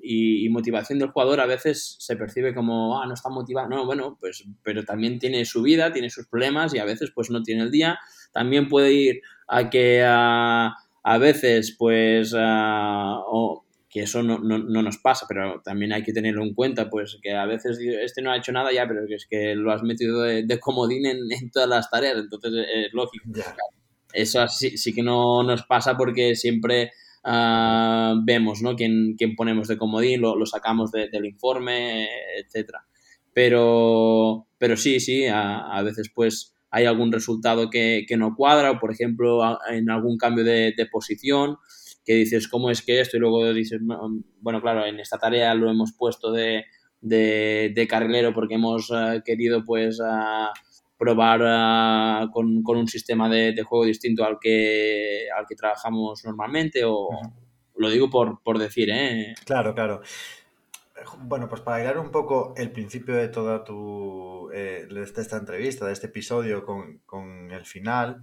y, 0.03 0.49
motivación 0.49 0.99
del 0.99 1.11
jugador 1.11 1.41
a 1.41 1.47
veces 1.47 1.97
se 2.01 2.17
percibe 2.17 2.55
como, 2.55 3.01
ah, 3.01 3.07
no 3.07 3.15
está 3.15 3.29
motivado. 3.29 3.69
No, 3.69 3.87
bueno, 3.87 4.17
pues, 4.21 4.45
pero 4.65 4.85
también 4.85 5.21
tiene 5.21 5.45
su 5.45 5.63
vida, 5.63 5.93
tiene 5.93 6.11
sus 6.11 6.27
problemas 6.27 6.75
y 6.75 6.79
a 6.79 6.85
veces 6.85 7.13
pues 7.15 7.31
no 7.31 7.43
tiene 7.43 7.63
el 7.63 7.71
día. 7.71 7.99
También 8.33 8.69
puede 8.69 8.93
ir 8.93 9.23
a 9.47 9.71
que 9.71 10.03
a, 10.05 10.75
a 11.05 11.19
veces 11.19 11.77
pues, 11.79 12.35
o, 12.37 13.65
que 13.89 14.03
eso 14.03 14.25
no, 14.25 14.41
no, 14.41 14.59
no, 14.59 14.83
nos 14.83 14.99
pasa, 14.99 15.27
pero 15.29 15.63
también 15.65 15.93
hay 15.93 16.03
que 16.03 16.13
tenerlo 16.13 16.43
en 16.43 16.53
cuenta, 16.53 16.91
pues 16.91 17.17
que 17.23 17.33
a 17.33 17.47
veces 17.47 17.79
este 17.79 18.23
no 18.23 18.33
ha 18.33 18.37
hecho 18.37 18.51
nada 18.51 18.73
ya, 18.73 18.89
pero 18.89 19.05
es 19.09 19.27
que 19.31 19.55
lo 19.55 19.71
has 19.71 19.85
metido 19.85 20.23
de, 20.23 20.61
comodín 20.61 21.07
en, 21.07 21.19
en, 21.31 21.51
todas 21.53 21.69
las 21.69 21.89
tareas, 21.89 22.17
entonces 22.19 22.53
es 22.75 22.93
lógico. 22.93 23.31
Eso 24.17 24.47
sí, 24.49 24.79
sí, 24.79 24.93
que 24.95 25.03
no 25.03 25.43
nos 25.43 25.65
pasa 25.65 25.97
porque 25.97 26.35
siempre 26.35 26.91
uh, 27.25 28.19
vemos 28.25 28.63
¿no? 28.63 28.75
quién, 28.75 29.15
quién, 29.19 29.37
ponemos 29.37 29.69
de 29.69 29.77
comodín, 29.77 30.23
lo, 30.23 30.37
lo 30.37 30.47
sacamos 30.47 30.91
de, 30.91 31.09
del 31.09 31.27
informe, 31.27 32.09
etcétera. 32.39 32.87
Pero, 33.35 34.47
pero 34.59 34.77
sí, 34.77 35.01
sí, 35.01 35.27
a, 35.27 35.59
a, 35.59 35.83
veces 35.83 36.11
pues 36.15 36.55
hay 36.71 36.87
algún 36.87 37.13
resultado 37.13 37.69
que, 37.69 38.07
que 38.09 38.17
no 38.17 38.35
cuadra, 38.35 38.71
o 38.71 38.79
por 38.79 38.93
ejemplo 38.93 39.41
en 39.71 39.91
algún 39.91 40.17
cambio 40.17 40.45
de, 40.45 40.73
de 40.75 40.87
posición, 40.87 41.59
que 42.07 42.15
dices, 42.15 42.49
¿cómo 42.49 42.71
es 42.71 42.83
que 42.83 43.01
esto? 43.01 43.17
Y 43.17 43.21
luego 43.21 43.53
dices, 43.53 43.81
bueno, 44.41 44.63
claro, 44.63 44.87
en 44.87 45.01
esta 45.01 45.19
tarea 45.19 45.55
lo 45.55 45.71
hemos 45.71 45.93
puesto 45.93 46.33
de, 46.33 46.65
de, 47.01 47.73
de 47.75 47.87
carrilero 47.87 48.33
porque 48.33 48.55
hemos 48.55 48.91
uh, 48.91 49.21
querido 49.25 49.65
pues 49.65 50.01
uh, 50.01 50.49
probar 50.99 51.41
uh, 51.43 52.31
con, 52.31 52.63
con, 52.63 52.79
un 52.79 52.89
sistema 52.89 53.29
de, 53.29 53.53
de, 53.53 53.63
juego 53.63 53.85
distinto 53.85 54.25
al 54.25 54.39
que, 54.41 55.29
al 55.37 55.47
que 55.47 55.55
trabajamos 55.55 56.25
normalmente 56.25 56.85
o 56.85 57.09
uh 57.09 57.11
-huh. 57.11 57.33
lo 57.77 57.91
digo 57.91 58.09
por, 58.09 58.43
por 58.43 58.59
decir, 58.59 58.89
¿eh? 58.91 59.35
Claro, 59.45 59.75
claro. 59.75 60.01
Bueno, 61.19 61.49
pues 61.49 61.61
para 61.61 61.81
hilar 61.83 61.99
un 61.99 62.11
poco 62.11 62.55
el 62.57 62.71
principio 62.73 63.15
de 63.15 63.29
toda 63.29 63.63
tu 63.63 64.51
eh, 64.53 64.87
de 64.91 65.03
esta 65.03 65.37
entrevista, 65.37 65.87
de 65.87 65.93
este 65.93 66.07
episodio 66.07 66.65
con, 66.65 66.99
con 67.05 67.51
el 67.51 67.67
final, 67.67 68.23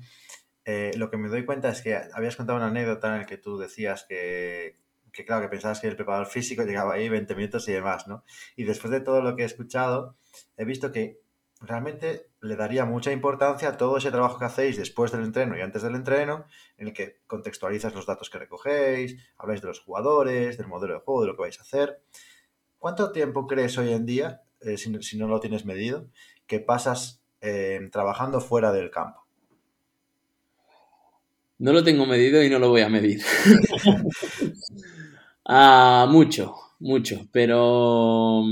eh, 0.66 0.92
lo 0.98 1.10
que 1.10 1.18
me 1.18 1.30
doy 1.30 1.46
cuenta 1.46 1.70
es 1.70 1.82
que 1.82 2.00
habías 2.14 2.36
contado 2.36 2.58
una 2.58 2.68
anécdota 2.68 3.14
en 3.14 3.20
la 3.20 3.26
que 3.26 3.38
tú 3.38 3.58
decías 3.58 4.06
que, 4.08 4.78
que, 5.12 5.26
claro, 5.26 5.44
que 5.44 5.50
pensabas 5.50 5.82
que 5.82 5.88
el 5.88 5.96
preparador 5.96 6.28
físico 6.28 6.64
llegaba 6.64 6.96
ahí 6.96 7.10
20 7.10 7.36
minutos 7.36 7.68
y 7.68 7.74
demás, 7.74 8.08
¿no? 8.08 8.24
Y 8.56 8.64
después 8.64 8.92
de 8.92 9.02
todo 9.02 9.22
lo 9.22 9.36
que 9.36 9.44
he 9.44 9.46
escuchado, 9.46 10.16
he 10.58 10.66
visto 10.66 10.92
que 10.92 11.20
realmente 11.62 12.28
le 12.44 12.58
daría 12.58 12.84
mucha 12.84 13.12
importancia 13.12 13.70
a 13.70 13.78
todo 13.78 13.98
ese 13.98 14.12
trabajo 14.12 14.38
que 14.38 14.46
hacéis 14.46 14.78
después 14.78 15.12
del 15.12 15.24
entreno 15.24 15.58
y 15.58 15.62
antes 15.62 15.82
del 15.82 15.96
entreno, 15.96 16.46
en 16.78 16.90
el 16.90 16.94
que 16.94 17.22
contextualizas 17.26 17.96
los 17.96 18.06
datos 18.06 18.30
que 18.30 18.38
recogéis, 18.38 19.18
habláis 19.38 19.62
de 19.62 19.68
los 19.68 19.80
jugadores, 19.80 20.58
del 20.58 20.68
modelo 20.68 20.96
de 20.96 21.00
juego, 21.00 21.22
de 21.22 21.28
lo 21.28 21.36
que 21.36 21.44
vais 21.44 21.60
a 21.60 21.64
hacer. 21.64 22.04
¿Cuánto 22.78 23.14
tiempo 23.14 23.48
crees 23.48 23.78
hoy 23.78 23.94
en 23.94 24.06
día, 24.06 24.42
eh, 24.60 24.78
si, 24.78 24.94
si, 25.02 25.18
no 25.18 25.28
lo 25.28 25.40
tienes 25.40 25.64
medido, 25.64 26.10
que 26.46 26.60
pasas 26.60 27.24
eh, 27.40 27.80
trabajando 27.94 28.42
fuera 28.42 28.74
del 28.74 28.92
campo? 28.92 29.26
No 31.60 31.72
lo 31.72 31.82
tengo 31.82 32.06
medido 32.06 32.44
y 32.44 32.50
no 32.50 32.60
lo 32.60 32.70
voy 32.70 32.82
a 32.82 32.90
medir. 32.90 33.22
ah, 35.46 36.08
mucho, 36.10 36.56
mucho, 36.80 37.22
pero 37.32 38.44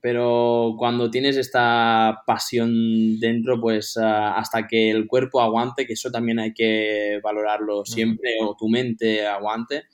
pero 0.00 0.74
cuando 0.78 1.10
tienes 1.10 1.36
esta 1.36 2.22
pasión 2.26 3.18
dentro, 3.18 3.60
pues 3.60 3.96
uh, 3.96 4.02
hasta 4.02 4.66
que 4.66 4.90
el 4.90 5.06
cuerpo 5.06 5.40
aguante, 5.40 5.86
que 5.86 5.94
eso 5.94 6.10
también 6.10 6.38
hay 6.38 6.52
que 6.52 7.20
valorarlo 7.22 7.84
siempre, 7.84 8.36
o 8.40 8.56
tu 8.56 8.68
mente 8.68 9.26
aguante, 9.26 9.84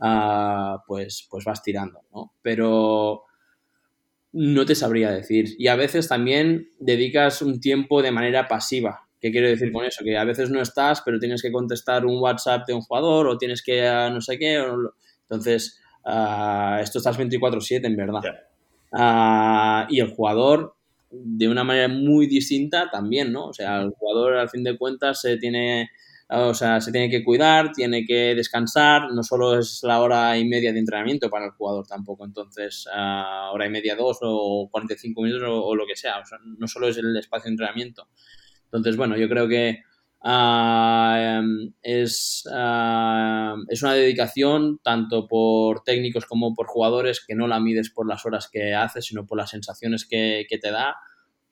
uh, 0.00 0.78
pues, 0.86 1.26
pues 1.30 1.44
vas 1.44 1.62
tirando, 1.62 2.00
¿no? 2.12 2.32
Pero 2.42 3.24
no 4.32 4.64
te 4.66 4.74
sabría 4.74 5.10
decir. 5.10 5.54
Y 5.58 5.68
a 5.68 5.76
veces 5.76 6.08
también 6.08 6.68
dedicas 6.78 7.42
un 7.42 7.60
tiempo 7.60 8.02
de 8.02 8.12
manera 8.12 8.48
pasiva. 8.48 9.08
¿Qué 9.20 9.30
quiero 9.30 9.48
decir 9.48 9.70
con 9.72 9.84
eso? 9.84 10.02
Que 10.02 10.16
a 10.16 10.24
veces 10.24 10.50
no 10.50 10.60
estás, 10.60 11.02
pero 11.04 11.20
tienes 11.20 11.42
que 11.42 11.52
contestar 11.52 12.04
un 12.06 12.18
WhatsApp 12.20 12.66
de 12.66 12.74
un 12.74 12.80
jugador 12.80 13.28
o 13.28 13.38
tienes 13.38 13.62
que 13.62 13.82
no 14.12 14.20
sé 14.20 14.38
qué. 14.38 14.58
O... 14.58 14.94
Entonces, 15.22 15.80
esto 16.04 16.98
estás 16.98 17.18
24/7 17.18 17.86
en 17.86 17.96
verdad. 17.96 18.20
Yeah. 18.22 18.51
Uh, 18.92 19.86
y 19.88 20.00
el 20.00 20.10
jugador, 20.10 20.74
de 21.10 21.48
una 21.48 21.64
manera 21.64 21.88
muy 21.88 22.26
distinta, 22.26 22.90
también, 22.90 23.32
¿no? 23.32 23.46
O 23.46 23.52
sea, 23.52 23.80
el 23.80 23.90
jugador, 23.90 24.36
al 24.36 24.50
fin 24.50 24.62
de 24.62 24.76
cuentas, 24.76 25.20
se 25.20 25.38
tiene, 25.38 25.90
o 26.28 26.52
sea, 26.54 26.80
se 26.80 26.92
tiene 26.92 27.08
que 27.08 27.24
cuidar, 27.24 27.72
tiene 27.72 28.04
que 28.04 28.34
descansar, 28.34 29.10
no 29.12 29.22
solo 29.22 29.58
es 29.58 29.80
la 29.82 30.00
hora 30.00 30.36
y 30.36 30.44
media 30.46 30.72
de 30.72 30.78
entrenamiento 30.78 31.30
para 31.30 31.46
el 31.46 31.52
jugador 31.52 31.86
tampoco, 31.86 32.24
entonces, 32.24 32.86
uh, 32.94 33.52
hora 33.54 33.66
y 33.66 33.70
media, 33.70 33.96
dos 33.96 34.18
o 34.22 34.68
45 34.70 35.22
minutos 35.22 35.48
o, 35.50 35.74
lo 35.74 35.86
que 35.86 35.96
sea, 35.96 36.24
sea, 36.24 36.38
no 36.44 36.66
solo 36.68 36.88
es 36.88 36.98
el 36.98 37.16
espacio 37.16 37.48
de 37.48 37.52
entrenamiento. 37.52 38.08
Entonces, 38.66 38.96
bueno, 38.96 39.16
yo 39.16 39.28
creo 39.28 39.48
que 39.48 39.82
Uh, 40.24 41.72
es, 41.82 42.44
uh, 42.46 43.56
es, 43.68 43.82
una 43.82 43.94
dedicación 43.94 44.78
tanto 44.80 45.26
por 45.26 45.82
técnicos 45.82 46.26
como 46.26 46.54
por 46.54 46.68
jugadores 46.68 47.24
que 47.26 47.34
no 47.34 47.48
la 47.48 47.58
mides 47.58 47.90
por 47.90 48.06
las 48.06 48.24
horas 48.24 48.48
que 48.48 48.72
haces, 48.72 49.06
sino 49.06 49.26
por 49.26 49.36
las 49.36 49.50
sensaciones 49.50 50.06
que, 50.06 50.46
que 50.48 50.58
te 50.58 50.70
da, 50.70 50.94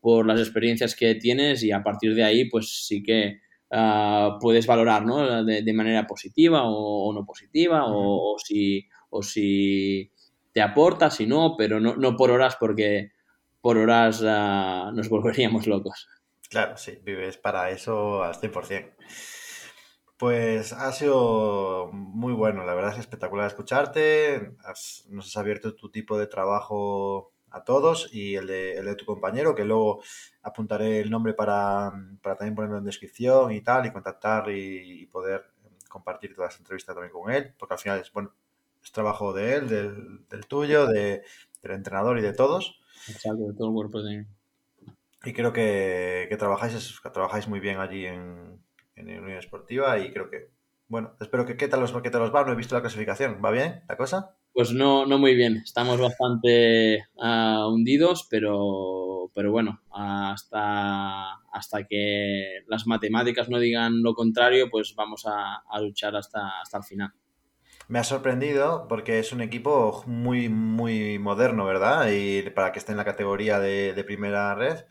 por 0.01 0.25
las 0.25 0.39
experiencias 0.39 0.95
que 0.95 1.17
tienes 1.17 1.65
y 1.65 1.73
a 1.73 1.83
partir 1.83 2.15
de 2.15 2.23
ahí 2.23 2.45
pues 2.45 2.87
sí 2.87 3.03
que 3.03 3.41
uh, 3.73 4.39
puedes 4.41 4.69
valorar 4.69 5.05
¿no? 5.05 5.45
de, 5.45 5.63
de, 5.63 5.73
manera 5.73 6.07
positiva 6.07 6.63
o, 6.63 7.09
o 7.09 7.13
no 7.13 7.27
positiva 7.27 7.81
-huh. 7.81 7.93
o, 7.93 8.35
o, 8.35 8.39
si, 8.39 8.87
o 9.11 9.21
si 9.21 10.13
te 10.53 10.63
aporta, 10.63 11.11
si 11.11 11.27
no, 11.27 11.57
pero 11.59 11.81
no, 11.81 11.97
no 11.97 12.17
por 12.17 12.31
horas 12.31 12.57
porque 12.59 13.11
por 13.61 13.79
horas 13.79 14.23
nos 14.23 15.09
volveríamos 15.11 15.67
locos. 15.67 16.07
Claro, 16.51 16.77
sí, 16.77 16.99
vives 17.05 17.37
para 17.37 17.71
eso 17.71 18.25
al 18.25 18.35
100%. 18.35 18.93
Pues 20.19 20.73
ha 20.73 20.93
sido 20.93 21.91
muy 21.93 22.33
bueno, 22.33 22.65
la 22.65 22.75
verdad 22.75 22.93
es 22.93 22.99
espectacular 22.99 23.47
escucharte, 23.47 24.57
nos 25.09 25.27
has 25.27 25.37
abierto 25.37 25.77
tu 25.77 25.91
tipo 25.91 26.19
de 26.19 26.27
trabajo 26.27 27.33
a 27.51 27.63
todos 27.65 28.13
y 28.13 28.35
el 28.35 28.49
de, 28.49 28.77
el 28.77 28.85
de 28.85 28.97
tu 28.97 29.07
compañero, 29.07 29.55
que 29.55 29.65
luego 29.65 30.03
apuntaré 30.43 31.01
el 31.01 31.11
nombre 31.11 31.35
para, 31.35 31.93
para, 32.21 32.37
también 32.37 32.57
ponerlo 32.57 32.79
en 32.79 32.85
descripción 32.85 33.53
y 33.53 33.61
tal, 33.61 33.87
y 33.87 33.93
contactar 33.93 34.51
y, 34.51 35.07
poder 35.07 35.45
compartir 35.89 36.35
todas 36.35 36.53
las 36.53 36.61
entrevistas 36.61 36.95
también 36.97 37.13
con 37.13 37.31
él, 37.31 37.55
porque 37.57 37.75
al 37.75 37.81
final 37.81 38.01
es, 38.01 38.13
bueno, 38.13 38.35
es 38.83 38.91
trabajo 38.93 39.33
de 39.33 39.55
él, 39.55 39.69
del, 39.69 40.27
del 40.29 40.47
tuyo, 40.47 40.87
de, 40.87 41.23
del 41.63 41.73
entrenador 41.73 42.19
y 42.19 42.23
de 42.23 42.33
todos. 42.33 42.81
De 43.07 43.55
todo 43.55 43.69
el 43.69 43.75
cuerpo 43.75 44.03
de 44.03 44.27
y 45.25 45.33
creo 45.33 45.53
que, 45.53 46.35
trabajáis, 46.39 47.01
trabajáis 47.13 47.49
muy 47.49 47.61
bien 47.61 47.79
allí 47.79 48.07
en, 48.07 48.63
en 48.97 49.21
Unión 49.21 49.39
Esportiva 49.39 49.99
y 49.99 50.13
creo 50.13 50.31
que, 50.31 50.51
bueno, 50.89 51.17
espero 51.21 51.45
que 51.47 51.57
qué 51.57 51.69
tal, 51.69 51.81
los, 51.81 51.93
qué 52.03 52.11
tal 52.11 52.23
os 52.23 52.35
va, 52.35 52.45
no 52.45 52.53
he 52.53 52.57
visto 52.57 52.75
la 52.75 52.81
clasificación, 52.81 53.41
¿va 53.45 53.51
bien 53.51 53.83
la 53.89 53.97
cosa? 53.97 54.37
Pues 54.53 54.73
no, 54.73 55.07
no 55.07 55.19
muy 55.19 55.37
bien, 55.37 55.59
estamos 55.59 56.01
bastante 56.01 57.05
uh, 57.17 57.69
hundidos, 57.73 58.27
pero, 58.29 59.31
pero 59.35 59.53
bueno, 59.53 59.81
hasta, 59.91 61.35
hasta 61.53 61.87
que 61.87 62.61
las 62.67 62.87
matemáticas 62.87 63.49
no 63.49 63.59
digan 63.59 64.03
lo 64.03 64.15
contrario, 64.15 64.69
pues 64.71 64.95
vamos 64.97 65.27
a, 65.27 65.63
a 65.69 65.81
luchar 65.81 66.17
hasta, 66.17 66.61
hasta 66.61 66.79
el 66.79 66.85
final 66.85 67.13
me 67.91 67.99
ha 67.99 68.05
sorprendido 68.05 68.87
porque 68.89 69.19
es 69.19 69.33
un 69.33 69.41
equipo 69.41 70.05
muy, 70.07 70.49
muy 70.49 71.19
moderno, 71.19 71.65
¿verdad? 71.65 72.09
Y 72.13 72.49
para 72.51 72.71
que 72.71 72.79
esté 72.79 72.93
en 72.93 72.99
la 72.99 73.05
categoría 73.05 73.59
de, 73.59 73.95
de 73.95 74.05
primera 74.05 74.55
red, 74.55 74.85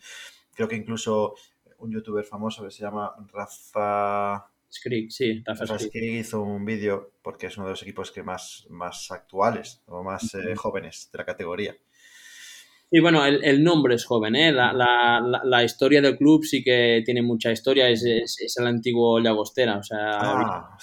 creo 0.54 0.68
que 0.68 0.76
incluso 0.76 1.34
un 1.78 1.94
youtuber 1.94 2.26
famoso 2.26 2.66
que 2.66 2.72
se 2.72 2.84
llama 2.84 3.16
Rafa... 3.32 4.52
Sí, 5.10 5.42
Skrig 5.80 6.20
hizo 6.20 6.42
un 6.42 6.66
vídeo 6.66 7.14
porque 7.22 7.48
es 7.48 7.56
uno 7.56 7.68
de 7.68 7.72
los 7.72 7.82
equipos 7.84 8.12
que 8.12 8.22
más, 8.22 8.68
más 8.70 9.10
actuales 9.12 9.82
o 9.86 10.04
más 10.04 10.36
eh, 10.36 10.54
jóvenes 10.56 11.10
de 11.12 11.18
la 11.20 11.26
categoría. 11.26 11.78
Sí, 12.92 13.00
bueno, 13.02 13.24
el, 13.24 13.64
nombre 13.64 13.94
es 13.94 14.04
joven, 14.04 14.36
¿eh? 14.36 14.52
La, 14.52 14.74
la, 14.74 15.42
la, 15.44 15.64
historia 15.64 16.02
del 16.02 16.18
club 16.18 16.44
sí 16.44 16.64
que 16.64 17.04
tiene 17.06 17.22
mucha 17.22 17.52
historia, 17.52 17.88
es, 17.88 18.04
es, 18.04 18.58
el 18.58 18.66
antiguo 18.66 19.20
Llagostera, 19.20 19.78
o 19.78 19.84
sea, 19.84 20.18
ah, 20.20 20.78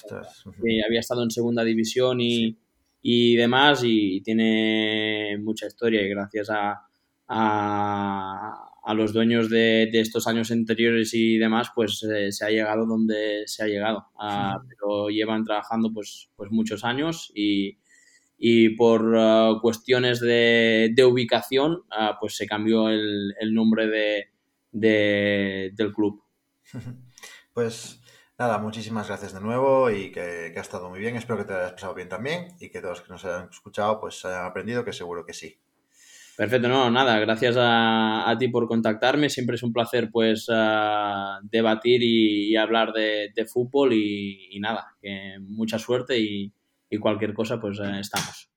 había, 0.87 1.01
estado 1.01 1.25
en 1.25 1.33
segunda 1.33 1.65
división 1.65 2.21
y, 2.21 2.57
y, 3.03 3.35
demás 3.35 3.83
y 3.85 4.21
tiene 4.21 5.37
mucha 5.43 5.67
historia 5.67 6.01
y 6.03 6.09
gracias 6.11 6.49
a, 6.51 6.81
a, 7.27 8.71
a 8.85 8.95
los 8.95 9.13
dueños 9.13 9.51
de, 9.51 9.89
de, 9.91 9.99
estos 9.99 10.29
años 10.29 10.53
anteriores 10.53 11.13
y 11.13 11.39
demás, 11.39 11.73
pues 11.75 12.05
eh, 12.05 12.31
se 12.31 12.45
ha 12.45 12.51
llegado 12.51 12.87
donde 12.87 13.43
se 13.47 13.65
ha 13.65 13.67
llegado, 13.67 14.07
ah, 14.17 14.63
pero 14.69 15.09
llevan 15.09 15.43
trabajando 15.43 15.93
pues, 15.93 16.31
pues 16.37 16.53
muchos 16.53 16.85
años 16.85 17.33
y 17.35 17.79
y 18.39 18.71
por 18.71 19.03
uh, 19.15 19.61
cuestiones 19.61 20.21
de, 20.21 20.91
de 20.95 21.05
ubicación, 21.05 21.73
uh, 21.73 22.15
pues 22.21 22.37
se 22.37 22.47
cambió 22.47 22.89
el, 22.89 23.35
el 23.41 23.55
nombre 23.55 23.89
de, 23.89 24.31
de, 24.73 25.71
del 25.75 25.93
club. 25.93 26.23
Pues 27.53 28.03
nada, 28.39 28.59
muchísimas 28.59 29.09
gracias 29.09 29.33
de 29.33 29.41
nuevo 29.41 29.91
y 29.91 30.13
que, 30.13 30.51
que, 30.53 30.59
ha 30.59 30.61
estado 30.61 30.91
muy 30.91 30.99
bien. 30.99 31.17
Espero 31.17 31.39
que 31.39 31.47
te 31.47 31.55
hayas 31.55 31.73
pasado 31.73 31.95
bien 31.95 32.11
también 32.11 32.49
y 32.61 32.69
que 32.69 32.83
todos 32.83 33.01
que 33.01 33.09
nos 33.09 33.25
hayan 33.25 33.49
escuchado 33.49 33.99
pues 33.99 34.23
hayan 34.27 34.45
aprendido, 34.45 34.85
que 34.85 34.93
seguro 34.93 35.25
que 35.25 35.33
sí. 35.33 35.59
Perfecto, 36.37 36.69
no, 36.69 36.91
nada, 36.91 37.19
gracias 37.19 37.57
a, 37.57 38.29
a 38.29 38.37
ti 38.37 38.49
por 38.49 38.69
contactarme. 38.69 39.31
Siempre 39.31 39.57
es 39.57 39.63
un 39.63 39.73
placer 39.73 40.11
pues 40.13 40.51
uh, 40.51 41.41
debatir 41.45 42.03
y, 42.03 42.51
y, 42.51 42.57
hablar 42.57 42.93
de, 42.93 43.33
de 43.35 43.47
fútbol 43.47 43.95
y, 43.95 44.49
y, 44.51 44.61
nada, 44.61 44.95
que 45.01 45.39
mucha 45.41 45.79
suerte 45.79 46.19
y, 46.19 46.53
y 46.91 46.99
cualquier 46.99 47.35
cosa, 47.35 47.61
pues 47.61 47.79
eh, 47.81 48.01
estamos. 48.01 48.51